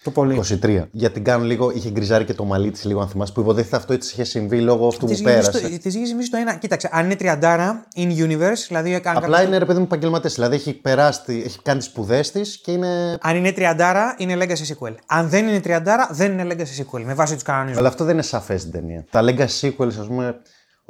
[0.03, 0.42] Το πολύ.
[0.62, 0.82] 23.
[0.90, 3.92] Γιατί κάνουν λίγο, είχε γκριζάρει και το μαλλί της λίγο, αν θυμάσαι, που υποτίθεται αυτό
[3.92, 5.51] έτσι είχε συμβεί λόγω αυτού που πέρασε.
[5.51, 6.55] Της είχε συμβεί το ένα.
[6.55, 8.94] Κοίταξε, αν είναι τριαντάρα, in universe, δηλαδή.
[8.94, 10.34] Αν, Απλά κάποιος- είναι ρε παιδί μου επαγγελματές.
[10.34, 13.18] Δηλαδή έχει περάσει, έχει κάνει τις σπουδές της και είναι.
[13.20, 14.94] αν είναι τριαντάρα, είναι legacy sequel.
[15.07, 17.03] Αν δεν είναι τριαντάρα, δεν είναι legacy sequel.
[17.05, 17.78] Με βάση τους κανονισμούς.
[17.78, 19.05] Αλλά αυτό δεν είναι σαφές στην ταινία.
[19.11, 20.34] Τα legacy sequels, ας πούμε,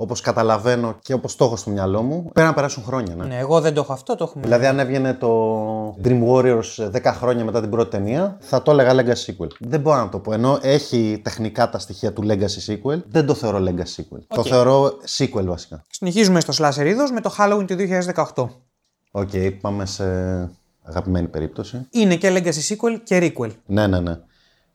[0.01, 3.15] όπως καταλαβαίνω και όπως το έχω στο μυαλό μου, πρέπει να περάσουν χρόνια.
[3.15, 3.25] Ναι.
[3.25, 4.45] Ναι, εγώ δεν το έχω αυτό, το έχουμε.
[4.45, 8.95] Δηλαδή, αν έβγαινε το Dream Warriors 10 χρόνια μετά την πρώτη ταινία, θα το έλεγα
[8.95, 9.49] legacy sequel.
[9.59, 10.33] Δεν μπορώ να το πω.
[10.33, 14.19] Ενώ έχει τεχνικά τα στοιχεία του legacy sequel, δεν το θεωρώ legacy sequel.
[14.29, 15.83] Το θεωρώ sequel βασικά.
[15.91, 17.77] Συνεχίζουμε στο slasher είδος με το Halloween του
[18.35, 18.47] 2018.
[19.11, 19.31] Οκ,
[19.61, 20.05] πάμε σε
[20.83, 21.87] αγαπημένη περίπτωση.
[21.91, 23.51] Είναι και legacy sequel και requel.
[23.67, 24.19] Ναι, ναι, ναι.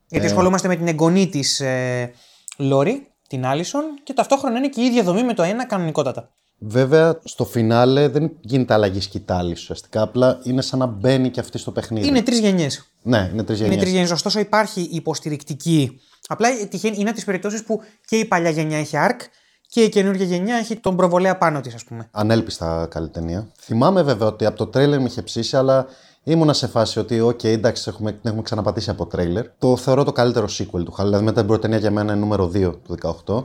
[0.07, 2.11] Γιατί ασχολούμαστε με την εγγονή της ε,
[2.57, 6.29] Λόρι, την Άλισον, και ταυτόχρονα είναι και η ίδια δομή με το ένα κανονικότατα.
[6.57, 10.01] Βέβαια, στο φινάλε δεν γίνεται αλλαγή σκυτάλης ουσιαστικά.
[10.01, 12.07] Απλά είναι σαν να μπαίνει και αυτή στο παιχνίδι.
[12.07, 12.91] Είναι τρεις γενιές.
[13.01, 13.73] Ναι, είναι τρεις γενιές.
[13.73, 14.11] Είναι τρεις γενιές.
[14.11, 15.99] Ωστόσο, υπάρχει υποστηρικτική.
[16.27, 19.19] Απλά τυχαίνει, είναι από τις περιπτώσεις που και η παλιά γενιά έχει arc
[19.67, 22.09] και η καινούργια γενιά έχει τον προβολέα πάνω της, ας πούμε.
[22.11, 23.51] Ανέλπιστα καλή ταινία.
[23.59, 25.85] Θυμάμαι βέβαια ότι από το τρέιλερ με είχε ψήσει, αλλά
[26.27, 29.45] ήμουνα σε φάση ότι, οκ, εντάξει, έχουμε, την έχουμε ξαναπατήσει από τρέιλερ.
[29.57, 30.93] Το θεωρώ το καλύτερο sequel του.
[30.97, 33.43] Δηλαδή, μετά την πρώτη ταινία για μένα είναι νούμερο 2 του 18.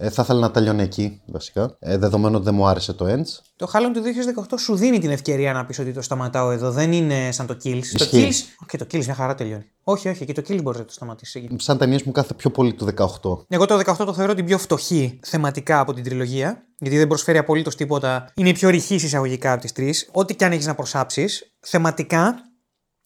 [0.00, 1.76] Ε, θα ήθελα να τελειώνει εκεί, βασικά.
[1.78, 3.40] Ε, δεδομένου ότι δεν μου άρεσε το Ends.
[3.56, 4.02] Το Halloween του
[4.50, 6.70] 2018 σου δίνει την ευκαιρία να πεις ότι το σταματάω εδώ.
[6.70, 7.82] Δεν είναι σαν το Kills.
[7.96, 8.28] Το Ισχύει.
[8.28, 8.64] Kills.
[8.68, 9.64] Και το Kills μια χαρά τελειώνει.
[9.82, 11.34] Όχι, όχι, και το Kills μπορείς να το σταματήσεις.
[11.34, 11.56] εκεί.
[11.58, 13.38] Σαν ταινίε μου κάθε πιο πολύ του 18.
[13.48, 16.62] Εγώ το 18 το θεωρώ την πιο φτωχή θεματικά από την τριλογία.
[16.78, 18.32] Γιατί δεν προσφέρει απολύτως τίποτα.
[18.34, 20.08] Είναι η πιο ρηχής εισαγωγικά από τις τρεις.
[20.12, 22.34] Ό,τι και αν έχεις να προσάψεις, θεματικά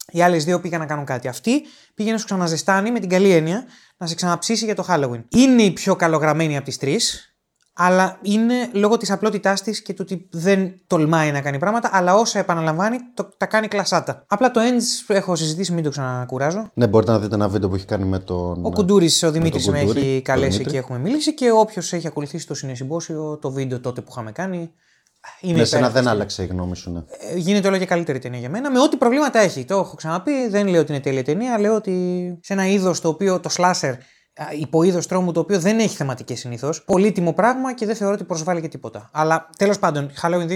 [0.09, 1.29] Οι άλλες δύο πήγαν να κάνουν κάτι.
[1.29, 1.63] Αυτή
[1.95, 3.65] πήγε να σου ξαναζεστάνει με την καλή έννοια
[3.97, 5.25] να σε ξαναψήσει για το Halloween.
[5.29, 7.33] Είναι η πιο καλογραμμένη από τις τρεις,
[7.73, 12.15] αλλά είναι λόγω της απλότητάς της και του ότι δεν τολμάει να κάνει πράγματα, αλλά
[12.15, 14.25] όσα επαναλαμβάνει το, τα κάνει κλασάτα.
[14.29, 16.71] Απλά το Ends έχω συζητήσει, μην το ξανακουράζω.
[16.75, 18.65] Ναι, μπορείτε να δείτε ένα βίντεο που έχει κάνει με τον.
[18.67, 20.73] Ο Κουντούρης, ο Δημήτρη τον με Κουντούρη, έχει τον καλέσει Δημήτρη.
[20.73, 24.73] και έχουμε μιλήσει και όποιος έχει ακολουθήσει το συνεσυμπόσιο, το βίντεο τότε που είχαμε κάνει.
[25.41, 26.03] Είναι Με σένα υπέροχη.
[26.05, 27.03] δεν άλλαξε η γνώμη σου, ναι.
[27.33, 29.65] Ε, γίνεται όλο και καλύτερη ταινία για μένα, με ό,τι προβλήματα έχει.
[29.65, 31.93] Το έχω ξαναπεί, δεν λέω ότι είναι τέλεια ταινία, λέω ότι
[32.43, 33.95] σε ένα είδος το οποίο το slasher,
[34.61, 36.85] υποείδος τρόμου το οποίο δεν έχει θεματικές συνήθως.
[36.85, 39.09] Πολύτιμο πράγμα και δεν θεωρώ ότι προσβάλλει και τίποτα.
[39.13, 40.47] Αλλά τέλος πάντων, Halloween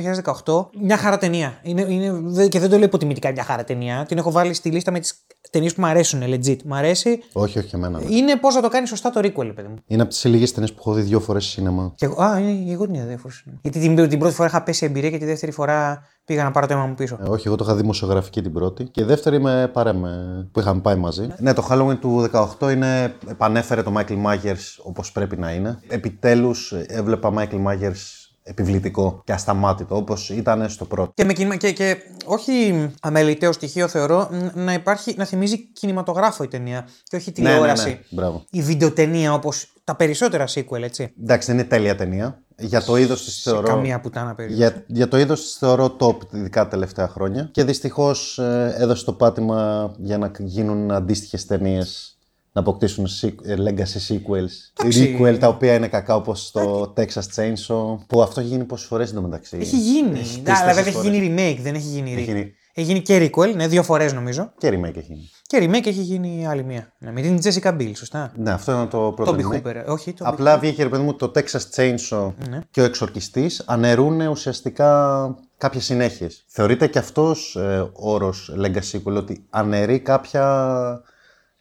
[0.44, 1.58] 2018, μια χαρά ταινία.
[1.62, 4.04] Είναι, είναι, δε- και δεν το λέω υποτιμητικά μια χαρά ταινία.
[4.08, 5.14] Την έχω βάλει στη λίστα με τις
[5.50, 6.56] ταινίες που μου αρέσουν, legit.
[6.64, 7.18] Μ' αρέσει.
[7.32, 7.98] Όχι, όχι και εμένα.
[7.98, 8.04] ναι.
[8.14, 9.76] Είναι πώς να το κάνει σωστά το requel, παιδί μου.
[9.86, 11.92] Είναι από τις λίγες ταινίες που έχω δει δύο φορές στο σινεμά.
[11.96, 13.44] Και εγώ, α, είναι, εγώ την είδα δύο φορές.
[13.62, 16.66] Γιατί την, την πρώτη φορά είχα πέσει εμπειρία και τη δεύτερη φορά πήγα να πάρω
[16.66, 17.18] το αίμα μου πίσω.
[17.24, 18.84] Ε, όχι, εγώ το είχα δημοσιογραφική την πρώτη.
[18.84, 21.28] Και η δεύτερη με παρέμε που είχαμε πάει μαζί.
[21.38, 23.14] Ναι, το Halloween του 18 είναι.
[23.28, 25.78] Επανέφερε το Michael Myers όπως πρέπει να είναι.
[25.88, 31.10] Επιτέλους έβλεπα Michael Myers επιβλητικό και ασταμάτητο όπως ήταν στο πρώτο.
[31.14, 36.44] Και, με, κινημα- και, και όχι αμεληταίο στοιχείο θεωρώ ν- να, υπάρχει, να θυμίζει κινηματογράφο
[36.44, 37.84] η ταινία και όχι τηλεόραση.
[37.84, 38.04] Ναι, ναι, ναι.
[38.20, 38.44] Μπράβο.
[38.50, 41.12] Η βιντεοτενία όπως τα περισσότερα sequel, έτσι.
[41.22, 42.42] Εντάξει, δεν είναι τέλεια ταινία.
[42.58, 43.66] Για το είδος της θεωρώ.
[43.66, 44.54] Καμία πουτάνα περίπου.
[44.56, 47.48] Για, για το είδος της θεωρώ top ειδικά τα τελευταία χρόνια.
[47.52, 48.38] Και δυστυχώς
[48.78, 52.10] έδωσε το πάτημα για να γίνουν αντίστοιχες ταινίες.
[52.52, 54.48] Να αποκτήσουν sequ- ε, legacy sequels.
[54.80, 55.16] Εντάξει.
[55.20, 57.98] Requel τα οποία είναι κακά όπως το Texas Chainsaw.
[58.06, 59.56] Που αυτό έχει γίνει πόσες φορές εντωμεταξύ.
[59.60, 60.18] Έχει γίνει.
[60.18, 61.18] Έχει Ναι, αλλά τρεις-τέσσερις βέβαια έχει φορές.
[61.18, 62.12] γίνει remake, δεν έχει γίνει.
[62.12, 64.52] Έχει re- γίνει- Έχει γίνει και requel, ναι, δύο φορές νομίζω.
[64.58, 65.30] Και remake έχει γίνει.
[65.42, 66.92] Και remake έχει γίνει άλλη μία.
[66.98, 68.32] Ναι, με την Jessica Biel, σωστά.
[68.36, 69.66] Ναι, αυτό είναι το πρώτο Τον remake.
[69.66, 69.74] Hooper.
[69.74, 72.58] ε, Όχι, το Απλά βγήκε ρε παιδί μου το Texas Chainsaw Ναι.
[72.70, 76.44] και ο εξορκιστής αναιρούν ουσιαστικά κάποιες συνέχειες.
[76.48, 81.00] Θεωρείται και αυτός ε, όρος legacy sequel ότι αναιρεί κάποια,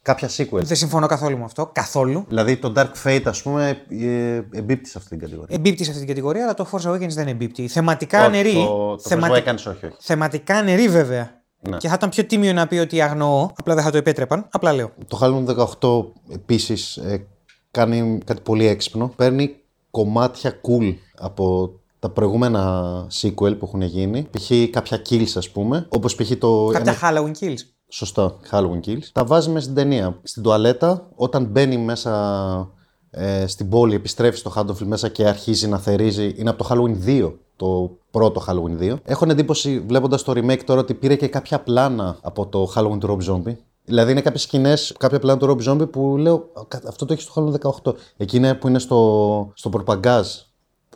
[0.06, 0.62] κάποια sequel.
[0.62, 1.70] Δεν συμφωνώ καθόλου με αυτό.
[1.72, 2.24] Καθόλου.
[2.28, 5.56] Δηλαδή το Dark Fate ας πούμε ε, εμπίπτει σε αυτή την κατηγορία.
[5.56, 7.68] Εμπίπτει σε αυτή την κατηγορία, αλλά το Force Awakens δεν εμπίπτει.
[7.68, 8.52] Θεματικά Όχι, αναιρεί.
[8.52, 9.94] Το, το Θεματι- Force Awakens όχι, όχι.
[9.98, 11.42] Θεματικά αναιρεί βέβαια.
[11.60, 11.76] Ναι.
[11.76, 14.46] Και θα ήταν πιο τίμιο να πει ότι αγνοώ, απλά δεν θα το επέτρεπαν.
[14.50, 14.90] Απλά λέω.
[15.08, 16.04] Το Halloween 18
[16.34, 17.26] επίσης ε,
[17.70, 19.12] κάνει κάτι πολύ έξυπνο.
[19.16, 19.56] Παίρνει
[19.90, 22.82] κομμάτια cool από τα προηγούμενα
[23.22, 24.28] sequel που έχουν γίνει.
[24.30, 24.50] Π.χ.
[24.70, 25.86] κάποια kills ας πούμε.
[25.88, 26.30] Όπως π.χ.
[26.38, 26.66] το...
[26.72, 27.75] Κάποια ένα- Halloween kills.
[27.88, 29.04] Σωστό, Halloween Kills.
[29.12, 30.18] Τα βάζει μέσα στην ταινία.
[30.22, 32.70] Στην τουαλέτα, όταν μπαίνει μέσα
[33.10, 36.34] ε, στην πόλη, επιστρέφει στο Haddonfield μέσα και αρχίζει να θερίζει.
[36.36, 38.96] Είναι από το Halloween 2, το πρώτο Halloween 2.
[39.04, 42.98] Έχω την εντύπωση, βλέποντας το remake τώρα, ότι πήρε και κάποια πλάνα από το Halloween
[43.00, 43.56] του Rob Zombie.
[43.84, 47.24] Δηλαδή είναι κάποιες σκηνές, κάποια πλάνα του Rob Zombie που λέω «Α, Αυτό το έχεις
[47.24, 47.94] στο Halloween 18.
[48.16, 50.28] Εκείνη που είναι στο, στο προπαγκάζ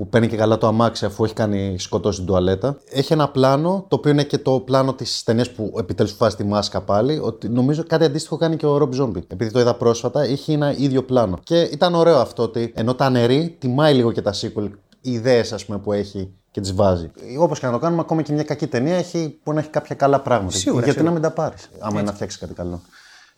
[0.00, 2.78] που παίρνει και καλά το αμάξι αφού έχει κάνει σκοτώσει την τουαλέτα.
[2.90, 6.44] Έχει ένα πλάνο, το οποίο είναι και το πλάνο της ταινίας που επιτέλους βάζει τη
[6.44, 7.18] μάσκα πάλι.
[7.22, 9.24] Ότι νομίζω κάτι αντίστοιχο κάνει και ο Ρομπ Ζόμπι.
[9.28, 11.38] Επειδή το είδα πρόσφατα, είχε ένα ίδιο πλάνο.
[11.42, 14.70] Και ήταν ωραίο αυτό ότι ενώ τα αναιρεί, τιμάει λίγο και τα sequel.
[15.00, 17.10] Οι ιδέες, ας πούμε, που έχει και τις βάζει.
[17.38, 19.94] Όπως και να το κάνουμε, ακόμη και μια κακή ταινία έχει, που να έχει κάποια
[19.94, 20.56] καλά πράγματα.
[20.56, 21.14] Σίγουρα, Γιατί σίγουρα.
[21.14, 22.80] να μην τα πάρεις, άμα είναι να φτιάξεις κάτι καλό.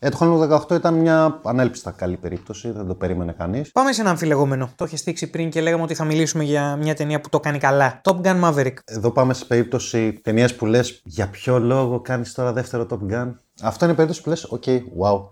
[0.05, 3.71] Ε, το Halloween 18 ήταν μια ανέλπιστα καλή περίπτωση, δεν το περίμενε κανείς.
[3.71, 4.69] Πάμε σε ένα αμφιλεγόμενο.
[4.75, 7.57] Το είχες θίξει πριν και λέγαμε ότι θα μιλήσουμε για μια ταινία που το κάνει
[7.57, 8.01] καλά.
[8.03, 8.73] Top Gun Maverick.
[8.85, 13.33] Εδώ πάμε σε περίπτωση ταινίας που λες για ποιο λόγο κάνεις τώρα δεύτερο Top Gun;
[13.61, 14.63] Αυτό είναι η περίπτωση που λες: OK,
[15.01, 15.27] wow,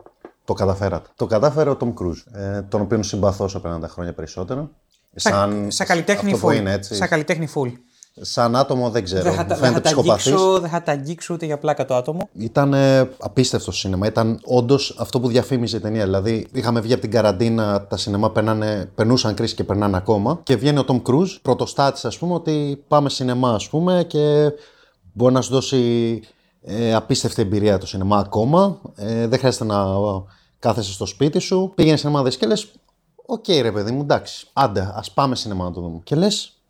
[0.46, 1.10] το καταφέρατε.
[1.16, 4.70] Το κατάφερε ο Tom Cruise, ε, τον οποίο συμπαθώ όσο περνάν τα χρόνια περισσότερο.
[5.16, 6.58] Σαν, σαν καλλιτέχνη αυτό που full.
[6.58, 6.96] είναι έτσι.
[6.96, 7.72] Σαν καλλιτέχνη full.
[8.22, 9.24] Σαν άτομο δεν ξέρω.
[9.24, 10.26] Δεν θα, μου τα- δεν θα φαίνεται τα ψυχοπαθής.
[10.26, 12.30] αγγίξω, δεν θα τα αγγίξω ούτε για πλάκα το άτομο.
[12.34, 14.08] Ήταν ε, απίστευτο σινεμά.
[14.08, 16.04] Ήταν όντως αυτό που διαφήμιζε η ταινία.
[16.04, 20.40] Δηλαδή, είχαμε βγει από την καραντίνα, τα σινεμά περνάνε, περνούσαν κρίση και περνάνε ακόμα.
[20.44, 24.52] Και βγαίνει ο Tom Cruise, πρωτοστάτης, ας πούμε, ότι πάμε σινεμά, ας πούμε, και
[25.14, 26.22] μπορεί να σου δώσει
[26.62, 28.80] ε, απίστευτη εμπειρία το σινεμά ακόμα.
[28.96, 29.86] Ε, δεν χρειάζεται να
[30.60, 31.72] κάθεσαι στο σπίτι σου.
[31.76, 32.72] Πήγαινε σινεμά, δες και λες:
[33.26, 34.48] Οκ, ρε παιδί μου, εντάξει.
[34.54, 36.00] Άντε, ας πάμε σινεμά να το δούμε.
[36.04, 36.61] Και λες,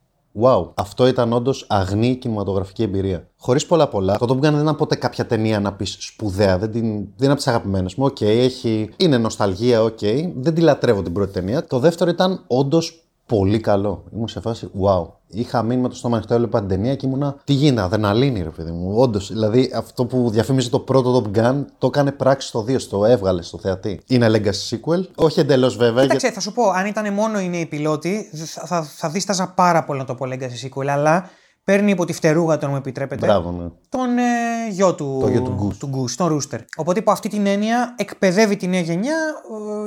[0.42, 3.28] Wow, αυτό ήταν όντως αγνή κινηματογραφική εμπειρία.
[3.38, 4.18] Χωρίς πολλά πολλά.
[4.18, 6.58] Το Top Gun δεν ήταν ποτέ κάποια ταινία να πεις σπουδαία.
[6.58, 8.06] Δεν, την, δεν είναι από τις αγαπημένες μου.
[8.06, 8.90] Οκ, έχει...
[8.98, 10.00] είναι νοσταλγία, οκ.
[10.36, 11.66] Δεν τη λατρεύω την πρώτη ταινία.
[11.66, 13.04] Το δεύτερο ήταν όντως
[13.38, 14.04] πολύ καλό.
[14.14, 15.08] Ήμουν σε φάση, wow.
[15.28, 17.36] Είχα μείνει με το στόμα ανοιχτό, έβλεπα την ταινία και ήμουνα.
[17.44, 18.94] Τι γίνεται, αδρεναλίνη, ρε παιδί μου.
[18.98, 23.06] Όντως, δηλαδή αυτό που διαφήμιζε το πρώτο Top Gun το έκανε πράξη στο 2, το
[23.06, 24.02] έβγαλε στο θεατή.
[24.08, 25.04] Είναι legacy sequel.
[25.16, 26.04] Όχι εντελώς βέβαια.
[26.04, 29.84] Κοίταξε, θα σου πω, αν ήταν μόνο οι νέοι πιλότοι, θα, θα, θα δίσταζα πάρα
[29.84, 31.30] πολύ να το πω Legacy Sequel, αλλά
[31.64, 33.70] παίρνει υπό τη φτερούγα, τον μου επιτρέπετε, Μπράβο, ναι.
[33.90, 35.78] τον ε, γιο του, Το γιο του Goose.
[35.78, 36.60] του Goose, τον Rooster.
[36.76, 39.18] Οπότε υπό αυτή την έννοια εκπαιδεύει τη νέα γενιά,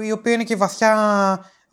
[0.00, 0.94] ε, η οποία είναι και βαθιά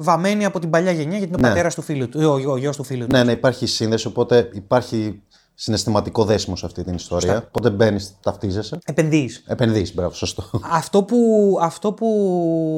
[0.01, 1.47] βαμμένη από την παλιά γενιά, γιατί είναι ο Ναι.
[1.47, 3.15] πατέρας του φίλου του, ο, ο γιος του φίλου του.
[3.15, 5.21] Ναι, ναι, υπάρχει σύνδεση, οπότε υπάρχει
[5.53, 7.31] συναισθηματικό δέσιμο σε αυτή την ιστορία.
[7.31, 7.47] Σωστά.
[7.47, 9.43] Οπότε μπαίνεις, ταυτίζεσαι; Επενδύεις.
[9.47, 10.43] Επενδύεις, μπράβο, σωστό.
[10.71, 12.07] Αυτό που, αυτό που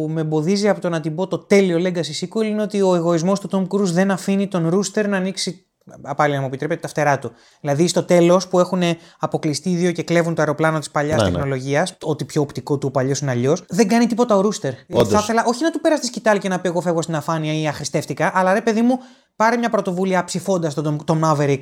[0.10, 3.40] με εμποδίζει από το να την πω το τέλειο Legacy sequel είναι ότι ο εγωισμός
[3.40, 5.66] του Tom Cruise δεν αφήνει τον Rooster να ανοίξει
[6.16, 7.32] πάλι να μου επιτρέπετε τα φτερά του.
[7.62, 8.82] Δηλαδή στο τέλος που έχουν
[9.20, 11.34] αποκλειστεί οι δύο και κλέβουν το αεροπλάνο της παλιάς Ναι, ναι.
[11.34, 14.74] τεχνολογίας, ό,τι πιο οπτικό του παλιός είναι αλλιώς, δεν κάνει τίποτα ο Ρούστερ.
[14.90, 15.08] Όντως.
[15.08, 17.54] Θα ήθελα όχι να του περάσει τη σκητάλη και να πει εγώ φεύγω στην αφάνεια
[17.54, 19.00] ή αχρηστεύτηκα, αλλά ρε παιδί μου,
[19.36, 21.62] πάρε μια πρωτοβουλία ψηφώντας τον, τον Maverick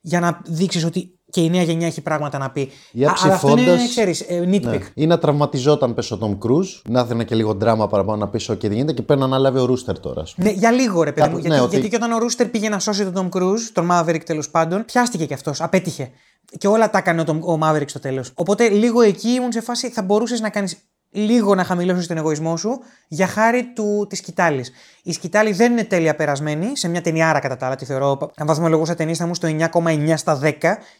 [0.00, 2.70] για να δείξεις ότι και η νέα γενιά έχει πράγματα να πει.
[2.92, 4.60] Ή Α, αλλά αυτό είναι, αψηφώντας- ξέρεις, ε, nitpick.
[4.62, 4.78] Ναι.
[4.94, 8.40] Ή να τραυματιζόταν πες ο Tom Cruise, να έδινε και λίγο δράμα παραπάνω να πει:
[8.52, 10.20] OK, δεν γίνεται και παίρνει να αναλάβει ο Ρούστερ τώρα.
[10.22, 10.48] ας πούμε.
[10.50, 11.42] Ναι, για λίγο ρε παιδί Κάπου- μου.
[11.42, 13.88] ναι, γιατί, ότι- γιατί και όταν ο Ρούστερ πήγε να σώσει τον Tom Cruise, τον
[13.92, 15.60] Maverick τέλος πάντων, πιάστηκε κι αυτός.
[15.60, 16.10] Απέτυχε.
[16.58, 18.30] Και όλα τα έκανε ο, Tom- ο Maverick στο τέλος.
[18.34, 20.76] Οπότε λίγο εκεί ήμουν σε φάση θα μπορούσες να κάνεις
[21.10, 22.78] λίγο να χαμηλώσεις τον εγωισμό σου
[23.08, 24.72] για χάρη του, της σκητάλης.
[25.02, 28.30] Η σκητάλη δεν είναι τέλεια περασμένη, σε μια ταινιάρα κατά τα άλλα, τη θεωρώ.
[28.36, 30.52] Αν βαθμολογούσα ταινία, θα ήμουν στο 9,9 στα 10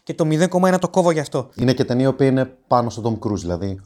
[0.03, 0.27] και το
[0.71, 1.49] 0,1 το κόβω γι' αυτό.
[1.55, 3.79] Είναι και ταινία που είναι πάνω στον Tom Cruise, δηλαδή.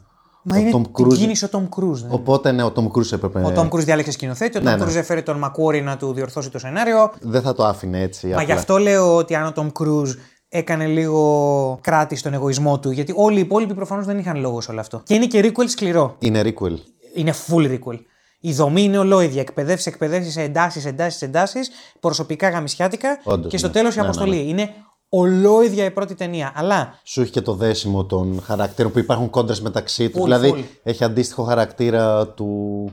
[0.46, 1.92] Μα ο είναι Tom την Cruise- κίνηση ο Tom Cruise.
[1.94, 3.38] δεν Οπότε ναι, ο Tom Cruise έπρεπε.
[3.40, 4.84] Ο Tom Cruise διάλεξε σκηνοθέτη, ο Tom Ναι, ναι.
[4.84, 7.12] Cruise έφερε τον Macquarie να του διορθώσει το σενάριο.
[7.20, 8.26] Δεν θα το άφηνε έτσι.
[8.26, 8.44] Μα απλά.
[8.44, 10.14] γι' αυτό λέω ότι αν ο Tom Cruise
[10.56, 14.70] έκανε λίγο κράτη στον εγωισμό του, γιατί όλοι οι υπόλοιποι προφανώς δεν είχαν λόγο σε
[14.70, 15.02] όλο αυτό.
[15.04, 16.16] Και είναι και requel σκληρό.
[16.18, 16.74] Είναι requel.
[17.14, 17.98] Είναι full requel.
[18.40, 19.40] Η δομή είναι ολόιδια.
[19.40, 23.72] Εκπαιδεύσεις, εκπαιδεύσεις, εντάσεις, εντάσεις, εντάσεις, προσωπικά γαμησιάτικα Όντως, και στο ναι.
[23.72, 24.48] τέλος η Ναι, ναι, αποστολή.
[24.48, 24.70] Είναι
[25.08, 26.52] ολόιδια η πρώτη ταινία.
[26.54, 30.20] Αλλά Σου έχει και το δέσιμο των χαρακτήρων που υπάρχουν κόντρες μεταξύ τους.
[30.20, 30.78] Full, δηλαδή full.
[30.82, 32.90] έχει αντίστοιχο χαρακτήρα του.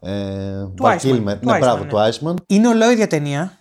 [0.00, 0.10] Ε,
[0.74, 1.38] Του Val Iceman, Kilmer.
[1.40, 1.90] του Ναι, Iceman, μπράβο, ναι.
[1.90, 2.34] του Iceman.
[2.46, 3.58] είναι ολόιδια ταινία.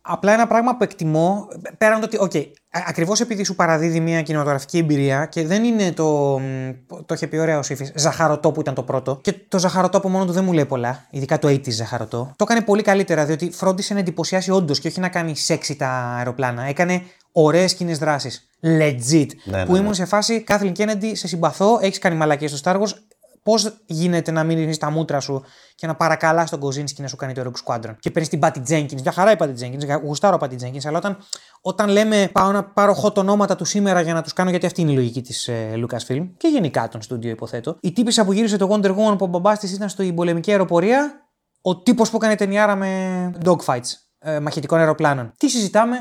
[0.00, 4.22] Απλά ένα πράγμα που εκτιμώ, πέραν το ότι, οκ, α- ακριβώς επειδή σου παραδίδει μια
[4.22, 6.70] κινηματογραφική εμπειρία και δεν είναι το, μ,
[7.06, 10.08] το είχε πει ωραία ο Σήφης, ζαχαρωτό που ήταν το πρώτο και το ζαχαρωτό από
[10.08, 13.50] μόνο του δεν μου λέει πολλά, ειδικά το 80's ζαχαρωτό, το έκανε πολύ καλύτερα διότι
[13.50, 17.02] φρόντισε να εντυπωσιάσει όντως και όχι να κάνει σεξι τα αεροπλάνα, έκανε
[17.32, 19.94] ωραίες κοινέ δράσεις, legit, Ναι, που ναι, ήμουν ναι.
[19.94, 22.92] σε φάση Kathleen Kennedy, σε συμπαθώ, έχεις κάνει μαλακίες στο Star Wars,
[23.42, 27.32] Πώς γίνεται να μείνει στα μούτρα σου και να παρακαλάς τον Κοζίνσκι να σου κάνει
[27.32, 27.94] το Rogue Squadron.
[27.98, 29.00] Και παίρνεις την Patty Jenkins.
[29.02, 31.16] Μια χαρά η Patty Jenkins, γουστάρω Patty Jenkins, αλλά όταν,
[31.60, 34.80] όταν λέμε πάω να πάρω hot ονόματα του σήμερα για να τους κάνω, γιατί αυτή
[34.80, 37.76] είναι η λογική της ε, Lucasfilm και γενικά των στούντιο υποθέτω.
[37.80, 41.28] Η τύπησα που γύρισε το Wonder Woman που ο μπαμπάς της ήταν στην πολεμική αεροπορία,
[41.62, 45.32] ο τύπος που έκανε ταινιάρα με dogfights, ε, μαχητικών αεροπλάνων.
[45.36, 45.96] Τι συζητάμε,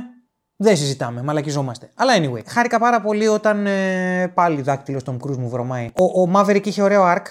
[0.61, 1.89] δεν συζητάμε, μαλακιζόμαστε.
[1.95, 5.89] Αλλά anyway, χάρηκα πάρα πολύ όταν ε, πάλι δάκτυλος στον Cruise μου βρωμάει.
[5.93, 7.21] Ο, ο Maverick είχε ωραίο arc,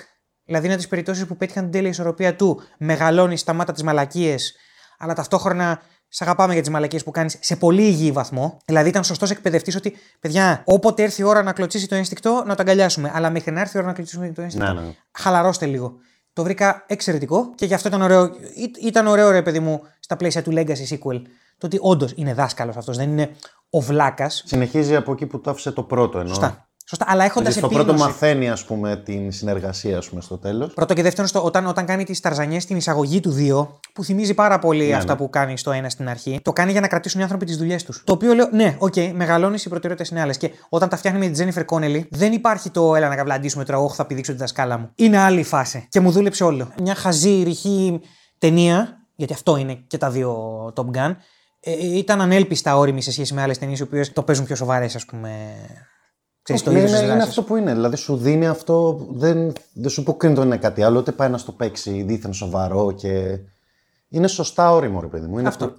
[0.45, 2.61] δηλαδή είναι από τις περιπτώσεις που πέτυχαν την τέλεια ισορροπία του.
[2.79, 4.55] Μεγαλώνει, σταμάτα τις μαλακίες,
[4.99, 8.57] αλλά ταυτόχρονα σε αγαπάμε για τις μαλακίες που κάνεις σε πολύ υγιή βαθμό.
[8.65, 12.55] Δηλαδή ήταν σωστός εκπαιδευτής ότι, παιδιά, όποτε έρθει η ώρα να κλωτσίσει το ένστικτο, να
[12.55, 13.11] το αγκαλιάσουμε.
[13.15, 14.95] Αλλά μέχρι να έρθει η ώρα να κλωτσίσουμε το ένστικτο, Ναι, ναι.
[15.13, 15.95] χαλαρώστε λίγο.
[16.33, 18.25] Το βρήκα εξαιρετικό και γι' αυτό ήταν ωραίο.
[18.55, 21.23] Ή- Ήταν ωραίο, ρε παιδί μου, στα πλαίσια του Legacy sequel.
[21.61, 23.31] Το ότι όντως είναι δάσκαλος αυτός, δεν είναι
[23.71, 24.43] ο βλάκας.
[24.47, 26.35] Συνεχίζει από εκεί που το άφησε το πρώτο εννοώ.
[26.35, 26.65] Σωστά.
[26.87, 27.05] Σωστά.
[27.09, 27.99] Αλλά έχοντας Δηλαδή, στο επίγνωση.
[27.99, 30.75] πρώτο μαθαίνει, ας πούμε, την συνεργασία, ας πούμε, στο τέλος.
[30.75, 34.35] Πρώτο και δεύτερο, στο, όταν, όταν κάνει τις ταρζανιές στην εισαγωγή του 2, που θυμίζει
[34.35, 35.19] πάρα πολύ Ναι, αυτά ναι.
[35.19, 37.85] που κάνει στο 1 στην αρχή, το κάνει για να κρατήσουν οι άνθρωποι τις δουλειές
[37.85, 38.03] τους.
[38.05, 40.37] Το οποίο λέω, ναι, οκ, μεγαλώνεις, οι προτεραιότητες είναι άλλες.
[40.37, 43.79] Και όταν τα φτιάχνει με την Jennifer Connelly, δεν υπάρχει το έλα να καβλαντήσουμε τώρα,
[43.79, 44.91] όχι θα πηδήξω τη δασκάλα μου.
[44.95, 45.87] Είναι άλλη η φάση.
[45.89, 46.73] Και μου δούλεψε όλο.
[46.83, 48.01] Μια χαζή, ρηχή
[48.39, 50.33] ταινία, γιατί αυτό είναι και τα δύο
[50.77, 51.15] Top Gun,
[51.61, 54.95] ε, ήταν ανέλπιστα όρημη σε σχέση με άλλες ταινίες οι οποίες το παίζουν πιο σοβαρές,
[54.95, 55.55] ας πούμε.
[56.43, 57.29] Ξέρεις, το είναι, είδος της είναι δράσης.
[57.29, 57.75] αυτό που είναι.
[57.75, 59.07] Δηλαδή σου δίνει αυτό.
[59.11, 60.99] Δεν, δεν σου υποκρίνει το είναι κάτι άλλο.
[60.99, 63.39] Ούτε πάει να στο παίξει δίθεν σοβαρό και.
[64.09, 65.39] Είναι σωστά όριμο, ρε παιδί μου.
[65.39, 65.79] Είναι, Αυτό.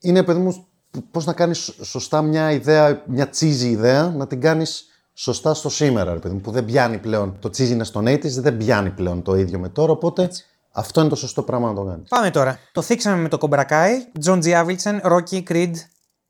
[0.00, 0.66] είναι παιδί μου,
[1.10, 6.12] πώς να κάνεις σωστά μια ιδέα, μια τσίζη ιδέα, να την κάνεις σωστά στο σήμερα,
[6.12, 6.40] ρε παιδί μου.
[6.40, 7.36] Που δεν πιάνει πλέον.
[7.40, 9.92] Το τσίζι είναι στον 80's, δεν πιάνει πλέον το ίδιο με τώρα.
[9.92, 10.30] Οπότε
[10.78, 12.08] αυτό είναι το σωστό πράγμα να το κάνεις.
[12.08, 12.58] Πάμε τώρα.
[12.72, 14.64] Το θίξαμε με το Cobra Kai, John G.
[14.64, 15.72] Avildsen, Rocky, Creed.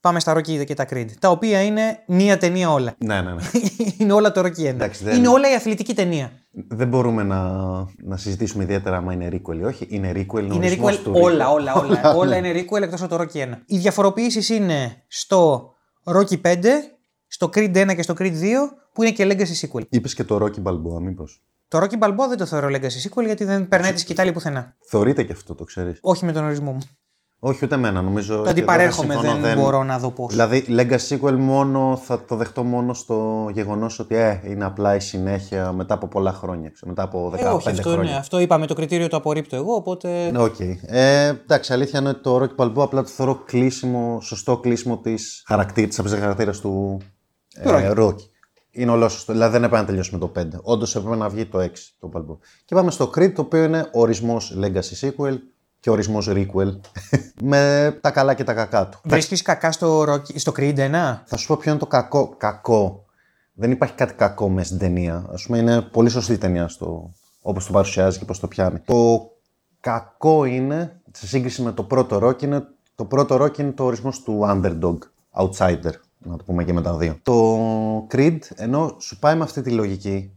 [0.01, 1.07] Πάμε στα Rocky και τα Creed.
[1.21, 2.95] Τα οποία είναι μία ταινία όλα.
[2.99, 3.43] Ναι, ναι, ναι.
[3.99, 4.65] είναι όλα το Rocky 1.
[4.65, 6.31] Εντάξει, δεν- Είναι όλα η αθλητική ταινία.
[6.69, 7.43] δεν μπορούμε να,
[8.03, 9.87] να συζητήσουμε ιδιαίτερα άμα είναι requel ή όχι.
[9.91, 11.55] Είναι requel, είναι, Είναι ορισμός requel του όλα, requel.
[11.55, 12.15] όλα, όλα.
[12.21, 13.49] όλα είναι requel εκτός από το Rocky 1.
[13.67, 15.71] Οι διαφοροποιήσεις είναι στο
[16.05, 16.57] Rocky 5,
[17.27, 18.33] στο Creed 1 και στο Creed 2,
[18.93, 19.83] που είναι και legacy sequel.
[19.89, 21.43] Είπες και το Rocky Balboa, μήπως.
[21.69, 24.77] Το Rocky Balboa δεν το θεωρώ legacy sequel γιατί δεν περνάει τη σκυτάλη πουθενά.
[24.89, 25.99] Θεωρείται και αυτό, το ξέρεις.
[26.01, 26.81] Όχι με τον ορισμό μου.
[27.41, 28.03] Όχι, ούτε εμένα.
[28.03, 28.37] Νομίζω.
[28.37, 30.31] Το και αντιπαρέρχομαι, συμφωνώ, δεν, μπορώ να δω πώς.
[30.31, 35.01] Δηλαδή, Legacy Sequel μόνο θα το δεχτώ μόνο στο γεγονός ότι ε, είναι απλά η
[35.01, 36.71] συνέχεια μετά από πολλά χρόνια.
[36.71, 38.11] ξέρω, Μετά από 15 Ε, όχι, αυτό, χρόνια.
[38.11, 40.31] είναι, αυτό είπαμε το κριτήριο το απορρίπτω εγώ, οπότε.
[40.31, 40.61] Ναι, οκ.
[40.83, 45.43] Ε, εντάξει, αλήθεια είναι ότι το Rocky Balboa απλά το θεωρώ κλείσιμο, σωστό κλείσιμο της
[45.47, 47.01] χαρακτήρας, της χαρακτήρας του
[47.63, 48.29] Του ε, Rocky.
[48.79, 49.33] Είναι ολόσωστο.
[49.33, 50.43] Δηλαδή δεν έπρεπε να τελειώσει με το 5.
[50.63, 51.69] Όντως έπρεπε να βγει το 6
[51.99, 52.37] το Balboa.
[52.65, 55.37] Και πάμε στο Creed, το οποίο είναι ορισμός Legacy Sequel.
[55.81, 56.81] και ορισμός requel.
[57.43, 58.99] με τα καλά και τα κακά του.
[59.05, 60.91] Βρίσκεις κακά στο, Rocky- στο Creed 1.
[61.25, 62.35] Θα σου πω ποιο είναι το κακό.
[62.37, 63.05] κακό.
[63.53, 65.15] Δεν υπάρχει κάτι κακό μέσα στην ταινία.
[65.15, 67.13] Α πούμε, είναι πολύ σωστή η ταινία στο,
[67.43, 68.79] όπως το παρουσιάζει και πώς το πιάνει.
[68.79, 69.31] Το
[69.81, 74.23] κακό είναι, σε σύγκριση με το πρώτο Rock, είναι, το πρώτο Rock είναι το ορισμός
[74.23, 74.99] του underdog,
[75.43, 75.93] outsider,
[76.31, 77.17] να το πούμε και με τα δύο.
[77.23, 77.59] Το
[78.11, 80.33] Creed, ενώ σου πάει με αυτή τη λογική,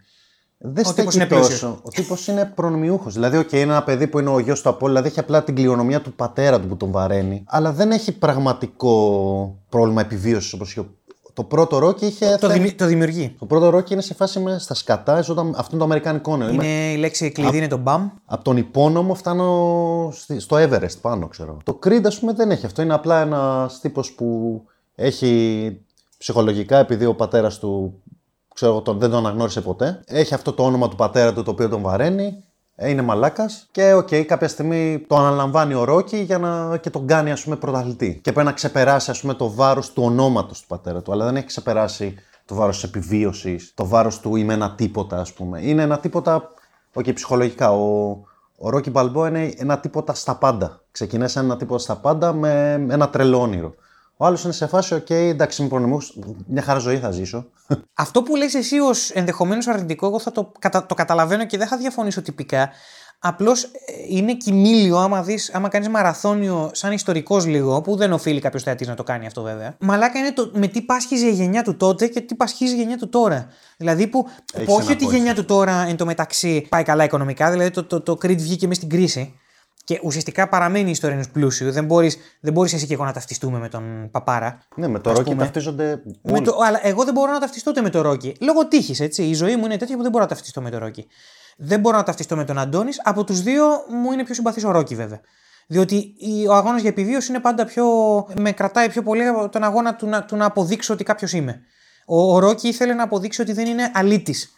[0.57, 1.47] δεν Ο τύπος στέκει είναι τόσο.
[1.47, 1.71] πλούσιος.
[1.83, 3.13] Ο τύπος είναι προνομιούχος.
[3.13, 5.55] Δηλαδή, okay, είναι ένα παιδί που είναι ο γιος του Απόλυ, δηλαδή έχει απλά την
[5.55, 8.93] κληρονομιά του πατέρα του που τον βαραίνει, αλλά δεν έχει πραγματικό
[9.69, 10.79] πρόβλημα επιβίωσης όπως είχε.
[10.79, 10.85] ο-
[11.33, 12.37] Το πρώτο Rocky είχε.
[12.39, 13.35] Το, θε- δημι- το δημιουργεί.
[13.39, 16.49] το πρώτο Rocky είναι σε φάση με στα σκατά, ζώτα, αυτό είναι το αμερικανικό νέο.
[16.49, 18.09] Είμαι- Είναι, η λέξη κλειδί είναι το BAM.
[18.25, 21.57] από τον υπόνομο φτάνω στη- στο Everest πάνω, ξέρω.
[21.63, 22.81] Το Creed, ας πούμε, δεν έχει αυτό.
[22.81, 24.61] Είναι απλά ένας τύπος που
[24.95, 25.81] έχει
[26.17, 28.01] ψυχολογικά, επειδή ο πατέρας του
[28.53, 30.01] ξέρω, εγώ, τον, δεν τον αναγνώρισε ποτέ.
[30.05, 32.43] Έχει αυτό το όνομα του πατέρα του το οποίο τον βαραίνει.
[32.75, 37.07] ε, Είναι μαλάκας και οκ, κάποια στιγμή το αναλαμβάνει ο Ρόκι για να, και τον
[37.07, 38.19] κάνει ας πούμε πρωταθλητή.
[38.23, 41.35] Και πρέπει να ξεπεράσει ας πούμε, το βάρος του ονόματος του πατέρα του, αλλά δεν
[41.35, 42.15] έχει ξεπεράσει
[42.45, 45.61] το βάρος της επιβίωσης, το βάρος του είμαι ένα τίποτα, ας πούμε.
[45.61, 46.49] Είναι ένα τίποτα,
[46.93, 47.71] οκ, ψυχολογικά.
[47.71, 48.09] Ο,
[48.57, 50.81] ο Ρόκι Μπαλμπόα είναι ένα τίποτα στα πάντα.
[50.91, 53.73] Ξεκινάει σαν ένα τίποτα στα πάντα με ένα τρελό όνειρο.
[54.21, 57.45] Ο άλλος είναι σε φάση, οκ, εντάξει, είμαι προνομιούχος, μια χαρά ζωή θα ζήσω.
[57.93, 61.67] Αυτό που λες εσύ ως ενδεχομένως αρνητικό, εγώ θα το, κατα- το καταλαβαίνω και δεν
[61.67, 62.69] θα διαφωνήσω τυπικά.
[63.19, 63.69] Απλώς ε,
[64.09, 68.87] είναι κειμήλιο άμα, δεις, άμα κάνεις μαραθώνιο σαν ιστορικός λίγο, που δεν οφείλει κάποιος θεατής
[68.87, 69.75] να το κάνει αυτό βέβαια.
[69.79, 72.97] Μαλάκα είναι το με τι πάσχιζε η γενιά του τότε και τι πασχίζει η γενιά
[72.97, 73.47] του τώρα.
[73.77, 75.11] Δηλαδή που, Έχεις που όχι ένα ότι η point.
[75.11, 78.67] γενιά του τώρα εν τω μεταξύ πάει καλά οικονομικά, δηλαδή το, το, το Creed βγήκε
[78.67, 79.35] μες στην κρίση.
[79.91, 81.71] Και ουσιαστικά παραμένει η ιστορία ενός πλούσιου.
[81.71, 84.59] Δεν μπορείς δεν μπορείς εσύ και εγώ να ταυτιστούμε με τον παπάρα.
[84.75, 85.43] ναι, με το Ας Ρόκι πούμε.
[85.43, 86.41] ταυτίζονται Με όλοι.
[86.41, 88.35] το, αλλά εγώ δεν μπορώ να ταυτιστώ ούτε με το Ρόκι.
[88.39, 89.23] Λόγω τύχης, έτσι.
[89.23, 91.07] Η ζωή μου είναι τέτοια που δεν μπορώ να ταυτιστώ με το Ρόκι.
[91.57, 93.01] Δεν μπορώ να ταυτιστώ με τον Αντώνης.
[93.03, 95.19] Από τους δύο μου είναι πιο συμπαθής ο Ρόκι, βέβαια.
[95.67, 97.85] Διότι η- ο αγώνας για επιβίωση είναι πάντα πιο.
[98.39, 101.61] με κρατάει πιο πολύ από τον αγώνα του να, του να αποδείξω ότι κάποιος είμαι.
[102.05, 104.51] Ο, ο Ρόκι ήθελε να αποδείξει ότι δεν είναι αλήτης.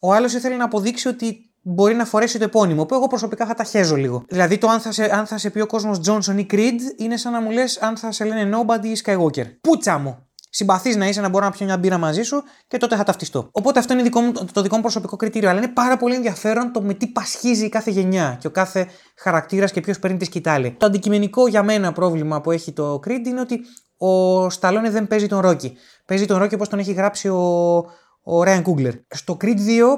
[0.00, 3.54] Ο άλλος ήθελε να αποδείξει ότι μπορεί να φορέσει το επώνυμο, που εγώ προσωπικά θα
[3.54, 4.24] τα χέζω λίγο.
[4.28, 7.16] Δηλαδή το αν θα σε, αν θα σε πει ο κόσμος Johnson ή Creed είναι
[7.16, 9.44] σαν να μου λες αν θα σε λένε Nobody ή Skywalker.
[9.60, 10.22] Πούτσα μου!
[10.50, 13.48] Συμπαθείς να είσαι να μπορώ να πιω μια μπύρα μαζί σου και τότε θα ταυτιστώ.
[13.52, 15.48] Οπότε αυτό είναι δικό μου, το δικό μου προσωπικό κριτήριο.
[15.48, 18.86] Αλλά είναι πάρα πολύ ενδιαφέρον το με τι πασχίζει η κάθε γενιά και ο κάθε
[19.16, 20.76] χαρακτήρας και ποιος παίρνει τη σκητάλη.
[20.78, 23.60] Το αντικειμενικό για μένα πρόβλημα που έχει το Creed είναι ότι
[23.96, 25.76] ο Σταλόνε δεν παίζει τον Ρόκι.
[26.04, 27.84] Παίζει τον Ρόκι όπως τον έχει γράψει ο,
[28.28, 28.92] ο Ryan Coogler.
[29.08, 29.54] Στο Creed 2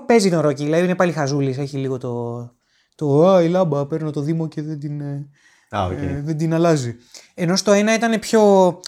[0.07, 2.37] παίζει τον Ρόκι, δηλαδή είναι πάλι χαζούλης, έχει λίγο το.
[2.95, 5.29] Το Α, η λάμπα, παίρνω το Δήμο και δεν την, ε,
[5.71, 5.93] Α, οκ.
[5.93, 6.97] ε, δεν την αλλάζει.
[7.35, 8.41] Ενώ στο ένα ήταν πιο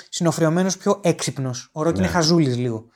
[0.08, 1.68] συνοφριωμένος, πιο έξυπνος.
[1.72, 2.86] Ο Ρόκι είναι χαζούλης λίγο.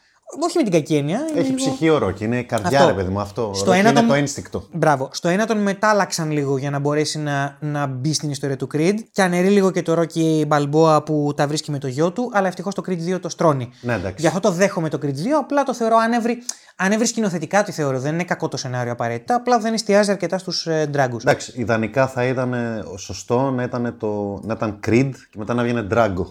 [0.41, 1.19] Όχι με την κακή έννοια.
[1.19, 1.41] είναι Ναι.
[1.41, 2.91] Έχει λίγο- ψυχή ο Ρόκι, είναι καρδιά, Αυτό.
[2.91, 3.43] ρε παιδί μου αυτό.
[3.55, 4.67] Στο Στο ένα είναι τον- το ένστικτο.
[4.73, 5.09] Μπράβο.
[5.13, 8.95] Στο ένα τον μετάλλαξαν λίγο για να μπορέσει να, να μπει στην ιστορία του Creed
[9.13, 12.47] και αναιρεί λίγο και το Rocky Balboa που τα βρίσκει με το γιο του, αλλά
[12.49, 13.71] ευτυχώς το Creed 2 το στρώνει.
[13.81, 14.15] Ναι, εντάξει.
[14.19, 16.39] Γι' αυτό το δέχομαι το Creed 2, απλά το θεωρώ ανέβρι,
[16.77, 17.99] ανέβρι σκηνοθετικά τη θεωρώ.
[18.01, 21.23] Δεν είναι κακό το σενάριο απαραίτητα, απλά δεν εστιάζει αρκετά στους ε, ντράγκους.
[21.23, 25.63] Εντάξει, ιδανικά θα ήταν ε, σωστό να ήταν, το, να ήταν Creed και μετά να
[25.63, 26.25] βγαίνει Drago.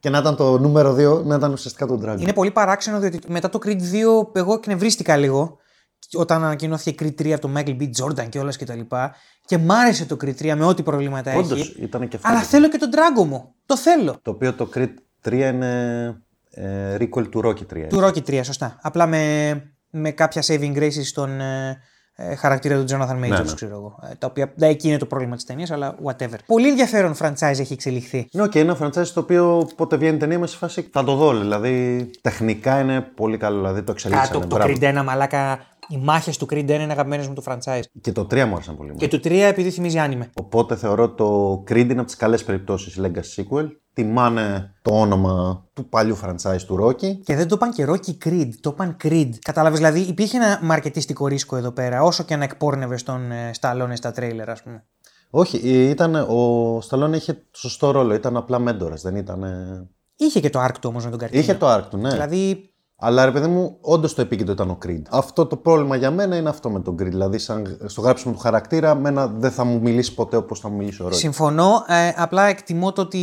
[0.00, 2.20] Και να ήταν το νούμερο 2 να ήταν ουσιαστικά το Drago.
[2.20, 5.58] Είναι πολύ παράξενο διότι μετά το Creed 2 εγώ εκνευρίστηκα λίγο
[6.12, 7.82] όταν ανακοινώθηκε Creed 3 από τον Michael B.
[7.82, 9.14] Jordan και όλα και τα λοιπά.
[9.44, 11.82] Και μ' άρεσε το Creed 3 με ό,τι προβλήματα Όντως έχει.
[11.82, 12.28] ήταν και αυτό.
[12.28, 13.54] Αλλά θέλω και τον Drago μου.
[13.66, 14.18] Το θέλω.
[14.22, 14.94] Το οποίο το Creed
[15.24, 17.86] 3 είναι ε, requel του Rocky 3.
[17.88, 18.78] Του Rocky 3, σωστά.
[18.82, 21.76] Απλά με, με κάποια saving graces στον ε, ε,
[22.36, 23.54] χαρακτήρα του Jonathan Majors, ναι.
[23.54, 23.98] ξέρω εγώ.
[24.10, 26.36] Ε, τα οποία ναι, εκεί είναι το πρόβλημα της ταινίας, αλλά whatever.
[26.46, 28.28] Πολύ ενδιαφέρον franchise έχει εξελιχθεί.
[28.32, 31.14] Ναι, και ένα franchise το οποίο πότε βγαίνει η ταινία με σε φάση θα το
[31.14, 31.38] δω.
[31.38, 34.32] Δηλαδή τεχνικά είναι πολύ καλό, δηλαδή το Α, εξελίξανε.
[34.32, 34.72] το, το μπράβο.
[34.80, 35.58] Creed 1, μαλάκα.
[35.88, 37.82] Οι μάχες του Creed 1 είναι αγαπημένες μου του franchise.
[38.00, 38.94] Και το 3 μου άρεσαν πολύ.
[38.96, 40.30] Και του 3 επειδή θυμίζει άνιμε.
[40.34, 43.66] Οπότε θεωρώ το Creed είναι από τις καλές περιπτώσεις Legacy Sequel.
[43.92, 47.16] Τιμάνε το όνομα του παλιού franchise του Rocky.
[47.24, 49.30] Και δεν το είπαν και Rocky Creed, το είπαν Creed.
[49.42, 53.96] Κατάλαβες, δηλαδή υπήρχε ένα μαρκετιστικό ρίσκο εδώ πέρα, όσο και να εκπόρνευε στον ε, Σταλόνε
[53.96, 54.84] στα τρέιλερ, ας πούμε.
[55.30, 58.14] Όχι, ε, ήταν, ο Σταλόν είχε το σωστό ρόλο.
[58.14, 59.02] Ήταν απλά μέντορας.
[59.02, 59.42] Δεν ήταν.
[59.42, 61.42] ε, Είχε και το άρκτο όμως με τον Καρτίνο.
[61.42, 62.10] Είχε το arc του, ναι.
[62.10, 62.70] Δηλαδή,
[63.00, 65.02] Αλλά ρε παιδί μου, όντως το επίκεντρο ήταν ο Creed.
[65.10, 67.10] Αυτό το πρόβλημα για μένα είναι αυτό με τον Creed.
[67.10, 70.76] Δηλαδή, σαν, στο γράψιμο του χαρακτήρα, μένα δεν θα μου μιλήσει ποτέ όπως θα μου
[70.76, 71.14] μιλήσει ο Rocky.
[71.14, 71.84] συμφωνώ.
[71.86, 73.20] Ε, απλά εκτιμώ το ότι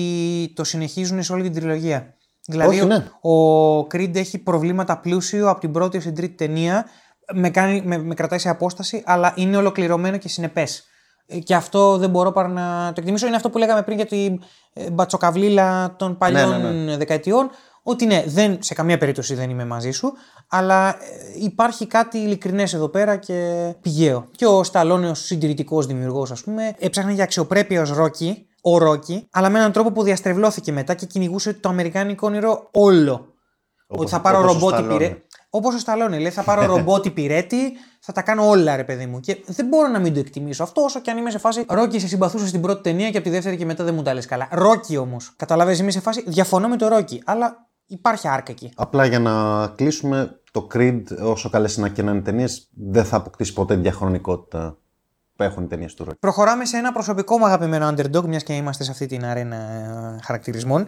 [0.55, 2.15] το συνεχίζουν σε όλη την τριλογία.
[2.47, 3.29] Δηλαδή, Όχι, ναι.
[3.31, 6.85] ο Creed έχει προβλήματα πλούσιο από την πρώτη έως την τρίτη ταινία.
[7.33, 10.83] Με, κάνει, με, με κρατάει σε απόσταση, αλλά είναι ολοκληρωμένο και συνεπές.
[11.43, 13.27] Και αυτό δεν μπορώ παρά να το εκτιμήσω.
[13.27, 14.39] Είναι αυτό που λέγαμε πριν για την
[14.73, 17.49] ε, μπατσοκαβλίλα των παλιών Ναι, ναι, δεκαετιών.
[17.89, 20.13] Ότι ναι, δεν, σε καμία περίπτωση δεν είμαι μαζί σου,
[20.47, 20.95] αλλά ε,
[21.35, 24.27] υπάρχει κάτι ειλικρινές εδώ πέρα και πηγαίο.
[24.31, 29.27] Και ο Σταλόνε, ο συντηρητικός δημιουργός, ας πούμε, έψαχνε για αξιοπρέπεια ως Ρόκι, ο Ρόκι,
[29.31, 33.33] αλλά με έναν τρόπο που διαστρεβλώθηκε μετά και κυνηγούσε το αμερικάνικο όνειρο όλο.
[33.87, 35.21] ότι θα πάρω ρομπότι πυρέ.
[35.49, 39.19] Όπως ο Σταλόνε, λέει, θα πάρω ρομπότι πυρέτη, θα τα κάνω όλα, ρε παιδί μου.
[39.19, 41.65] Και δεν μπορώ να μην το εκτιμήσω αυτό, όσο και αν είμαι σε φάση.
[41.69, 44.13] Ρόκι, σε συμπαθούσα στην πρώτη ταινία και από τη δεύτερη και μετά δεν μου τα
[44.13, 44.47] λες καλά.
[44.51, 45.33] Ρόκι όμως.
[45.35, 46.23] Καταλαβαίνει, είμαι σε φάση.
[46.25, 48.71] Διαφωνώ με το Ρόκι, αλλά υπάρχει άρκα εκεί.
[48.75, 53.17] Απλά για να κλείσουμε, το Creed, όσο καλές είναι και να είναι ταινίες, δεν θα
[53.17, 54.77] αποκτήσει ποτέ διαχρονικότητα
[55.35, 56.17] που έχουν οι ταινίες του Ρόκι.
[56.19, 60.19] Προχωράμε σε ένα προσωπικό μου αγαπημένο underdog, μιας και είμαστε σε αυτή την αρένα ε,
[60.23, 60.87] χαρακτηρισμών.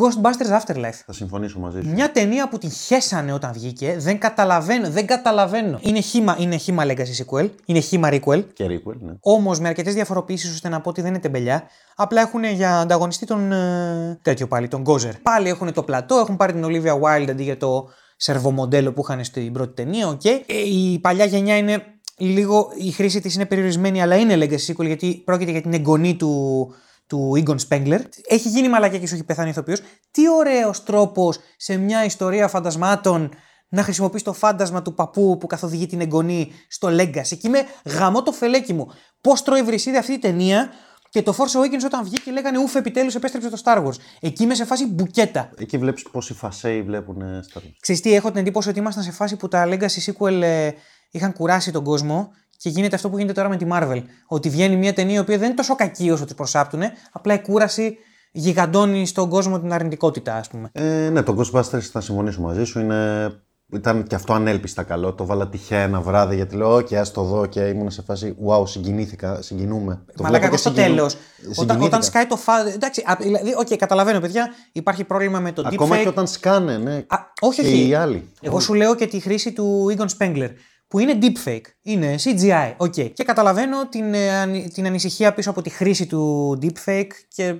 [0.00, 1.00] Ghostbusters Afterlife.
[1.06, 1.88] Θα συμφωνήσω μαζί σου.
[1.88, 5.78] Μια ταινία που τη χέσανε όταν βγήκε, δεν καταλαβαίνω, δεν καταλαβαίνω.
[5.82, 8.44] Είναι χήμα, είναι χήμα legacy sequel, είναι χήμα requel.
[8.52, 9.12] Και requel, ναι.
[9.20, 11.62] Όμως με αρκετές διαφοροποιήσεις ώστε να πω ότι δεν είναι τεμπελιά.
[11.96, 13.52] Απλά έχουν για ανταγωνιστή τον.
[13.52, 15.12] Ε, τέτοιο πάλι, τον Gozer.
[15.22, 19.24] Πάλι έχουν το πλατό, έχουν πάρει την Olivia Wilde αντί για το σερβομοντέλο που είχαν
[19.24, 20.16] στην πρώτη ταινία.
[20.16, 20.40] Okay.
[20.46, 21.82] Ε, η παλιά γενιά είναι
[22.16, 22.68] λίγο.
[22.78, 26.74] Η χρήση της είναι περιορισμένη, αλλά είναι legacy sequel γιατί πρόκειται για την εγγονή του
[27.06, 28.00] του Egon Spengler.
[28.28, 29.80] Έχει γίνει μαλακιά και σου έχει πεθάνει ηθοποιός.
[30.10, 33.30] Τι ωραίος τρόπος σε μια ιστορία φαντασμάτων
[33.68, 37.30] να χρησιμοποιείς το φάντασμα του παππού που καθοδηγεί την εγγονή στο Legacy.
[37.32, 38.86] Εκεί με γαμώ το φελέκι μου.
[39.20, 40.70] Πώς τρώει βρυσίδι αυτή η ταινία
[41.10, 43.96] και το Force Awakens όταν βγήκε λέγανε Ουφ, επιτέλους επέστρεψε το Star Wars.
[44.20, 45.50] Εκεί είμαι σε φάση μπουκέτα.
[45.58, 47.72] Εκεί βλέπεις πόσοι φασέοι βλέπουν Star Wars.
[47.80, 50.70] Ξέρεις τι, έχω την εντύπωση ότι ήμασταν σε φάση που τα Legacy sequel ε,
[51.10, 54.02] είχαν κουράσει τον κόσμο και γίνεται αυτό που γίνεται τώρα με τη Marvel.
[54.26, 56.80] Ότι βγαίνει μια ταινία η οποία δεν είναι τόσο κακή όσο τη προσάπτουν,
[57.12, 57.96] απλά η κούραση
[58.32, 60.68] γιγαντώνει στον κόσμο την αρνητικότητα, ας πούμε.
[60.72, 62.80] Ε, ναι, το Ghostbusters θα συμφωνήσω μαζί σου.
[62.80, 63.32] Είναι...
[63.72, 65.14] Ήταν και αυτό ανέλπιστα καλό.
[65.14, 68.36] Το βάλα τυχαία ένα βράδυ γιατί λέω: OK, ας το δω και ήμουν σε φάση
[68.46, 70.04] Wow, συγκινήθηκα, συγκινούμε.
[70.16, 71.16] Το βλέπω και στο τέλος.
[71.56, 72.70] Όταν, όταν σκάει το φάδι.
[72.70, 75.72] Εντάξει, δηλαδή, okay, καταλαβαίνω, παιδιά, υπάρχει πρόβλημα με το deepfake.
[75.72, 76.94] Ακόμα και όταν σκάνε, ναι.
[76.94, 77.88] Α, όχι, και όχι.
[77.88, 78.28] οι άλλοι.
[78.40, 80.48] Εγώ σου λέω και τη χρήση του Egon Spengler
[80.94, 83.12] που είναι deepfake, είναι CGI, ok.
[83.12, 87.54] Και καταλαβαίνω την, ε, την ανησυχία πίσω από τη χρήση του deepfake και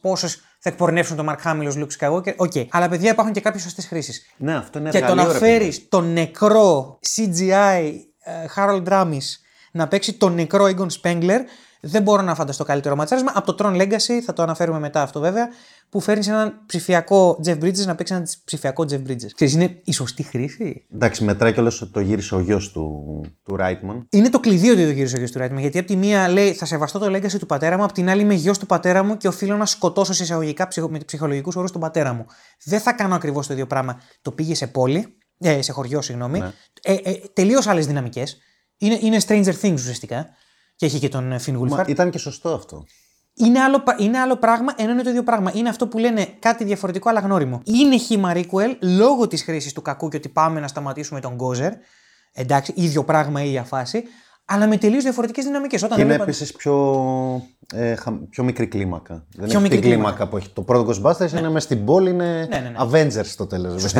[0.00, 2.66] πόσες θα εκπορνεύσουν τον Mark Hamill ως Luke Skywalker, ok.
[2.70, 4.26] Αλλά παιδιά υπάρχουν και κάποιες σωστές χρήσεις.
[4.36, 9.26] Ναι, αυτό είναι Και το να φέρεις τον νεκρό CGI ε, Harold Ramis
[9.72, 11.40] να παίξει τον νεκρό Egon Spengler,
[11.80, 13.32] δεν μπορώ να φανταστώ καλύτερο ματσάρισμα.
[13.34, 15.48] Από το Tron Legacy, θα το αναφέρουμε μετά αυτό βέβαια,
[15.88, 19.30] που φέρνει έναν ψηφιακό Jeff Bridges να παίξει έναν ψηφιακό Jeff Bridges.
[19.34, 20.86] Ξέρεις, είναι η σωστή χρήση.
[20.94, 24.06] Εντάξει, μετράει κιόλας ότι το γύρισε ο γιος του, του Ράιτμαν.
[24.10, 25.60] Είναι το κλειδί ότι το γύρισε ο γιος του Ράιτμαν.
[25.60, 28.22] Γιατί από τη μία λέει θα σεβαστώ το legacy του πατέρα μου, από την άλλη
[28.22, 31.80] είμαι γιος του πατέρα μου και οφείλω να σκοτώσω σε εισαγωγικά με ψυχολογικούς όρους τον
[31.80, 32.26] πατέρα μου.
[32.64, 34.00] Δεν θα κάνω ακριβώς το ίδιο πράγμα.
[34.22, 36.38] Το πήγε σε πόλη, ε, σε χωριό, συγγνώμη.
[36.38, 36.52] Ναι.
[36.82, 38.38] Ε, ε, Τελείως άλλες δυναμικές.
[38.76, 40.28] Είναι, είναι Stranger Things ουσιαστικά.
[40.80, 41.88] Και έχει και τον Finn Wolfhard.
[41.88, 42.84] Ήταν και σωστό αυτό
[43.34, 45.50] είναι άλλο, είναι άλλο πράγμα, ενώ είναι το ίδιο πράγμα.
[45.54, 47.62] Είναι αυτό που λένε κάτι διαφορετικό αλλά γνώριμο.
[47.64, 51.72] Είναι χήμα Requel λόγω της χρήσης του κακού και ότι πάμε να σταματήσουμε τον Γκόζερ.
[52.32, 54.02] Εντάξει, ίδιο πράγμα, ίδια φάση.
[54.44, 55.80] Αλλά με τελείως διαφορετικές δυναμικές.
[55.80, 56.22] Και είναι έβλεπα...
[56.22, 57.02] επίσης πιο,
[57.74, 57.94] ε,
[58.30, 59.26] πιο μικρή κλίμακα.
[59.36, 60.02] Δεν πιο μικρή κλίμακα.
[60.02, 60.48] κλίμακα που έχει.
[60.48, 61.38] Το πρώτο Ghostbusters ναι.
[61.38, 62.76] είναι μέσα στην πόλη, είναι ναι, ναι, ναι.
[62.78, 63.94] Avengers στο τέλος.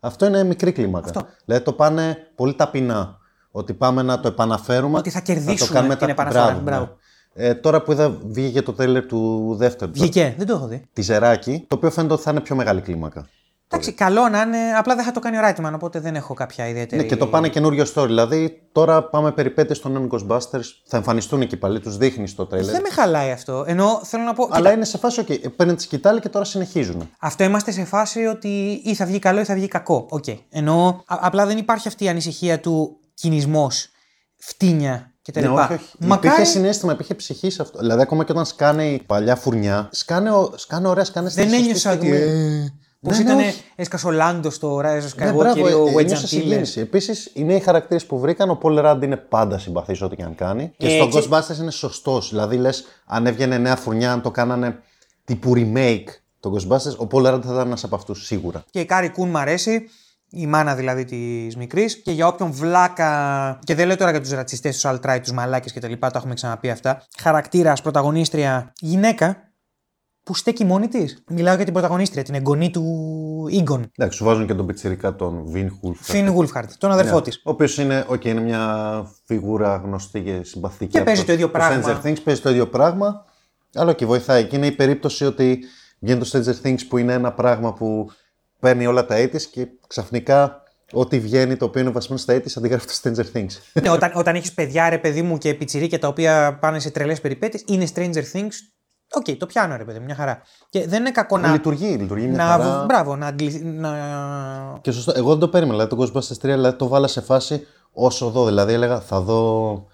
[0.00, 1.06] Αυτό είναι μικρή κλίμακα.
[1.06, 1.26] Αυτό.
[1.44, 3.18] Δηλαδή το πάνε πολύ ταπεινά.
[3.56, 4.98] Ότι πάμε να το επαναφέρουμε.
[4.98, 6.60] Ότι θα κερδίσουμε θα την επαναφορά.
[6.62, 6.96] Μπράβο.
[7.34, 7.46] Ναι.
[7.46, 9.90] Ε, τώρα που είδα, βγήκε το τέλερ του δεύτερου.
[9.94, 10.82] Βγήκε, δεν το έχω δει.
[10.92, 13.28] Τη Ζεράκη, το οποίο φαίνεται ότι θα είναι πιο μεγάλη κλίμακα.
[13.68, 14.58] Εντάξει, καλό να είναι.
[14.78, 17.02] Απλά δεν θα το κάνει ο Ράιτμαν, οπότε δεν έχω κάποια ιδιαίτερη.
[17.02, 18.06] Ναι, και το πάνε καινούριο story.
[18.06, 20.64] Δηλαδή, τώρα πάμε περιπέτειες των Ghostbusters.
[20.86, 22.72] Θα εμφανιστούν εκεί πάλι, τους δείχνει στο τρέλερ.
[22.72, 23.64] Δεν με χαλάει αυτό.
[23.66, 24.44] Ενώ θέλω να πω.
[24.44, 24.72] Αλλά κοίτα...
[24.72, 27.10] είναι σε φάση, OK, παίρνει τη σκητάλη και τώρα συνεχίζουν.
[27.18, 30.08] Αυτό είμαστε σε φάση ότι ή θα βγει καλό ή θα βγει κακό.
[30.10, 30.38] Okay.
[30.50, 33.88] Ενώ απλά δεν υπάρχει αυτή η ανησυχία του κινησμός,
[34.36, 35.84] φτύνια και ναι, όχι, όχι.
[35.98, 36.26] Μακάρι...
[36.26, 37.78] Υπήρχε συνέστημα, υπήρχε ψυχής σε αυτό.
[37.78, 42.10] Δηλαδή, ακόμα και όταν σκάνε η παλιά φουρνιά, σκάνε, σκάνε ωραία, σκάνε Δεν ένιωσα ότι.
[43.00, 43.38] Πώς ναι, ήταν,
[43.74, 48.18] έσκασε ο Lando στο Rise of Skywalker, ναι, ο Wedge Επίσης, οι νέοι χαρακτήρες που
[48.18, 50.72] βρήκαν, ο Paul Rudd είναι πάντα συμπαθής ό,τι και αν κάνει.
[50.76, 52.28] Και ε, στο Ghostbusters είναι σωστός.
[52.28, 54.78] Δηλαδή, λες, αν έβγαινε νέα φουρνιά, αν το κάνανε
[55.24, 56.08] τύπου remake
[56.40, 58.64] το Ghostbusters, ο Paul Rudd θα ήταν ένας από αυτούς σίγουρα.
[58.70, 59.88] Και η Carrie Coon μ' αρέσει
[60.34, 63.58] η μάνα δηλαδή της μικρής, και για όποιον βλάκα.
[63.64, 65.92] Και δεν λέω τώρα για τους ρατσιστές, τους alt-right, τους μαλάκες κτλ.
[65.98, 67.02] Τα έχουμε ξαναπεί αυτά.
[67.18, 69.36] Χαρακτήρας, πρωταγωνίστρια, γυναίκα
[70.22, 71.22] που στέκει μόνη της.
[71.28, 72.84] Μιλάω για την πρωταγωνίστρια, την εγγονή του
[73.50, 73.90] Ίγκον.
[73.96, 76.10] Εντάξει, σου βάζουν και τον πιτσυρικά τον Βιν Χούλφχαρτ.
[76.10, 77.22] Φιν Χούλφχαρτ, τον αδερφό ναι.
[77.22, 77.36] της.
[77.36, 80.98] Ο οποίος είναι, okay, είναι μια φιγούρα γνωστή και συμπαθητική.
[80.98, 81.80] Και παίζει το, το ίδιο πράγμα.
[81.80, 83.24] Το Stranger Things παίζει το ίδιο πράγμα.
[83.74, 84.44] Αλλά και βοηθάει.
[84.44, 85.58] Και είναι η περίπτωση ότι
[85.98, 88.10] βγαίνει το Stranger Things που είναι ένα πράγμα που
[88.64, 90.62] παίρνει όλα τα έτη και ξαφνικά
[90.92, 93.82] ό,τι βγαίνει το οποίο είναι βασισμένο στα έτη αντιγράφει το Stranger Things.
[93.82, 97.20] ναι, όταν, όταν έχεις παιδιά, ρε παιδί μου και πιτσιρίκια τα οποία πάνε σε τρελές
[97.20, 98.52] περιπέτειες, είναι Stranger Things
[99.16, 100.42] Οκ, το πιάνω ρε παιδί, μου, μια χαρά.
[100.68, 101.52] Και δεν είναι κακό να.
[101.52, 102.84] Λειτουργεί, λειτουργεί μια να χαρά.
[102.84, 103.90] Μπράβο, να, αγγλι- να.
[104.80, 105.12] Και σωστό.
[105.16, 105.86] Εγώ δεν το περίμενα.
[105.86, 108.44] Δηλαδή, το Ghostbusters 3 δηλαδή, το βάλα σε φάση όσο δω.
[108.44, 109.86] Δηλαδή, έλεγα θα δω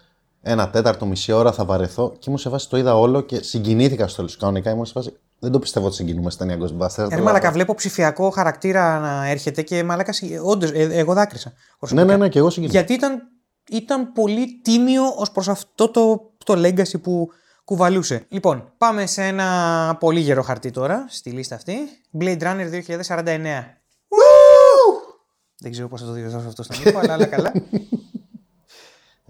[0.43, 2.11] ένα τέταρτο, μισή ώρα, θα βαρεθώ.
[2.13, 4.37] Και ήμουν σε φάση το είδα όλο και συγκινήθηκα στο τέλος.
[4.37, 5.13] Κανονικά ήμουν σε φάση.
[5.41, 7.11] Δεν το πιστεύω ότι συγκινούμαι στην ταινία Ghostbusters.
[7.11, 10.13] Ε, ρε μαλάκα, βλέπω ψηφιακό χαρακτήρα να έρχεται και μαλάκα,
[10.45, 11.49] όντως, εγώ δάκρυσα.
[11.49, 12.07] Ναι, προσωπικά.
[12.07, 12.79] ναι, ναι, και εγώ συγκινήθηκα.
[12.79, 13.23] Γιατί ήταν,
[13.71, 17.29] ήταν πολύ τίμιο ως προς αυτό το, το legacy που
[17.65, 18.27] κουβαλούσε.
[18.29, 21.75] Λοιπόν, πάμε σε ένα πολύ γερό χαρτί τώρα, στη λίστα αυτή.
[22.21, 23.81] Blade Runner 2049.
[25.59, 27.53] Δεν ξέρω πώς θα το διορθώσω αυτό στον ήχο, αλλά, αλλά καλά.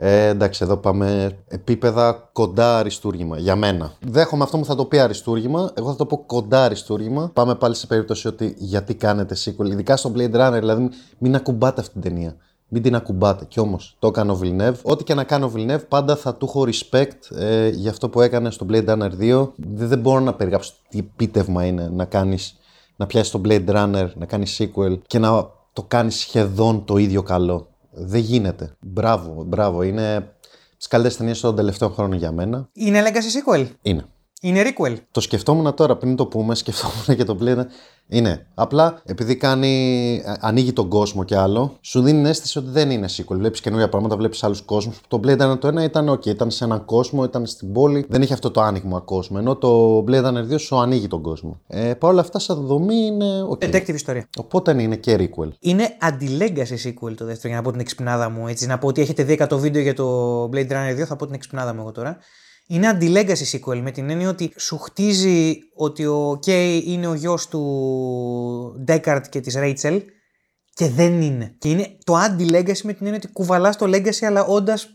[0.03, 3.39] Ε, εντάξει, εδώ πάμε επίπεδα κοντά αριστούργημα.
[3.39, 3.93] Για μένα.
[4.01, 5.73] Δέχομαι αυτό που θα το πει αριστούργημα.
[5.75, 7.31] Εγώ θα το πω κοντά αριστούργημα.
[7.33, 9.71] Πάμε πάλι σε περίπτωση ότι γιατί κάνετε sequel.
[9.71, 12.37] Ειδικά στο Blade Runner, δηλαδή μην ακουμπάτε αυτή την ταινία.
[12.69, 13.45] Μην την ακουμπάτε.
[13.45, 14.81] Κι όμως το έκανε ο Villeneuve.
[14.83, 18.21] Ό,τι και να κάνει ο Villeneuve, πάντα θα του έχω respect ε, για αυτό που
[18.21, 19.49] έκανε στο Blade Runner 2.
[19.57, 22.59] Δεν, δεν μπορώ να περιγράψω τι επίτευγμα είναι να κάνεις.
[22.97, 27.23] Να πιάσεις το Blade Runner, να κάνεις sequel και να το κάνεις σχεδόν το ίδιο
[27.23, 27.70] καλό.
[28.01, 28.77] Δεν γίνεται.
[28.81, 29.83] Μπράβο, μπράβο.
[29.83, 30.33] Είναι
[30.77, 32.69] τις καλύτερες ταινίες των τελευταίων χρόνων για μένα.
[32.73, 34.05] Είναι legacy sequel; Είναι.
[34.43, 34.97] Είναι requel.
[35.11, 37.65] Το σκεφτόμουν τώρα πριν το πούμε, σκεφτόμουν και το Blade.
[38.13, 38.47] Είναι.
[38.55, 43.07] Απλά επειδή κάνει, ανοίγει τον κόσμο κι άλλο, σου δίνει την αίσθηση ότι δεν είναι
[43.17, 43.37] sequel.
[43.37, 45.01] Βλέπεις καινούργια πράγματα, βλέπεις άλλους κόσμους.
[45.09, 48.23] Το Blade Runner το ένα ήταν OK, ήταν σε έναν κόσμο, ήταν στην πόλη, δεν
[48.23, 49.37] έχει αυτό το άνοιγμα κόσμο.
[49.41, 51.61] Ενώ το Blade Runner 2 σου ανοίγει τον κόσμο.
[51.67, 53.65] Ε, Παρ' όλα αυτά, σαν δομή είναι OK.
[53.65, 54.29] Detective ιστορία.
[54.39, 55.49] Οπότε ναι, είναι και requel.
[55.61, 58.49] Είναι ανti-legacy sequel το δεύτερο, για να πω την εξυπνάδα μου.
[58.49, 61.25] Έτσι, να πω ότι έχετε δει 100 βίντεο για το Blade Runner 2, θα πω
[61.25, 62.19] την εξυπνάδα μου εγώ τώρα.
[62.73, 67.49] Είναι ανti-legacy sequel με την έννοια ότι σου χτίζει ότι ο Κέι είναι ο γιος
[67.49, 70.01] του Deckard και της Rachel
[70.75, 71.55] και δεν είναι.
[71.59, 74.89] Και είναι το anti-legacy με την έννοια ότι κουβαλάς το legacy αλλά όντας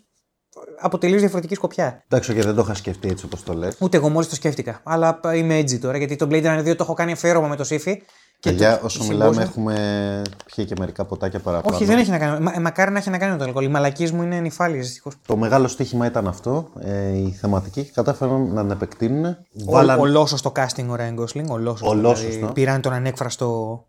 [0.79, 2.03] από τελείω διαφορετική σκοπιά.
[2.07, 3.77] Εντάξει, και δεν το είχα σκεφτεί έτσι όπως το λες.
[3.79, 4.81] Ούτε εγώ μόλις το σκέφτηκα.
[4.83, 7.63] Αλλά είμαι έτσι τώρα γιατί το Blade Runner 2 το έχω κάνει αφιέρωμα με το
[7.63, 8.01] Σύφη.
[8.39, 10.21] Και για το- όσο η μιλάμε, συμπόσια- έχουμε
[10.55, 11.75] πιει και μερικά ποτάκια παραπάνω.
[11.75, 12.43] Όχι, δεν έχει να κάνει.
[12.43, 13.63] Μα, μακάρι να έχει να κάνει με το αλκοόλ.
[13.65, 15.13] Οι μαλακίες μου είναι νυφάλιες δυστυχώς.
[15.27, 17.83] Το μεγάλο στοίχημα ήταν αυτό, ε, η θεματική.
[17.83, 19.25] Κατάφεραν να την επεκτείνουν.
[19.25, 19.35] Ο,
[19.71, 19.99] Βάλαν...
[19.99, 21.49] ο Λόσος στο casting ο Ράιν Γκόσλινγκ.
[21.49, 21.89] Ο Λόσος.
[21.89, 22.51] Ο Λόσος, ναι.
[22.51, 23.79] Πήραν τον ανέκφραστο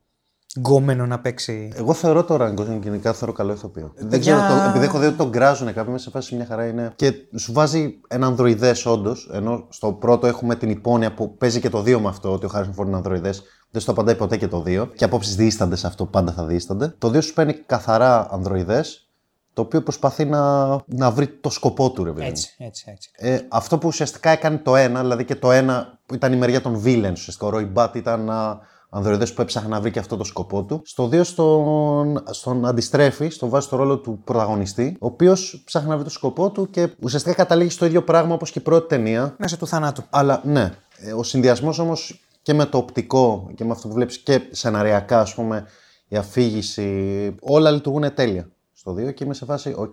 [0.59, 1.73] γκόμενο να παίξει.
[1.77, 3.93] Εγώ θεωρώ το Ράγκο γενικά θεωρώ καλό ηθοποιό.
[3.97, 6.47] Δεν παιδιά- ξέρω, το, επειδή έχω δει ότι τον γκράζουν κάποιοι μέσα σε φάση μια
[6.47, 6.93] χαρά είναι.
[6.97, 9.31] Και σου βάζει ένα ανδροειδέ όντως.
[9.32, 12.48] Ενώ στο πρώτο έχουμε την υπόνοια που παίζει και το 2 με αυτό, ότι ο
[12.48, 13.35] Χάρισον Φόρντ είναι ανδροειδέ.
[13.77, 14.89] Δεν στο απαντάει ποτέ και το 2.
[14.94, 16.94] Και απόψεις δίστανται σε αυτό, πάντα θα δίστανται.
[16.98, 19.09] Το 2 σου παίρνει καθαρά ανδροειδές,
[19.53, 22.23] το οποίο προσπαθεί να, να βρει το σκοπό του, ρε παιδί.
[22.23, 22.28] μου.
[22.28, 23.11] Έτσι, έτσι, έτσι.
[23.15, 26.61] Ε, αυτό που ουσιαστικά έκανε το ένα, δηλαδή και το ένα που ήταν η μεριά
[26.61, 30.16] των villains, ουσιαστικά ο Roy Bat ήταν ένα ανδροειδές που έψαχνε να βρει και αυτό
[30.16, 30.82] το σκοπό του.
[30.85, 35.94] Στο 2 στον, στον αντιστρέφει, στον βάζει στο ρόλο του πρωταγωνιστή, ο οποίος ψάχνει να
[35.94, 39.35] βρει το σκοπό του και ουσιαστικά καταλήγει στο ίδιο πράγμα όπως και η πρώτη ταινία.
[39.39, 40.03] Μέσα του θανάτου.
[40.11, 44.18] Αλλά ναι, ε, ο συνδυασμός όμως και με το οπτικό και με αυτό που βλέπεις
[44.18, 45.64] και σεναριακά, ας πούμε,
[46.09, 49.93] η αφήγηση, όλα λειτουργούν τέλεια στο 2 και είμαι σε φάση, οκ,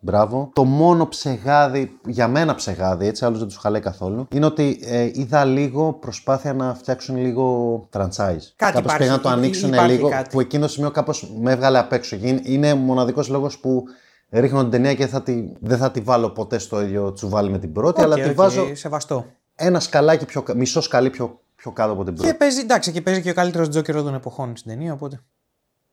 [0.00, 0.50] μπράβο.
[0.52, 5.10] Το μόνο ψεγάδι, για μένα ψεγάδι, έτσι, άλλους δεν τους χαλάει καθόλου, είναι ότι ε,
[5.12, 8.42] είδα λίγο προσπάθεια να φτιάξουν λίγο franchise.
[8.56, 10.28] κάπως υπάρχει, πήγαν να το υ- ανοίξουν υπάρχει λίγο, κάτι.
[10.30, 12.16] που εκείνο το σημείο κάπως με έβγαλε απ' έξω.
[12.16, 13.84] Και Είναι- Είναι ο μοναδικός λόγος που
[14.30, 17.58] ρίχνω την ταινία και θα τη, δεν θα τη βάλω ποτέ στο ίδιο τσουβάλι με
[17.58, 19.26] την πρώτη, αλλά Οκ, τη οκ, βάζω Σεβαστό.
[19.54, 22.30] ένα σκαλάκι πιο, κα- μισό σκαλί πιο, πιο κάτω από την πρώτη.
[22.30, 25.20] Και παίζει, εντάξει, και παίζει και ο καλύτερος Τζόκερ των εποχών στην ταινία, οπότε.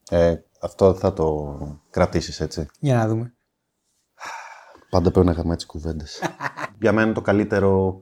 [0.10, 1.58] Ε, αυτό θα το
[1.90, 2.68] κρατήσεις έτσι.
[2.80, 3.34] Για να δούμε.
[4.90, 6.22] Πάντα πρέπει να είχαμε έτσι κουβέντες.
[6.82, 8.02] Για μένα είναι το καλύτερο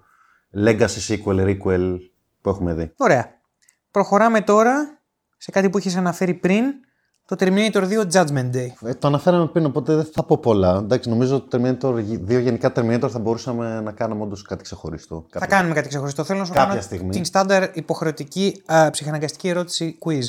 [0.53, 1.97] legacy sequel, requel
[2.41, 2.93] που έχουμε δει.
[2.97, 3.39] Ωραία.
[3.91, 5.01] Προχωράμε τώρα
[5.37, 6.63] σε κάτι που είχες αναφέρει πριν.
[7.27, 8.67] Το Terminator 2 Judgment Day.
[8.85, 10.75] Ε, το αναφέραμε πριν, οπότε δεν θα πω πολλά.
[10.83, 15.25] Εντάξει, νομίζω το Terminator 2 γενικά Terminator θα μπορούσαμε να κάνουμε όντως κάτι ξεχωριστό.
[15.29, 16.23] Θα Κάποια- κάνουμε κάτι ξεχωριστό.
[16.23, 17.09] Θέλω να σου Κάποια κάνω στιγμή.
[17.09, 20.23] την στάνταρ υποχρεωτική α, ψυχαναγκαστική ερώτηση quiz.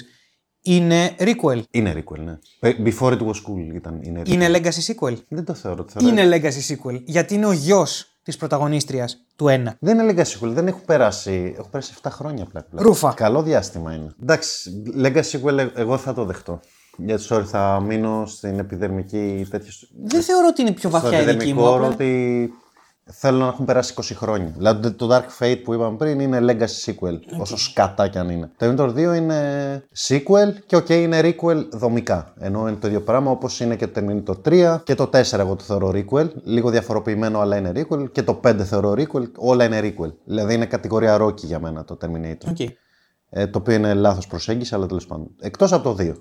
[0.63, 1.63] Είναι requel.
[1.71, 2.39] Είναι requel, ναι.
[2.61, 4.01] Ε, Before it was cool ήταν.
[4.03, 4.29] Είναι, requel.
[4.29, 5.85] Είναι legacy sequel; Δεν το θεωρώ.
[5.85, 6.09] Το θεωρώ.
[6.23, 7.01] Είναι legacy sequel.
[7.05, 9.77] Γιατί είναι ο γιος της πρωταγωνίστριας του 1.
[9.81, 11.55] Δεν είναι legacy sequel, δεν έχουν περάσει.
[11.59, 12.65] Έχουν περάσει 7 χρόνια απλά.
[12.71, 12.87] πλέον.
[12.87, 13.13] Ρούφα.
[13.13, 14.15] Καλό διάστημα είναι.
[14.23, 14.71] Εντάξει,
[15.03, 16.61] legacy sequel ε, εγώ θα το δεχτώ.
[16.99, 19.71] Γιατί sorry, θα μείνω στην επιδερμική τέτοια.
[20.05, 21.73] Δεν θεωρώ ότι είναι πιο στο βαθιά η δική επιδερμικό μου.
[21.73, 22.51] όρο απλά- ότι
[23.11, 24.53] θέλω να έχουν περάσει 20 χρόνια.
[24.57, 28.51] Δηλαδή το Dark Fate που είπαμε πριν είναι legacy sequel, όσο σκατά κι αν είναι.
[28.57, 32.33] Το Terminator 2 είναι sequel και ok είναι requel δομικά.
[32.39, 35.57] Ενώ είναι το ίδιο πράγμα όπως είναι και το Terminator 3 και το 4 εγώ
[35.57, 36.29] το θεωρώ requel.
[36.45, 40.13] Λίγο διαφοροποιημένο αλλά είναι requel και το 5 θεωρώ requel, όλα είναι requel.
[40.25, 42.49] Δηλαδή είναι κατηγορία Rocky για μένα το Terminator.
[42.49, 42.61] Ok.
[43.31, 45.31] Ε, το οποίο είναι λάθος προσέγγιση αλλά τέλος πάντων.
[45.41, 46.13] Εκτός από το 2.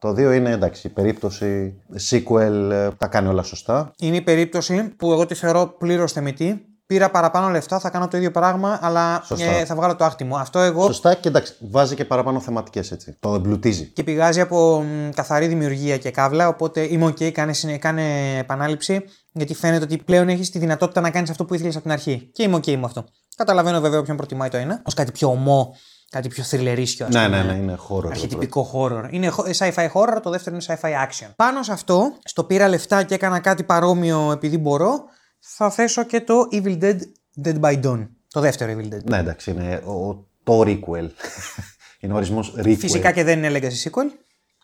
[0.00, 1.74] Το 2 είναι εντάξει, η περίπτωση
[2.10, 3.92] sequel ε, τα κάνει όλα σωστά.
[3.98, 8.16] Είναι η περίπτωση που εγώ τη θεωρώ πλήρως θεμητή πήρα παραπάνω λεφτά, θα κάνω το
[8.16, 9.44] ίδιο πράγμα, αλλά Σωστά.
[9.44, 10.36] ε, θα βγάλω το άχτι μου.
[10.38, 13.16] Αυτό εγώ Σωστά και εντάξει, βάζει και παραπάνω θεματικές έτσι.
[13.20, 13.84] Το εμπλουτίζει.
[13.86, 16.48] και πηγάζει από μ, καθαρή δημιουργία και κάβλα.
[16.48, 21.10] Οπότε είμαι OK, κάνε, συνε- κάνε επανάληψη, γιατί φαίνεται ότι πλέον έχεις τη δυνατότητα να
[21.10, 22.30] κάνεις αυτό που ήθελες από την αρχή.
[22.32, 23.04] Και είμαι OK με αυτό.
[23.36, 25.76] Καταλαβαίνω βέβαια ποιον προτιμάει το ένα, ως κάτι πιο ομό,
[26.10, 27.42] κάτι πιο θρυλερίσιο, ας Ναι, πούμε.
[27.42, 28.08] ναι, ναι, είναι χώρο.
[28.08, 29.08] Αρχιτυπικό horror.
[29.10, 31.30] Είναι χο- sci-fi horror, το δεύτερο είναι sci-fi action.
[31.36, 35.04] Πάνω σε αυτό, στο πήρα λεφτά και έκανα κάτι παρόμοιο επειδή μπορώ,
[35.38, 36.98] θα θέσω και το Evil Dead
[37.44, 38.08] Dead by Dawn.
[38.28, 39.02] Το δεύτερο Evil Dead.
[39.04, 41.08] Ναι, εντάξει, είναι ο, το requel.
[42.00, 42.76] είναι ο ορισμός requel.
[42.78, 44.06] Φυσικά και δεν είναι legacy sequel.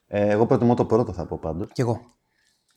[0.08, 1.68] Ε, εγώ προτιμώ το πρώτο θα πω πάντως.
[1.72, 2.00] Κι εγώ.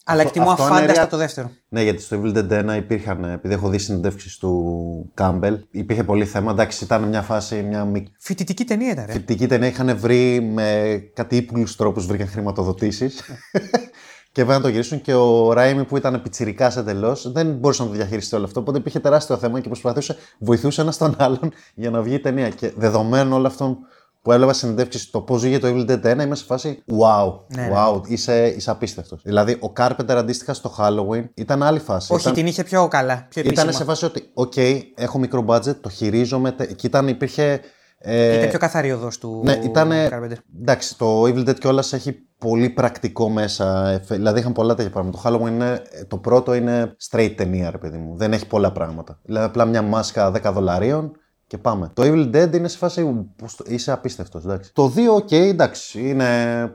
[0.06, 1.52] Αλλά Αυτό- εκτιμώ αυτό είναι αφάνταστα rea- το δεύτερο.
[1.70, 6.26] Ναι, γιατί στο Evil Dead 1 υπήρχαν, επειδή έχω δει συνεντεύξεις του Κάμπελ, υπήρχε πολύ
[6.26, 6.52] θέμα.
[6.52, 9.12] Εντάξει, ήταν μια φάση, μια μικρή Φοιτητική ταινία ήταν, ρε.
[9.12, 9.68] φοιτητική ταινία.
[9.68, 13.22] Είχαν βρει με κάτι ύπουλους τρόπους βρήκαν χρηματοδοτήσεις.
[14.32, 17.88] και βέβαια να το γυρίσουν και ο Ράιμι που ήταν πιτσιρικάς εντελώς δεν μπορούσε να
[17.90, 18.60] το διαχειριστεί όλο αυτό.
[18.60, 22.50] Οπότε υπήρχε τεράστιο θέμα και προσπαθούσε, βοηθούσε ένα τον άλλον για να βγει η ταινία.
[22.50, 23.78] Και δεδομένου όλων αυτών
[24.22, 27.72] που έλαβα συνεντεύξεις το πώς βγήκε το Evil Dead 1, είμαι σε φάση wow, Ναι,
[27.76, 29.22] wow, είσαι, είσαι απίστευτος.
[29.24, 32.14] Δηλαδή, ο Carpenter αντίστοιχα στο Halloween ήταν άλλη φάση.
[32.14, 32.34] Όχι, ήταν...
[32.34, 33.26] την είχε πιο καλά.
[33.30, 33.72] Πιο Ήταν επίσημα.
[33.72, 34.54] σε φάση ότι, οκ,
[34.96, 36.52] έχω μικρό budget, το χειρίζομαι.
[36.52, 37.60] τε- Και ήταν, υπήρχε.
[38.02, 39.92] Ε, Ήταν πιο καθαρή οδός του ναι, ήταν.
[39.92, 40.38] Carpenter.
[40.62, 43.90] Εντάξει, το Evil Dead κιόλας έχει πολύ πρακτικό μέσα.
[43.90, 45.20] εφε- Δηλαδή είχαν πολλά τέτοια πράγματα.
[45.22, 45.82] Το Halloween είναι.
[46.08, 48.18] Το πρώτο είναι straight ταινία, ρε παιδί μου.
[48.18, 49.20] Δεν έχει πολλά πράγματα.
[49.24, 51.12] Δηλαδή απλά μια μάσκα 10 δολαρίων
[51.50, 51.92] και πάμε.
[51.94, 53.26] Το Evil Dead είναι σε φάση.
[53.36, 54.44] πώς το- Είσαι απίστευτος.
[54.74, 56.28] Το 2, οκ, εντάξει, είναι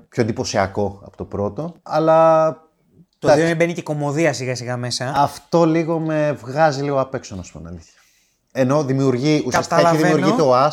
[0.08, 1.74] πιο εντυπωσιακό από το πρώτο.
[1.82, 2.50] Αλλά.
[3.18, 5.12] Το εντάξει, δύο μπαίνει και κωμωδία σιγά σιγά μέσα.
[5.16, 7.92] αυτό λίγο με βγάζει λίγο απ' έξω, να σου πω την αλήθεια.
[8.52, 10.14] Ενώ δημιουργεί, ουσιαστικά έχει Καταλαβαίνω.
[10.16, 10.72] δημιουργεί το Ash,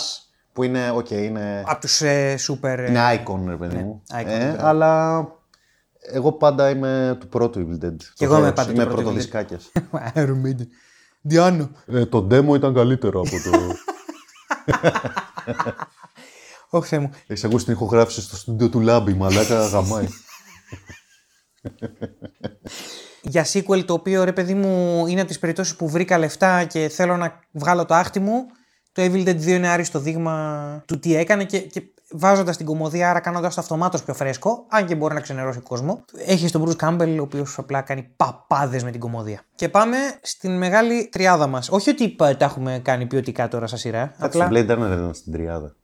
[0.54, 2.64] που είναι, οκ, είναι, Από τους ε, super.
[2.78, 4.02] ε, είναι icon, ρε παιδί μου.
[4.14, 4.56] icon, ε, βέβαια.
[4.60, 5.26] αλλά
[6.12, 7.96] εγώ πάντα είμαι του πρώτου Evil Dead.
[8.14, 9.04] Κι εγώ είμαι πάντα του Είμαι πρώτου Evil Dead.
[9.04, 9.72] πρωτοδισκάκιας.
[10.16, 10.68] Iron Maiden.
[11.22, 11.70] Di'Anno.
[11.88, 13.58] ε, το demo ήταν καλύτερο από το...
[16.70, 17.12] Όχι Θεέ μου.
[17.28, 20.08] Έχεις ακούσει την ηχογράφηση στο στούντιο του Λάμπη, μαλάκα γαμάει.
[23.22, 26.90] Για sequel το οποίο ρε παιδί μου είναι από τις περιπτώσεις που βρήκα λεφτά και
[26.90, 28.46] θέλω να βγάλω το άχτι μου.
[28.92, 33.10] Το Evil Dead 2 είναι άριστο δείγμα του τι έκανε και, και βάζοντας την κομμωδία,
[33.10, 36.06] άρα κάνοντας το αυτομάτως πιο φρέσκο, αν και μπορεί να ξενερώσει κόσμο.
[36.26, 39.42] Έχει τον Bruce Campbell, ο οποίος απλά κάνει παπάδες με την κομμωδία.
[39.56, 41.70] Και πάμε στην μεγάλη τριάδα μας.
[41.70, 44.14] Όχι ότι πα- τα έχουμε κάνει ποιοτικά τώρα sa σειρά.
[44.18, 44.48] Απλά...
[44.52, 45.76] Blade Runner δεν ήταν στην τριάδα.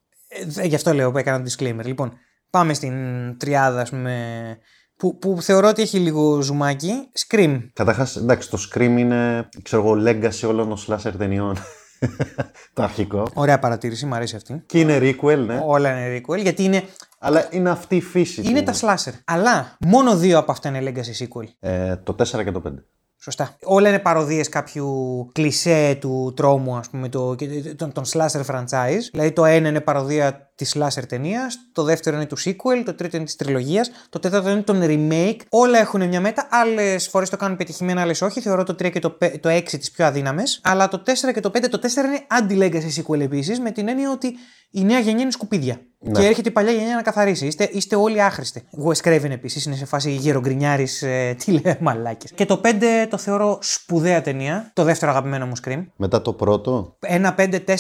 [0.58, 1.84] Ε, γι' αυτό λέω που έκανα το disclaimer.
[1.84, 2.14] Λοιπόν,
[2.50, 2.94] πάμε στην
[3.38, 4.58] τριάδα, ας πούμε,
[4.98, 6.92] που, που θεωρώ ότι έχει λίγο ζουμάκι.
[7.28, 7.60] Scream.
[7.74, 11.58] Καταρχάς, εντάξει, το Scream είναι, ξέρω εγώ, legacy όλων των slasher ταινιών.
[12.74, 13.28] το αρχικό.
[13.34, 14.64] Ωραία παρατήρηση, μου αρέσει αυτή.
[14.66, 15.62] Και είναι requel, ναι.
[15.66, 16.84] Όλα είναι requel, γιατί είναι,
[17.20, 18.72] Αλλά είναι αυτή η φύση είναι του.
[18.72, 19.14] τα slasher.
[19.26, 21.48] Αλλά μόνο δύο από αυτά είναι legacy sequel.
[21.60, 22.72] Ε, το 4 και το 5.
[23.20, 23.56] Σωστά.
[23.64, 24.88] Όλα είναι παροδίες κάποιου
[25.34, 29.02] κλισέ του τρόμου, ας πούμε, το, και- τον, τον slasher franchise.
[29.12, 33.16] Δηλαδή το ένα είναι παροδία της slasher ταινίας, το δεύτερο είναι του sequel, το τρίτο
[33.18, 35.38] είναι της τριλογίας, το τέταρτο είναι τον remake.
[35.50, 36.48] Όλα έχουν μια μέτα.
[36.52, 38.42] Άλλες φορές το κάνουν πετυχημένα, άλλες όχι.
[38.42, 40.60] Θεωρώ το 3 και το, πε- το 6 τις πιο αδύναμες.
[40.64, 44.12] Αλλά το 4 και το 5, το 4 είναι anti-legacy sequel επίσης, με την έννοια
[44.12, 44.36] ότι
[44.72, 45.82] η νέα γενιά είναι σκουπίδια.
[46.14, 47.46] Και έρχεται η παλιά γενιά να καθαρίσει.
[47.46, 48.64] Είστε, είστε όλοι άχρηστοι.
[48.86, 50.88] Wes Craven επίσης είναι σε φάση γερογκρινιάρη.
[51.02, 52.32] Ε, τι λέει, μαλάκες.
[52.36, 52.70] Και το 5
[53.10, 54.72] το θεωρώ σπουδαία ταινία.
[54.74, 55.86] Το δεύτερο αγαπημένο μου Scream.
[55.96, 57.74] Μετά το πρώτο, 1, 5, 4,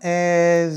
[0.00, 0.68] ε,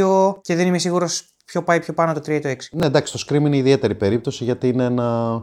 [0.00, 2.54] 2 και δεν είμαι σίγουρος ποιο πάει πιο πάνω το 3 ή το 6.
[2.70, 5.36] ναι εντάξει, το Scream είναι ιδιαίτερη περίπτωση γιατί είναι ένα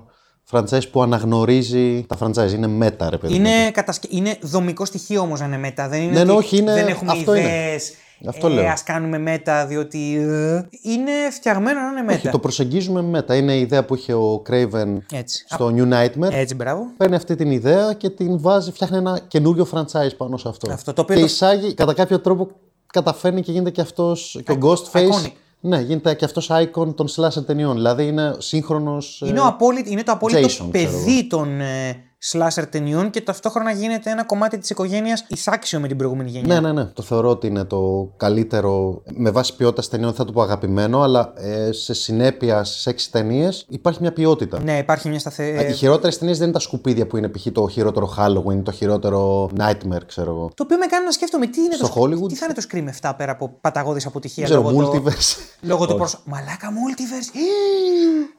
[0.51, 2.51] franchise που αναγνωρίζει τα franchise.
[2.53, 3.33] Είναι μέτα, ρε παιδί.
[3.33, 3.39] μου.
[3.39, 4.07] Είναι, κατασκε...
[4.11, 5.87] είναι δομικό στοιχείο όμως να είναι μέτα.
[5.87, 7.47] Δεν είναι Ναι, ναι, ότι όχι, είναι- δεν έχουμε αυτό είναι.
[7.47, 7.93] ιδέες,
[8.27, 8.67] Αυτό ε, λέω.
[8.69, 12.17] Ας κάνουμε μέτα διότι ε, είναι φτιαγμένο να είναι μέτα.
[12.17, 13.35] Όχι, το προσεγγίζουμε μέτα.
[13.35, 15.45] Είναι η ιδέα που είχε ο Craven Έτσι.
[15.49, 16.31] στο New Nightmare.
[16.31, 16.87] Έτσι, μπράβο.
[16.97, 20.71] Παίρνει αυτή την ιδέα και την βάζει, φτιάχνει ένα καινούριο franchise πάνω σε αυτό.
[20.71, 22.47] Αυτό, το οποίο και το- εισάγει, κατά κάποιο τρόπο
[22.93, 24.39] καταφέρνει και γίνεται και αυτός.
[24.45, 24.99] και ο Ghostface.
[25.25, 25.31] iconic.
[25.61, 27.73] Ναι, γίνεται και αυτός icon των slasher ταινιών.
[27.75, 29.23] Δηλαδή είναι σύγχρονος.
[29.27, 33.71] Είναι, ο απόλυτ, είναι το απόλυτο Jason, ξέρω παιδί των ε, slasher ταινιών και ταυτόχρονα
[33.71, 36.53] γίνεται ένα κομμάτι της οικογένειας εισάξιο με την προηγούμενη γενιά.
[36.53, 36.85] Ναι, ναι, ναι.
[36.85, 39.01] Το θεωρώ ότι είναι το καλύτερο.
[39.15, 43.65] Με βάση ποιότητας ταινιών θα το πω αγαπημένο, αλλά ε, σε συνέπεια στις έξι ταινίες
[43.69, 44.59] υπάρχει μια ποιότητα.
[44.63, 45.69] Ναι, υπάρχει μια σταθερή.
[45.69, 47.47] Οι χειρότερες ταινίες δεν είναι τα σκουπίδια που είναι π.χ.
[47.51, 50.51] το χειρότερο Halloween, το χειρότερο Nightmare, ξέρω εγώ.
[50.55, 52.27] Το οποίο με κάνει να σκέφτομαι τι είναι Στο το Hollywood.
[52.27, 52.61] Τι θα είναι το
[53.01, 54.47] Scream 7 πέρα από παταγώδη αποτυχία.
[54.47, 55.37] Δεν ξέρω, λόγω το- multiverse.
[55.61, 56.29] Λόγω του πρόσωπου.
[56.29, 57.35] Μαλάκα multiverse.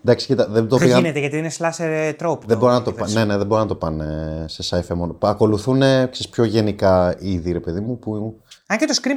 [0.04, 1.00] Εντάξει, κοίτα, δεν το Δεν πήγαν.
[1.02, 2.38] γίνεται γιατί είναι slasher ε, trope.
[2.46, 3.12] Δεν μπορούν να το πάνε.
[3.12, 5.16] Ναι, ναι, δεν μπορούν να το πάνε σε sci-fi μόνο.
[5.20, 9.12] Ακολουθούν ξέρεις, πιο γενικά είδη, ρε παιδί μου, που Αν και το Scream 5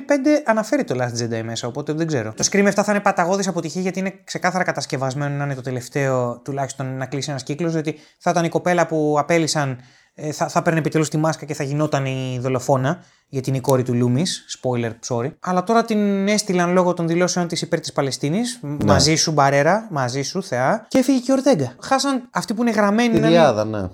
[0.45, 2.33] αναφέρει το Last Jedi μέσα, οπότε δεν ξέρω.
[2.37, 6.41] Το Scream 7 θα είναι παταγώδης αποτυχία γιατί είναι ξεκάθαρα κατασκευασμένο να είναι το τελευταίο
[6.43, 7.71] τουλάχιστον να κλείσει ένας κύκλος.
[7.71, 9.77] Διότι θα ήταν η κοπέλα που απέλησαν
[10.15, 13.61] ε, θα, θα παίρνει επιτέλους τη μάσκα και θα γινόταν η δολοφόνα, γιατί είναι η
[13.61, 14.23] κόρη του Λούμι.
[14.61, 15.31] Spoiler, sorry.
[15.39, 18.59] Αλλά τώρα την έστειλαν λόγω των δηλώσεων της υπέρ της Παλαιστίνης.
[18.85, 20.85] Μαζί σου, Μπαρέρα, μαζί σου, Θεά.
[20.87, 21.75] Και έφυγε και η Ορτέγκα.
[21.81, 23.13] Χάσαν αυτοί που είναι γραμμένοι.
[23.13, 23.89] Τη να είναι- διάδα, ναι.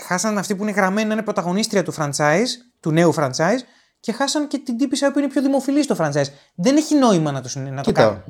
[0.00, 2.48] Χάσαν αυτή που είναι γραμμένη να είναι πρωταγωνίστρια του franchise,
[2.80, 3.60] του νέου franchise,
[4.00, 6.26] και χάσαν και την τύπησα που είναι πιο δημοφιλής στο franchise.
[6.54, 8.22] Δεν έχει νόημα να το, συνε- να το κάνουν.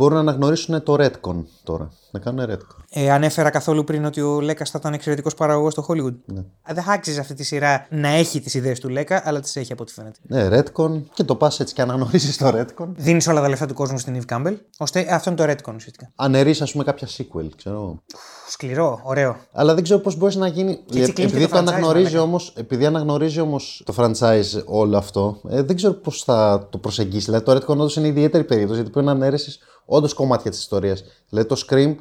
[0.00, 1.90] Κοίτα, μπορούν να αναγνωρίσουν το Redcon τώρα.
[2.12, 2.76] Να κάνουν Redcon.
[2.90, 6.14] Ε, ανέφερα καθόλου πριν ότι ο Λέκα θα ήταν εξαιρετικός παραγωγός στο Hollywood.
[6.24, 6.40] Ναι.
[6.66, 9.56] Ε, Δεν θα άξιζε αυτή τη σειρά να έχει τις ιδέες του Λέκα, αλλά τις
[9.56, 10.18] έχει από ό,τι φαίνεται.
[10.22, 12.88] Ναι, Redcon και το πας έτσι και αναγνωρίζεις το Redcon.
[12.96, 14.54] Δίνεις όλα τα λεφτά του κόσμου στην Eve Campbell.
[14.78, 16.10] Ώστε αυτό είναι το Redcon ουσιαστικά.
[16.14, 17.74] Αναιρεί, ας πούμε, κάποια sequel, ξέρω.
[17.76, 18.02] εγώ.
[18.48, 19.36] Σκληρό, ωραίο.
[19.52, 20.78] Αλλά δεν ξέρω πώς μπορείς να γίνει.
[20.94, 22.22] έτσι κλείνει επειδή και το το franchise, αναγνωρίζει μαλάκα.
[22.22, 27.24] όμως, επειδή αναγνωρίζει όμως το franchise όλο αυτό, ε, δεν ξέρω πώς θα το προσεγγίσεις.
[27.24, 29.58] Δηλαδή το Redcon όντως είναι ιδιαίτερη περίπτωση γιατί πρέπει να ανέρεσει
[29.96, 31.04] όντως κομμάτια της ιστορίας.
[31.28, 31.94] Δηλαδή το Scream,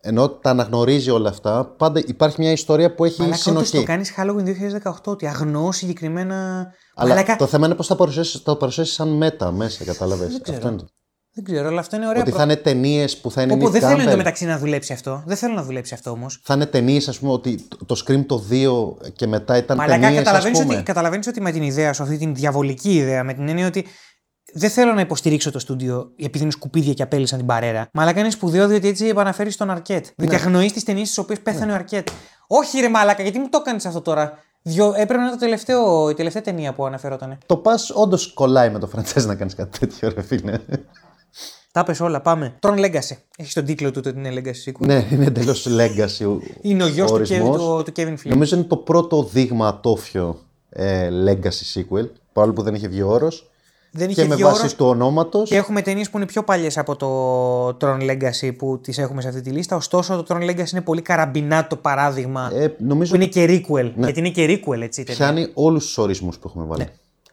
[0.00, 3.76] ενώ τα αναγνωρίζει όλα αυτά, πάντα υπάρχει μια ιστορία που έχει Μαλάκα, όντως συνοχή.
[3.76, 6.66] το κάνεις Halloween 2018, ότι αγνοώ συγκεκριμένα.
[6.94, 10.40] Αλλά Μαλάκα, το θέμα είναι πώς θα παρουσιάσει το παρουσιάσεις σαν μέτα μέσα, κατάλαβες.
[10.50, 10.86] Αυτό είναι το.
[11.38, 12.22] Δεν ξέρω, αλλά αυτό είναι ωραία.
[12.22, 13.52] Ότι θα είναι ταινίες που θα είναι.
[13.52, 14.06] Όπου Nick δεν θέλω Campbell.
[14.06, 15.22] εντωμεταξύ να δουλέψει αυτό.
[15.26, 16.40] Δεν θέλω να δουλέψει αυτό όμως.
[16.44, 20.00] Θα είναι ταινίες, ας πούμε, ότι το- το Scream το 2 και μετά ήταν Μαλάκα,
[20.00, 20.22] ταινίες.
[20.22, 23.66] καταλαβαίνεις ότι, καταλαβαίνεις ότι με την ιδέα σου, αυτή την διαβολική ιδέα, με την έννοια
[23.66, 23.86] ότι
[24.52, 27.88] δεν θέλω να υποστηρίξω το στούντιο επειδή είναι σκουπίδια και απέλησαν την παρέρα.
[27.92, 30.06] Μαλάκα είναι σπουδαίο διότι έτσι επαναφέρεις τον Αρκέτ.
[30.16, 32.08] Διότι αγνοείς τις ταινίες στις οποίες πέθανε ο Αρκέτ.
[32.46, 36.10] Όχι, ρε Μαλάκα, γιατί μου το έκανε αυτό τώρα; Δυο, έπρεπε να είναι το τελευταίο,
[36.10, 37.38] η τελευταία ταινία που αναφερόταν.
[37.46, 40.58] Το πας όντως κολλάει με το franchise να κάνεις κάτι τέτοιο, ρε φίλε.
[41.72, 42.54] Τα πες όλα, πάμε.
[42.60, 43.16] Tron Legacy.
[43.36, 44.86] Έχεις τον τίτλο του ότι είναι Legacy sequel.
[44.86, 46.26] ναι, είναι εντελώς legacy.
[46.26, 47.56] ο- Είναι ο γιος του, ορισμός.
[47.56, 48.30] Kevin- του, του Kevin Flynn.
[48.30, 52.08] Νομίζω είναι το πρώτο δείγμα ατόφιο ε, legacy sequel.
[52.32, 53.50] Παρόλο που δεν είχε βγει όρος.
[53.96, 55.48] Δεν Και είχε με βγει βάση όρος του ονόματος.
[55.48, 59.28] Και έχουμε ταινίες που είναι πιο παλιές από το Tron Legacy που τις έχουμε σε
[59.28, 59.76] αυτή τη λίστα.
[59.76, 62.50] Ωστόσο, το Tron Legacy είναι πολύ καραμπινάτο παράδειγμα.
[62.54, 63.92] Ε, νομίζω που είναι και requel.
[63.96, 65.00] Γιατί είναι και requel, έτσι.
[65.00, 65.32] η ταινία.
[65.32, 66.86] πιάνει όλους τους ορισμούς που έχουμε βάλει.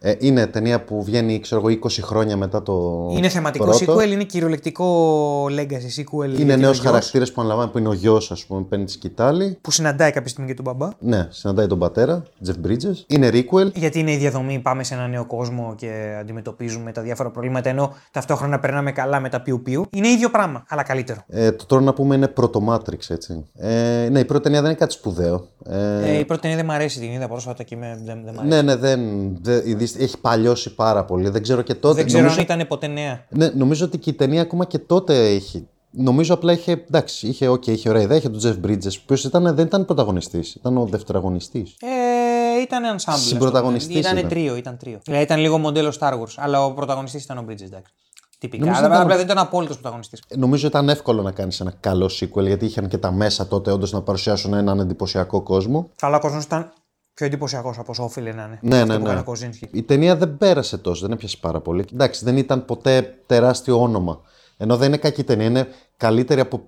[0.06, 3.06] Ε, είναι ταινία που βγαίνει, ξέρω εγώ, 20 χρόνια μετά το.
[3.16, 3.94] Είναι θεματικό πρώτο.
[3.96, 6.26] sequel, είναι κυριολεκτικό legacy sequel.
[6.26, 8.84] γιατί Είναι ο νέο γιος χαρακτήρας που αναλαμβάνει, που είναι ο γιος, ας πούμε, παίρνει
[8.84, 9.58] τη σκητάλη.
[9.60, 10.88] Που συναντάει κάποια στιγμή και τον μπαμπά.
[10.98, 13.02] Ναι, συναντάει τον πατέρα, Jeff Bridges.
[13.06, 13.72] Είναι requel.
[13.74, 17.94] Γιατί είναι η διαδομή, πάμε σε ένα νέο κόσμο και αντιμετωπίζουμε τα διάφορα προβλήματα, ενώ
[18.10, 19.86] ταυτόχρονα περνάμε καλά με τα πιου-πιου.
[19.90, 21.20] Είναι ίδιο πράγμα, αλλά καλύτερο.
[21.28, 23.44] Ε, το τώρα να πούμε είναι πρώτο Matrix, έτσι.
[23.56, 25.46] Ε, ναι, η πρώτη ταινία δεν είναι κάτι σπουδαίο.
[25.66, 28.34] Ε, Ε, η πρώτη ταινία δεν μ' αρέσει, την είδα πρόσφατα και με, δεν, δεν
[28.34, 28.54] μ' αρέσει.
[28.54, 29.00] ναι, ναι, δεν,
[29.42, 31.28] δεν, η δυσ- έχει παλιώσει πάρα πολύ.
[31.28, 31.94] Δεν ξέρω και τότε.
[31.94, 33.24] Δεν ξέρω νομίζω, αν ήταν ποτέ νέα.
[33.28, 35.68] ναι, νομίζω ότι και η ταινία ακόμα και τότε έχει.
[35.96, 36.72] Νομίζω απλά είχε.
[36.72, 38.16] Εντάξει, είχε, okay, είχε ωραία ιδέα.
[38.16, 41.76] Είχε τον Jeff Bridges, ο οποίος ήταν, δεν ήταν πρωταγωνιστής, ήταν ο δευτεραγωνιστής.
[41.80, 43.16] Ε, ήταν ensemble.
[43.16, 44.28] Συμπρωταγωνιστής Ήταν ήταν.
[44.28, 44.98] τρίο, ήταν τρίο.
[45.04, 47.92] Δηλαδή ήταν λίγο μοντέλο Star Wars, αλλά ο πρωταγωνιστής ήταν ο Bridges, εντάξει.
[48.38, 48.64] Τυπικά.
[48.64, 50.22] Νομίζω Αλλά ήταν- απλά δεν ήταν απόλυτος πρωταγωνιστής.
[50.36, 53.92] Νομίζω ήταν εύκολο να κάνεις ένα καλό sequel γιατί είχαν και τα μέσα τότε όντως
[53.92, 55.90] να παρουσιάσουν έναν εντυπωσιακό κόσμο.
[56.00, 56.72] Αλλά ο κόσμος ήταν
[57.14, 58.58] πιο εντυπωσιακός από όσο όφιλε να είναι.
[58.62, 59.10] Ναι, Αυτό ναι, που ναι.
[59.10, 59.68] έκανε ο Kozinski.
[59.70, 61.84] Η ταινία δεν πέρασε τόσο, δεν έπιασε πάρα πολύ.
[61.92, 64.20] Εντάξει, δεν ήταν ποτέ τεράστιο όνομα.
[64.56, 66.62] Ενώ δεν είναι κακή ταινία, είναι καλύτερη από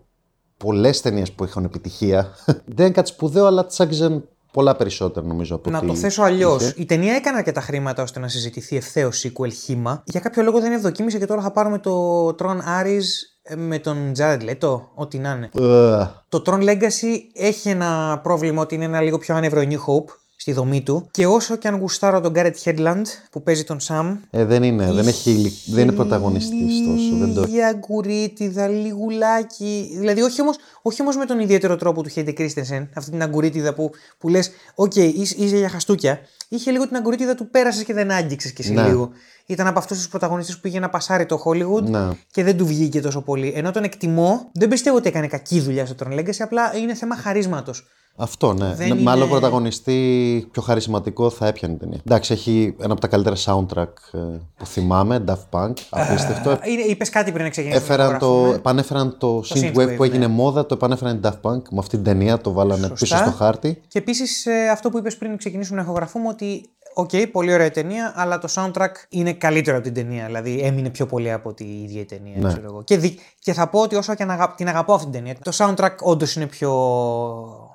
[0.57, 2.29] πολλές ταινίες που είχαν επιτυχία.
[2.77, 6.23] δεν είναι κάτι σπουδαίο, αλλά τη άγγιζαν πολλά περισσότερα νομίζω από Να ό,τι το θέσω
[6.23, 6.63] αλλιώς.
[6.63, 6.75] είχε.
[6.77, 10.03] Η ταινία έκανε αρκετά χρήματα ώστε να συζητηθεί ευθέως sequel χήμα.
[10.07, 13.05] Για κάποιο λόγο δεν ευδοκίμησε και τώρα θα πάρουμε το Tron Ares
[13.43, 15.51] ε, με τον Jared Leto, ό,τι να είναι.
[15.55, 20.15] Ε, Το Tron Legacy έχει ένα πρόβλημα ότι είναι ένα λίγο πιο άνευρο New Hope
[20.37, 21.09] στη δομή του.
[21.11, 24.17] Και όσο και αν γουστάρω τον Garrett Headland που παίζει τον Sam.
[24.31, 27.17] ε, δεν είναι, δεν, έχει, ηλικ- δεν είναι πρωταγωνιστής τόσο.
[27.19, 27.43] Δεν το...
[27.43, 29.95] Λίγη αγκουρίτιδα, λιγουλάκι.
[29.99, 30.51] Δηλαδή, όχι όμω
[30.83, 34.51] όχι όμως με τον ιδιαίτερο τρόπο του Χέντε Κρίστενσεν, αυτή την αγκουρίτιδα που, που λες:
[34.75, 36.21] Οκ, είσαι, είσαι για χαστούκια.
[36.49, 38.87] Είχε λίγο την αγγουρίτιδα του πέρασες και δεν άγγιξες κι εσύ Ναι.
[38.87, 39.11] λίγο.
[39.47, 42.09] Ήταν από αυτούς τους πρωταγωνιστές που πήγε να πασάρει το Hollywood Ναι.
[42.31, 43.53] και δεν του βγήκε τόσο πολύ.
[43.57, 47.17] Ενώ τον εκτιμώ, δεν πιστεύω ότι έκανε κακή δουλειά στο Tron Legacy, απλά είναι θέμα
[47.17, 47.87] χαρίσματος.
[48.19, 48.75] Αυτό, ναι.
[48.75, 51.99] Δεν ναι Με είναι- άλλο πρωταγωνιστή πιο χαρισματικό θα έπιανε η ταινία.
[52.07, 54.19] Εντάξει, έχει ένα από τα καλύτερα soundtrack ε,
[54.57, 56.59] που θυμάμαι, Daft Punk, απίστευτο.
[56.89, 57.85] Είπες κάτι πριν να ξεκινήσουμε.
[57.85, 58.55] Έφεραν να το, γράφουμε.
[58.55, 60.33] επανέφεραν το, synthwave, synthwave που έγινε ναι.
[60.33, 62.97] μόδα, το επανέφεραν οι Daft Punk με αυτή την ταινία, το βάλανε Σωστά.
[63.05, 63.83] πίσω στο χάρτη.
[63.89, 66.71] Και επίσης αυτό που είπες πριν ξεκινήσουμε να ηχογραφούμε ότι.
[66.99, 70.27] Οκ, πολύ ωραία ταινία, αλλά το soundtrack είναι καλύτερο από την ταινία.
[70.27, 72.37] Δηλαδή έμεινε πιο πολύ από τη ίδια η ταινία.
[72.39, 72.49] Ναι.
[72.49, 72.83] Ξέρω εγώ.
[72.85, 75.35] Και, δι- και θα πω ότι όσο και αν αγα- την αγαπώ αυτή την ταινία,
[75.43, 76.71] το soundtrack όντως είναι πιο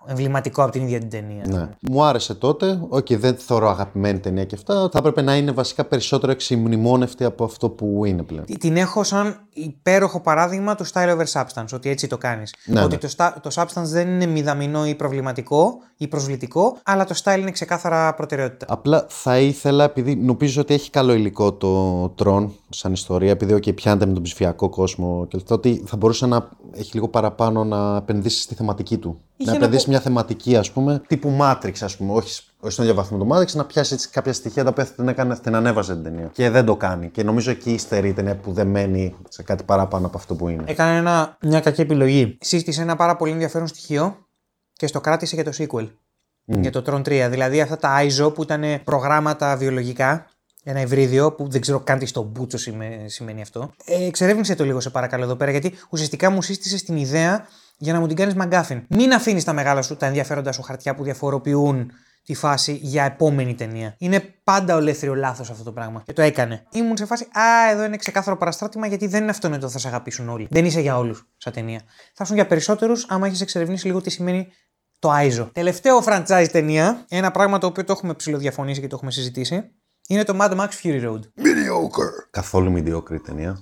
[0.06, 1.44] εμβληματικό από την ίδια την ταινία.
[1.48, 1.70] Ναι.
[1.92, 2.80] Μου άρεσε τότε.
[2.90, 4.90] Οκ, δεν θεωρώ αγαπημένη ταινία και αυτά.
[4.92, 8.46] Θα έπρεπε να είναι βασικά περισσότερο αξιομνημόνευτη από αυτό που είναι πλέον.
[8.46, 12.54] Τι- Την έχω σαν υπέροχο παράδειγμα του style over substance, ότι έτσι το κάνεις.
[12.66, 12.98] Ναι, ότι ναι.
[12.98, 17.52] Το, sta- το substance δεν είναι μηδαμινό ή προβληματικό ή προσβλητικό, αλλά το style είναι
[17.52, 18.66] ξεκάθαρα προτεραιότητα.
[18.70, 23.76] Απλά θα ήθελα, επειδή νομίζω ότι έχει καλό υλικό το Tron σαν ιστορία, επειδή okay,
[23.76, 27.96] πιάνεται με τον ψηφιακό κόσμο και αυτά, ότι θα μπορούσε να έχει λίγο παραπάνω να
[27.96, 29.20] επενδύσει στη θεματική του.
[29.42, 32.14] Είχε να ένα επενδύσει πο- μια θεματική, ας πούμε, τύπου Matrix, ας πούμε.
[32.14, 34.94] Όχι, όχι στον ίδιο βαθμό το Matrix, να πιάσει έτσι κάποια στοιχεία τα οποία θα
[34.94, 36.30] την, έκανε, θα την ανέβαζε την ταινία.
[36.34, 37.10] Και δεν το κάνει.
[37.10, 40.48] Και νομίζω εκεί υστερεί η ταινία που δεν μένει σε κάτι παραπάνω από αυτό που
[40.48, 40.64] είναι.
[40.68, 42.38] Έκανε ένα, μια κακή επιλογή.
[42.42, 44.18] Σύστησε ένα πάρα πολύ ενδιαφέρον στοιχείο
[44.74, 45.88] και στο κράτησε για το sequel.
[46.46, 47.28] Για το Tron 3.
[47.30, 50.26] Δηλαδή αυτά τα ISO που ήταν προγράμματα βιολογικά.
[50.64, 53.74] Ένα υβρίδιο που δεν ξέρω καν τι στο μπούτσο σημαίνει, σημαίνει αυτό.
[53.86, 57.48] Ε, εξερεύνησε το λίγο σε παρακαλώ εδώ πέρα γιατί ουσιαστικά μου σύστησε την ιδέα
[57.82, 58.84] για να μου την κάνεις μαγκάφιν.
[58.90, 61.92] Μην αφήνεις τα μεγάλα σου, τα ενδιαφέροντα σου χαρτιά που διαφοροποιούν
[62.24, 63.96] τη φάση για επόμενη ταινία.
[63.98, 66.02] Είναι πάντα ολέθριο λάθος αυτό το πράγμα.
[66.06, 66.66] Και το έκανε.
[66.72, 70.30] Ήμουν σε φάση, Α, εδώ είναι ξεκάθαρο παραστράτημα γιατί δεν είναι αυτονόητο θα σε αγαπήσουν
[70.30, 70.48] όλοι.
[70.52, 71.82] Δεν είσαι για όλους σαν ταινία.
[72.14, 74.48] Θα ήσουν για περισσότερους άμα έχεις εξερευνήσει λίγο τι σημαίνει
[75.00, 75.50] το ISO.
[75.54, 79.72] Τελευταίο franchise ταινία, ένα πράγμα το οποίο το έχουμε ψηλοδιαφωνήσει και το έχουμε συζητήσει,
[80.08, 81.22] είναι το Mad Max Fury Road.
[82.30, 83.58] Καθόλου mediocre η ταινία.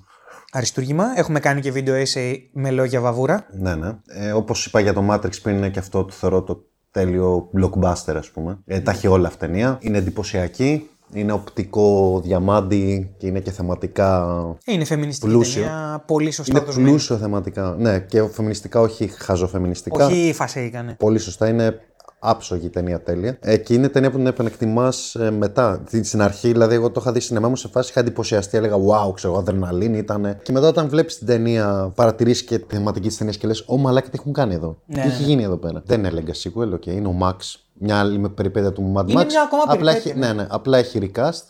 [0.51, 1.05] Αριστούργημα.
[1.15, 3.45] Έχουμε κάνει και βίντεο essay με λόγια βαβούρα.
[3.51, 3.89] Ναι, ναι.
[4.07, 8.15] Ε, Όπως είπα για το Matrix πριν, είναι και αυτό το θεωρώ το τέλειο blockbuster,
[8.15, 8.59] ας πούμε.
[8.65, 9.77] Ε, τα έχει όλα αυτή η ταινία.
[9.81, 10.89] Είναι εντυπωσιακή.
[11.13, 14.25] Είναι οπτικό διαμάντι και είναι και θεματικά.
[14.65, 15.61] Είναι φεμινιστική Πλούσιο.
[15.61, 16.89] ταινία, πολύ σωστά Είναι δοσμένη.
[16.89, 17.75] πλούσιο θεματικά.
[17.79, 20.05] Ναι, και φεμινιστικά, όχι χαζοφεμινιστικά.
[20.05, 20.95] Όχι φασέικανε.
[20.99, 21.47] Πολύ σωστά.
[21.47, 21.79] Είναι
[22.19, 23.37] άψογη η ταινία τέλεια.
[23.41, 25.83] Ε, και είναι ταινία που την επανεκτιμάς μετά.
[25.87, 28.75] Στην- Στην αρχή, δηλαδή, εγώ το είχα δει στην μου σε φάση, είχα εντυπωσιαστεί, έλεγα
[28.75, 30.39] Wow, ξέρω εγώ, αδρεναλίνη ήταν.
[30.43, 33.77] Και μετά, όταν βλέπεις την ταινία, παρατηρήσει και τη θεματική τη ταινία και λες: Ω
[33.77, 34.77] μαλάκα, τι έχουν κάνει εδώ.
[34.85, 35.81] Ναι, τι ναι, έχει γίνει εδώ πέρα.
[35.85, 37.35] Δεν είναι Legacy sequel, okay, είναι ο Max.
[37.73, 39.09] Μια άλλη με περιπέτεια του Mad Max.
[39.09, 41.41] Είναι μια ακόμα απλά περιπέτεια, έχει, ναι, ναι, απλά έχει recast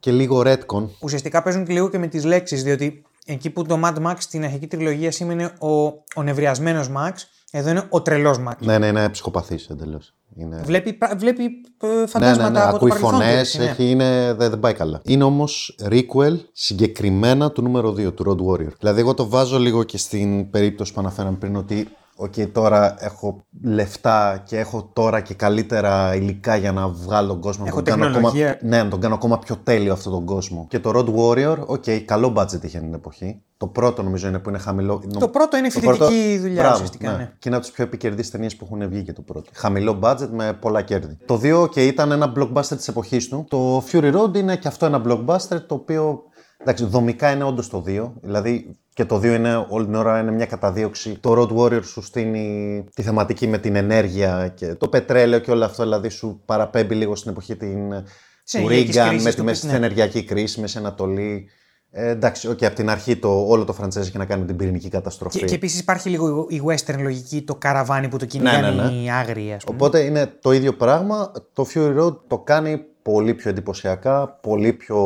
[0.00, 0.84] και λίγο retcon.
[1.00, 4.44] Ουσιαστικά παίζουν και λίγο και με τις λέξεις, διότι εκεί που το Mad Max στην
[4.44, 5.68] αρχική τριλογία σήμαινε ο,
[6.14, 7.12] ο νευριασμένος Max,
[7.50, 8.52] εδώ είναι ο τρελός Max.
[8.58, 10.14] Ναι, ναι, είναι ψυχοπαθής εντελώς.
[10.36, 10.60] Είναι...
[10.64, 11.42] Βλέπει, πρα- βλέπει
[11.82, 12.64] ε, Ναι, φαντάσματα ναι, ναι.
[12.64, 13.18] από Ακούει το παρελθόν.
[13.20, 13.64] του, φωνές, έτσι, ναι.
[13.64, 15.00] έχει, είναι, δεν, δεν πάει καλά.
[15.04, 18.72] Είναι όμως requel συγκεκριμένα του νούμερο 2, του Road Warrior.
[18.78, 21.88] Δηλαδή, εγώ το βάζω λίγο και στην περίπτωση που αναφέραμε πριν ότι.
[22.22, 27.64] Οκ, τώρα έχω λεφτά και έχω τώρα και καλύτερα υλικά για να βγάλω τον κόσμο.
[27.68, 28.58] Έχω να τον κάνω ακόμα, τεχνολογία.
[28.62, 30.66] ναι, να τον κάνω ακόμα πιο τέλειο αυτόν τον κόσμο.
[30.68, 33.42] Και το Road Warrior, OK, καλό budget είχε την εποχή.
[33.56, 35.02] Το πρώτο νομίζω είναι που είναι χαμηλό.
[35.18, 37.10] Το πρώτο είναι φοιτητική δουλειά Μπράβο, ουσιαστικά.
[37.10, 37.32] Ναι.
[37.38, 39.50] Και είναι από τις πιο επικερδείς ταινίες που έχουν βγει και το πρώτο.
[39.54, 41.16] Χαμηλό budget με πολλά κέρδη.
[41.26, 43.44] Το 2 και ήταν ένα blockbuster της εποχής του.
[43.48, 46.22] Το Fury Road είναι και αυτό ένα blockbuster το οποίο.
[46.58, 48.12] Εντάξει, δομικά είναι όντως το 2.
[48.22, 51.18] Δηλαδή και το 2 είναι όλη την ώρα είναι μια καταδίωξη.
[51.20, 55.64] Το Road Warrior σου στείνει τη θεματική με την ενέργεια και το πετρέλαιο και όλο
[55.64, 55.82] αυτό.
[55.82, 58.04] Δηλαδή σου παραπέμπει λίγο στην εποχή την,
[58.44, 59.70] Της του ενεργειακής Reagan κρίσης με του τη μέση ναι.
[59.72, 61.48] στην ενεργειακή κρίση, Μέση Ανατολή.
[61.90, 64.56] Ε, εντάξει, okay, από την αρχή το, όλο το franchise είχε να κάνει με την
[64.56, 65.38] πυρηνική καταστροφή.
[65.38, 68.82] Και, και επίσης υπάρχει λίγο η western λογική, το καραβάνι που το Ναι, κυνηγάνε ναι,
[68.82, 69.02] ναι.
[69.02, 69.76] οι άγριοι, ας πούμε.
[69.76, 71.32] Οπότε είναι το ίδιο πράγμα.
[71.52, 74.96] Το Fury Road το κάνει πολύ πιο εντυπωσιακά, πολύ πιο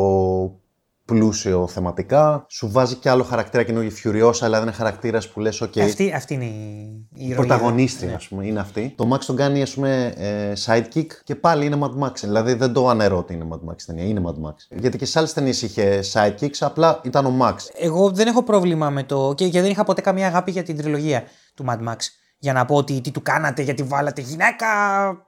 [1.05, 2.45] πλούσιο θεματικά.
[2.49, 6.33] Σου βάζει και άλλο χαρακτήρα καινούργιο Furiosa, δηλαδή είναι χαρακτήρας που λες: OK, Αυτή, αυτή
[6.33, 7.35] είναι η, η ηρωίδα.
[7.35, 8.15] πρωταγωνίστρια, Ναι.
[8.15, 8.93] ας πούμε, είναι αυτή.
[8.97, 12.11] Το Max τον κάνει, ας πούμε, ε, sidekick και πάλι είναι Mad Max.
[12.21, 14.53] Δηλαδή δεν το ανερώ ότι είναι Mad Max ταινία, είναι Mad Max.
[14.69, 17.55] Γιατί και σε άλλες ταινίες είχε sidekicks, απλά ήταν ο Max.
[17.73, 19.33] Εγώ δεν έχω πρόβλημα με το.
[19.37, 21.23] και, και δεν είχα ποτέ καμία αγάπη για την τριλογία
[21.55, 21.95] του Mad Max.
[22.37, 24.67] Για να πω ότι τι του κάνατε, γιατί βάλατε γυναίκα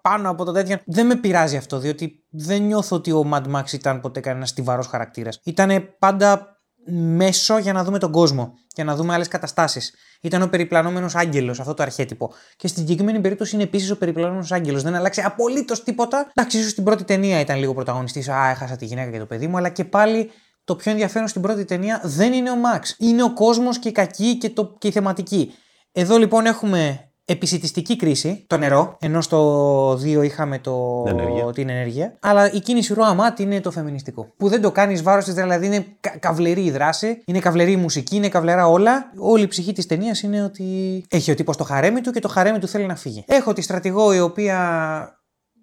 [0.01, 0.77] πάνω από το τέτοιο.
[0.85, 4.87] Δεν με πειράζει αυτό, διότι δεν νιώθω ότι ο Mad Max ήταν ποτέ κανένας στιβαρός
[4.87, 5.39] χαρακτήρας.
[5.43, 6.57] Ήταν πάντα
[6.91, 9.93] μέσο για να δούμε τον κόσμο, για να δούμε άλλες καταστάσεις.
[10.21, 12.33] Ήταν ο περιπλανόμενος άγγελος, αυτό το αρχέτυπο.
[12.55, 14.83] Και στην συγκεκριμένη περίπτωση είναι επίσης ο περιπλανόμενος άγγελος.
[14.83, 16.31] Δεν άλλαξε απολύτως τίποτα.
[16.33, 18.29] Εντάξει, ίσως στην πρώτη ταινία ήταν λίγο πρωταγωνιστής.
[18.29, 20.31] Α, έχασα τη γυναίκα και το παιδί μου, αλλά και πάλι
[20.63, 22.95] το πιο ενδιαφέρον στην πρώτη ταινία δεν είναι ο Μαξ.
[22.99, 25.53] Είναι ο κόσμος και η κακή και, το, και η θεματική.
[25.99, 31.03] Εδώ λοιπόν έχουμε επισητιστική κρίση, το νερό, ενώ στο 2 είχαμε το...
[31.05, 31.45] Την ενέργεια.
[31.51, 32.17] την ενέργεια.
[32.21, 34.33] Αλλά η κίνηση ροαμάτ είναι το φεμινιστικό.
[34.37, 37.75] Που δεν το κάνεις βάρος της, δηλαδή είναι κα- καυλερή η δράση, είναι καυλερή η
[37.75, 39.11] μουσική, είναι καυλερά όλα.
[39.17, 40.63] Όλη η ψυχή της ταινίας είναι ότι
[41.09, 43.23] έχει ο τύπος το χαρέμι του και το χαρέμι του θέλει να φύγει.
[43.27, 44.57] Έχω τη στρατηγό η οποία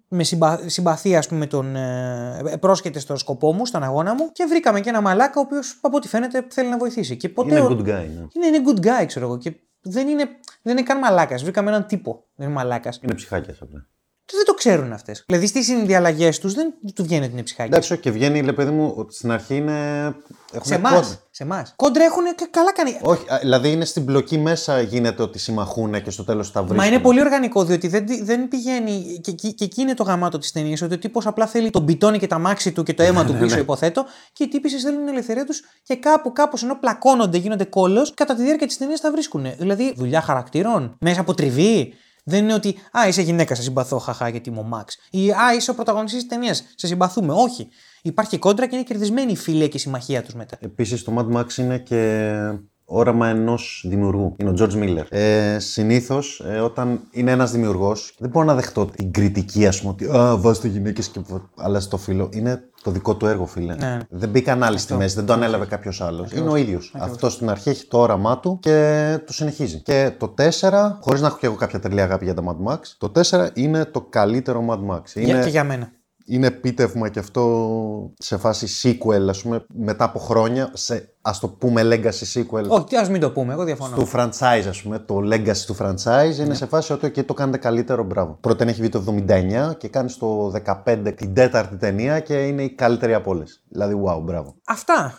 [0.07, 0.57] με συμπα...
[0.69, 4.89] συμπαθία, ας πούμε, τον ε, πρόσκειται στο σκοπό μου, στον αγώνα μου και βρήκαμε και
[4.89, 7.17] ένα μαλάκα ο οποίος από ό,τι φαίνεται θέλει να βοηθήσει.
[7.17, 8.25] Και ποτέ Είναι ο- good guy, ναι.
[8.33, 9.37] είναι, είναι good guy, ξέρω εγώ.
[9.37, 9.53] Και
[9.85, 10.29] δεν είναι,
[10.61, 11.43] δεν είναι καν μαλάκας.
[11.43, 12.25] Βρήκαμε έναν τύπο.
[12.35, 12.99] Δεν είναι μαλάκας.
[13.03, 13.87] Είναι ψυχάκιας απλά.
[14.33, 15.23] Δεν το ξέρουν αυτές.
[15.27, 17.69] Δηλαδή στις συνδιαλλαγές τους δεν του βγαίνει ότι είναι ψυχάκι.
[17.69, 20.05] Εντάξει, και βγαίνει, λέει παιδί μου, ότι στην αρχή είναι.
[20.51, 20.93] Έχουν σε εμάς.
[20.93, 21.19] κόντρα.
[21.31, 21.73] Σε εμάς.
[21.75, 22.97] Κόντρα έχουν κα- καλά κάνει.
[23.01, 26.79] Όχι, α, δηλαδή είναι στην μπλοκή μέσα γίνεται ότι συμμαχούν και στο τέλος τα βρίσκουν.
[26.83, 29.19] Μα είναι πολύ οργανικό διότι δεν, δεν πηγαίνει.
[29.23, 30.81] Και, και, και εκεί είναι το γαμάτο της ταινίας.
[30.81, 33.33] Ότι ο τύπος απλά θέλει τον πιτόνι και τα μάξι του και το αίμα του
[33.39, 34.05] πίσω, υποθέτω.
[34.33, 38.35] Και οι τύποι θέλουν την ελευθερία τους και κάπου, κάπως ενώ πλακώνονται, γίνονται κόλος, κατά
[38.35, 39.45] τη διάρκεια της ταινίας τα βρίσκουν.
[39.57, 41.93] Δηλαδή δουλειά χαρακτήρων, μέσα από τριβή.
[42.27, 44.97] Δεν είναι ότι Α, είσαι γυναίκα, σε συμπαθώ, χαχά, γιατί είμαι ο Μαξ.
[45.09, 47.33] Ή Α, είσαι ο πρωταγωνιστής της ταινίας, σε συμπαθούμε.
[47.33, 47.69] Όχι.
[48.01, 50.57] Υπάρχει κόντρα και είναι κερδισμένη η φιλία και η συμμαχία τους μετά.
[50.59, 52.39] Επίσης το Mad Max είναι και
[52.85, 54.35] όραμα ενός δημιουργού.
[54.37, 55.05] Είναι ο George Miller.
[55.09, 59.91] Ε, Συνήθως, ε, όταν είναι ένας δημιουργός, δεν μπορώ να δεχτώ την κριτική, ας πούμε,
[59.91, 61.19] ότι Α, βάζετε γυναίκες και
[61.55, 62.29] αλλάζεις το φίλο.
[62.33, 63.75] Είναι το δικό του έργο, φίλε.
[63.75, 63.97] Ναι.
[64.09, 66.31] Δεν μπήκαν άλλοι στη μέση, δεν το ανέλαβε κάποιος άλλος.
[66.31, 66.93] Είναι ο ίδιος.
[66.97, 69.81] Αυτό στην αρχή έχει το όραμά του και το συνεχίζει.
[69.81, 72.79] Και το 4, χωρίς να έχω και εγώ κάποια τρελή αγάπη για τα Mad Max,
[72.97, 75.01] το 4 είναι το καλύτερο Mad Max.
[75.13, 75.91] Για, Είναι, και για μένα.
[76.25, 78.67] Είναι επίτευγμα και αυτό σε φάση
[78.99, 83.21] sequel, ας πούμε, μετά από χρόνια, σε ας το πούμε legacy sequel Όχι, ας μην
[83.21, 83.95] το πούμε, εγώ διαφωνώ.
[83.95, 87.57] του franchise, ας πούμε, το legacy του franchise είναι σε φάση ότι okay, το κάνετε
[87.57, 88.37] καλύτερο, μπράβο.
[88.41, 90.51] Πρώτα έχει βγει το 79 και κάνει το
[90.85, 93.63] 15 την τέταρτη ταινία και είναι η καλύτερη από όλες.
[93.69, 94.55] Δηλαδή, wow, μπράβο.
[94.67, 95.13] Αυτά.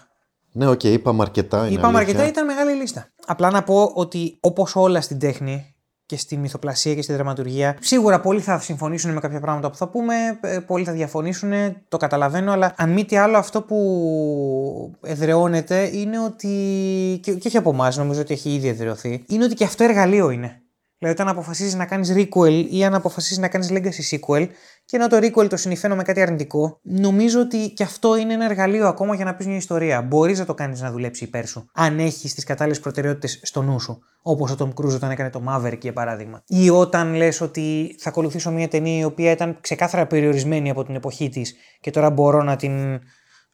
[0.52, 1.58] Ναι, οκ, είπαμε αρκετά.
[1.66, 2.14] είναι Είπαμε αλήθεια.
[2.14, 3.06] αρκετά, ήταν μεγάλη λίστα.
[3.26, 5.75] Απλά να πω ότι όπως όλα στην τέχνη
[6.06, 9.88] και στη μυθοπλασία και στη δραματουργία, σίγουρα πολλοί θα συμφωνήσουν με κάποια πράγματα που θα
[9.88, 11.52] πούμε, ε, πολλοί θα διαφωνήσουν,
[11.88, 16.48] το καταλαβαίνω, αλλά αν μη τι άλλο, αυτό που εδραιώνεται είναι ότι.
[17.22, 20.30] και, και όχι από εμάς, νομίζω ότι έχει ήδη εδραιωθεί, είναι ότι και αυτό εργαλείο
[20.30, 20.60] είναι.
[20.98, 24.48] Δηλαδή, όταν αποφασίζεις να κάνεις requel ή αν αποφασίζεις να κάνεις legacy sequel,
[24.84, 28.44] και ενώ το requel το συνηθαίνω με κάτι αρνητικό, νομίζω ότι και αυτό είναι ένα
[28.44, 30.02] εργαλείο ακόμα για να πεις μια ιστορία.
[30.02, 33.80] Μπορείς να το κάνεις να δουλέψει υπέρ σου, αν έχεις τις κατάλληλες προτεραιότητες στο νου
[33.80, 33.98] σου.
[34.22, 36.42] Όπως ο Tom Cruise όταν έκανε το Maverick, για παράδειγμα.
[36.46, 40.94] Ή όταν λες ότι θα ακολουθήσω μια ταινία η οποία ήταν ξεκάθαρα περιορισμένη από την
[40.94, 43.00] εποχή της και τώρα μπορώ να την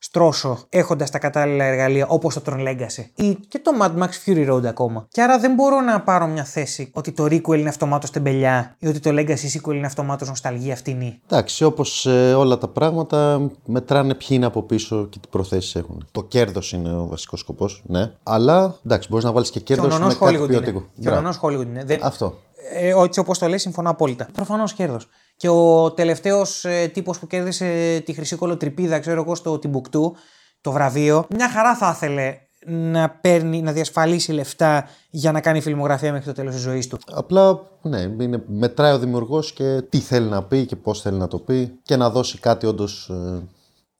[0.04, 4.50] στρώσω έχοντας τα κατάλληλα εργαλεία όπως το Tron Legacy ή και το Mad Max Fury
[4.52, 5.06] Road ακόμα.
[5.10, 8.86] Και άρα δεν μπορώ να πάρω μια θέση ότι το requel είναι αυτομάτως τεμπελιά ή
[8.86, 11.20] ότι το Legacy sequel είναι αυτομάτως νοσταλγία φτηνή.
[11.28, 12.06] Εντάξει, όπως
[12.36, 16.06] όλα τα πράγματα, μετράνε ποιοι είναι από πίσω και τι προθέσεις έχουν.
[16.12, 18.10] Το κέρδος είναι ο βασικός σκοπός, ναι.
[18.22, 20.46] Αλλά εντάξει, μπορείς να βάλεις και Και κέρδος ο νονό με κάτι Hollywood είναι.
[20.46, 20.78] ποιοτικό.
[20.80, 21.20] Και ο Μπράβο.
[21.20, 21.84] νονός Hollywood είναι.
[21.84, 22.38] Δεν, Αυτό.
[22.70, 24.28] Ε, έτσι όπως το λέει, συμφωνώ απόλυτα.
[24.32, 25.08] Προφανώς κέρδος.
[25.36, 30.16] Και ο τελευταίος ε, τύπος που κέρδισε τη χρυσή κολοτριπίδα, ξέρω εγώ, στο Τιμπουκτού,
[30.60, 32.36] το βραβείο, μια χαρά θα ήθελε
[32.66, 36.98] να παίρνει, να διασφαλίσει λεφτά για να κάνει φιλμογραφία μέχρι το τέλος της ζωής του.
[37.12, 41.28] Απλά, ναι, είναι, μετράει ο δημιουργός και τι θέλει να πει και πώς θέλει να
[41.28, 43.10] το πει και να δώσει κάτι όντως.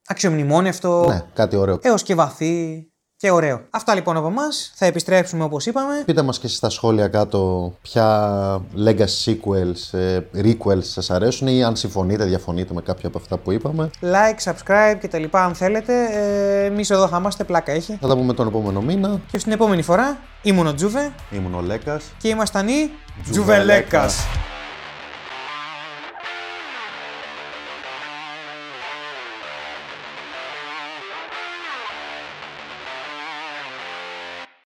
[0.07, 1.79] Αξιομνημόνευτο, ναι, κάτι ωραίο.
[1.83, 2.87] έως και βαθύ
[3.23, 3.61] και ωραίο.
[3.71, 4.73] Αυτά λοιπόν από εμάς.
[4.75, 6.03] Θα επιστρέψουμε όπως είπαμε.
[6.07, 11.65] Πείτε μας και εσείς στα σχόλια κάτω ποια legacy sequels, ε, requels σας αρέσουν ή
[11.65, 13.91] αν συμφωνείτε, διαφωνείτε με κάποια από αυτά που είπαμε.
[14.01, 15.93] Like, subscribe και τα λοιπά αν θέλετε.
[16.13, 17.99] Ε, Εμείς εδώ θα είμαστε, πλάκα έχει.
[18.01, 19.21] Θα τα πούμε τον επόμενο μήνα.
[19.31, 22.05] Και στην επόμενη φορά ήμουν ο Τζούβε Ήμουν ο Λέκας.
[22.19, 22.91] και ήμασταν οι
[23.31, 23.31] Τζουβελέκας.
[23.31, 24.17] Τζουβελέκας.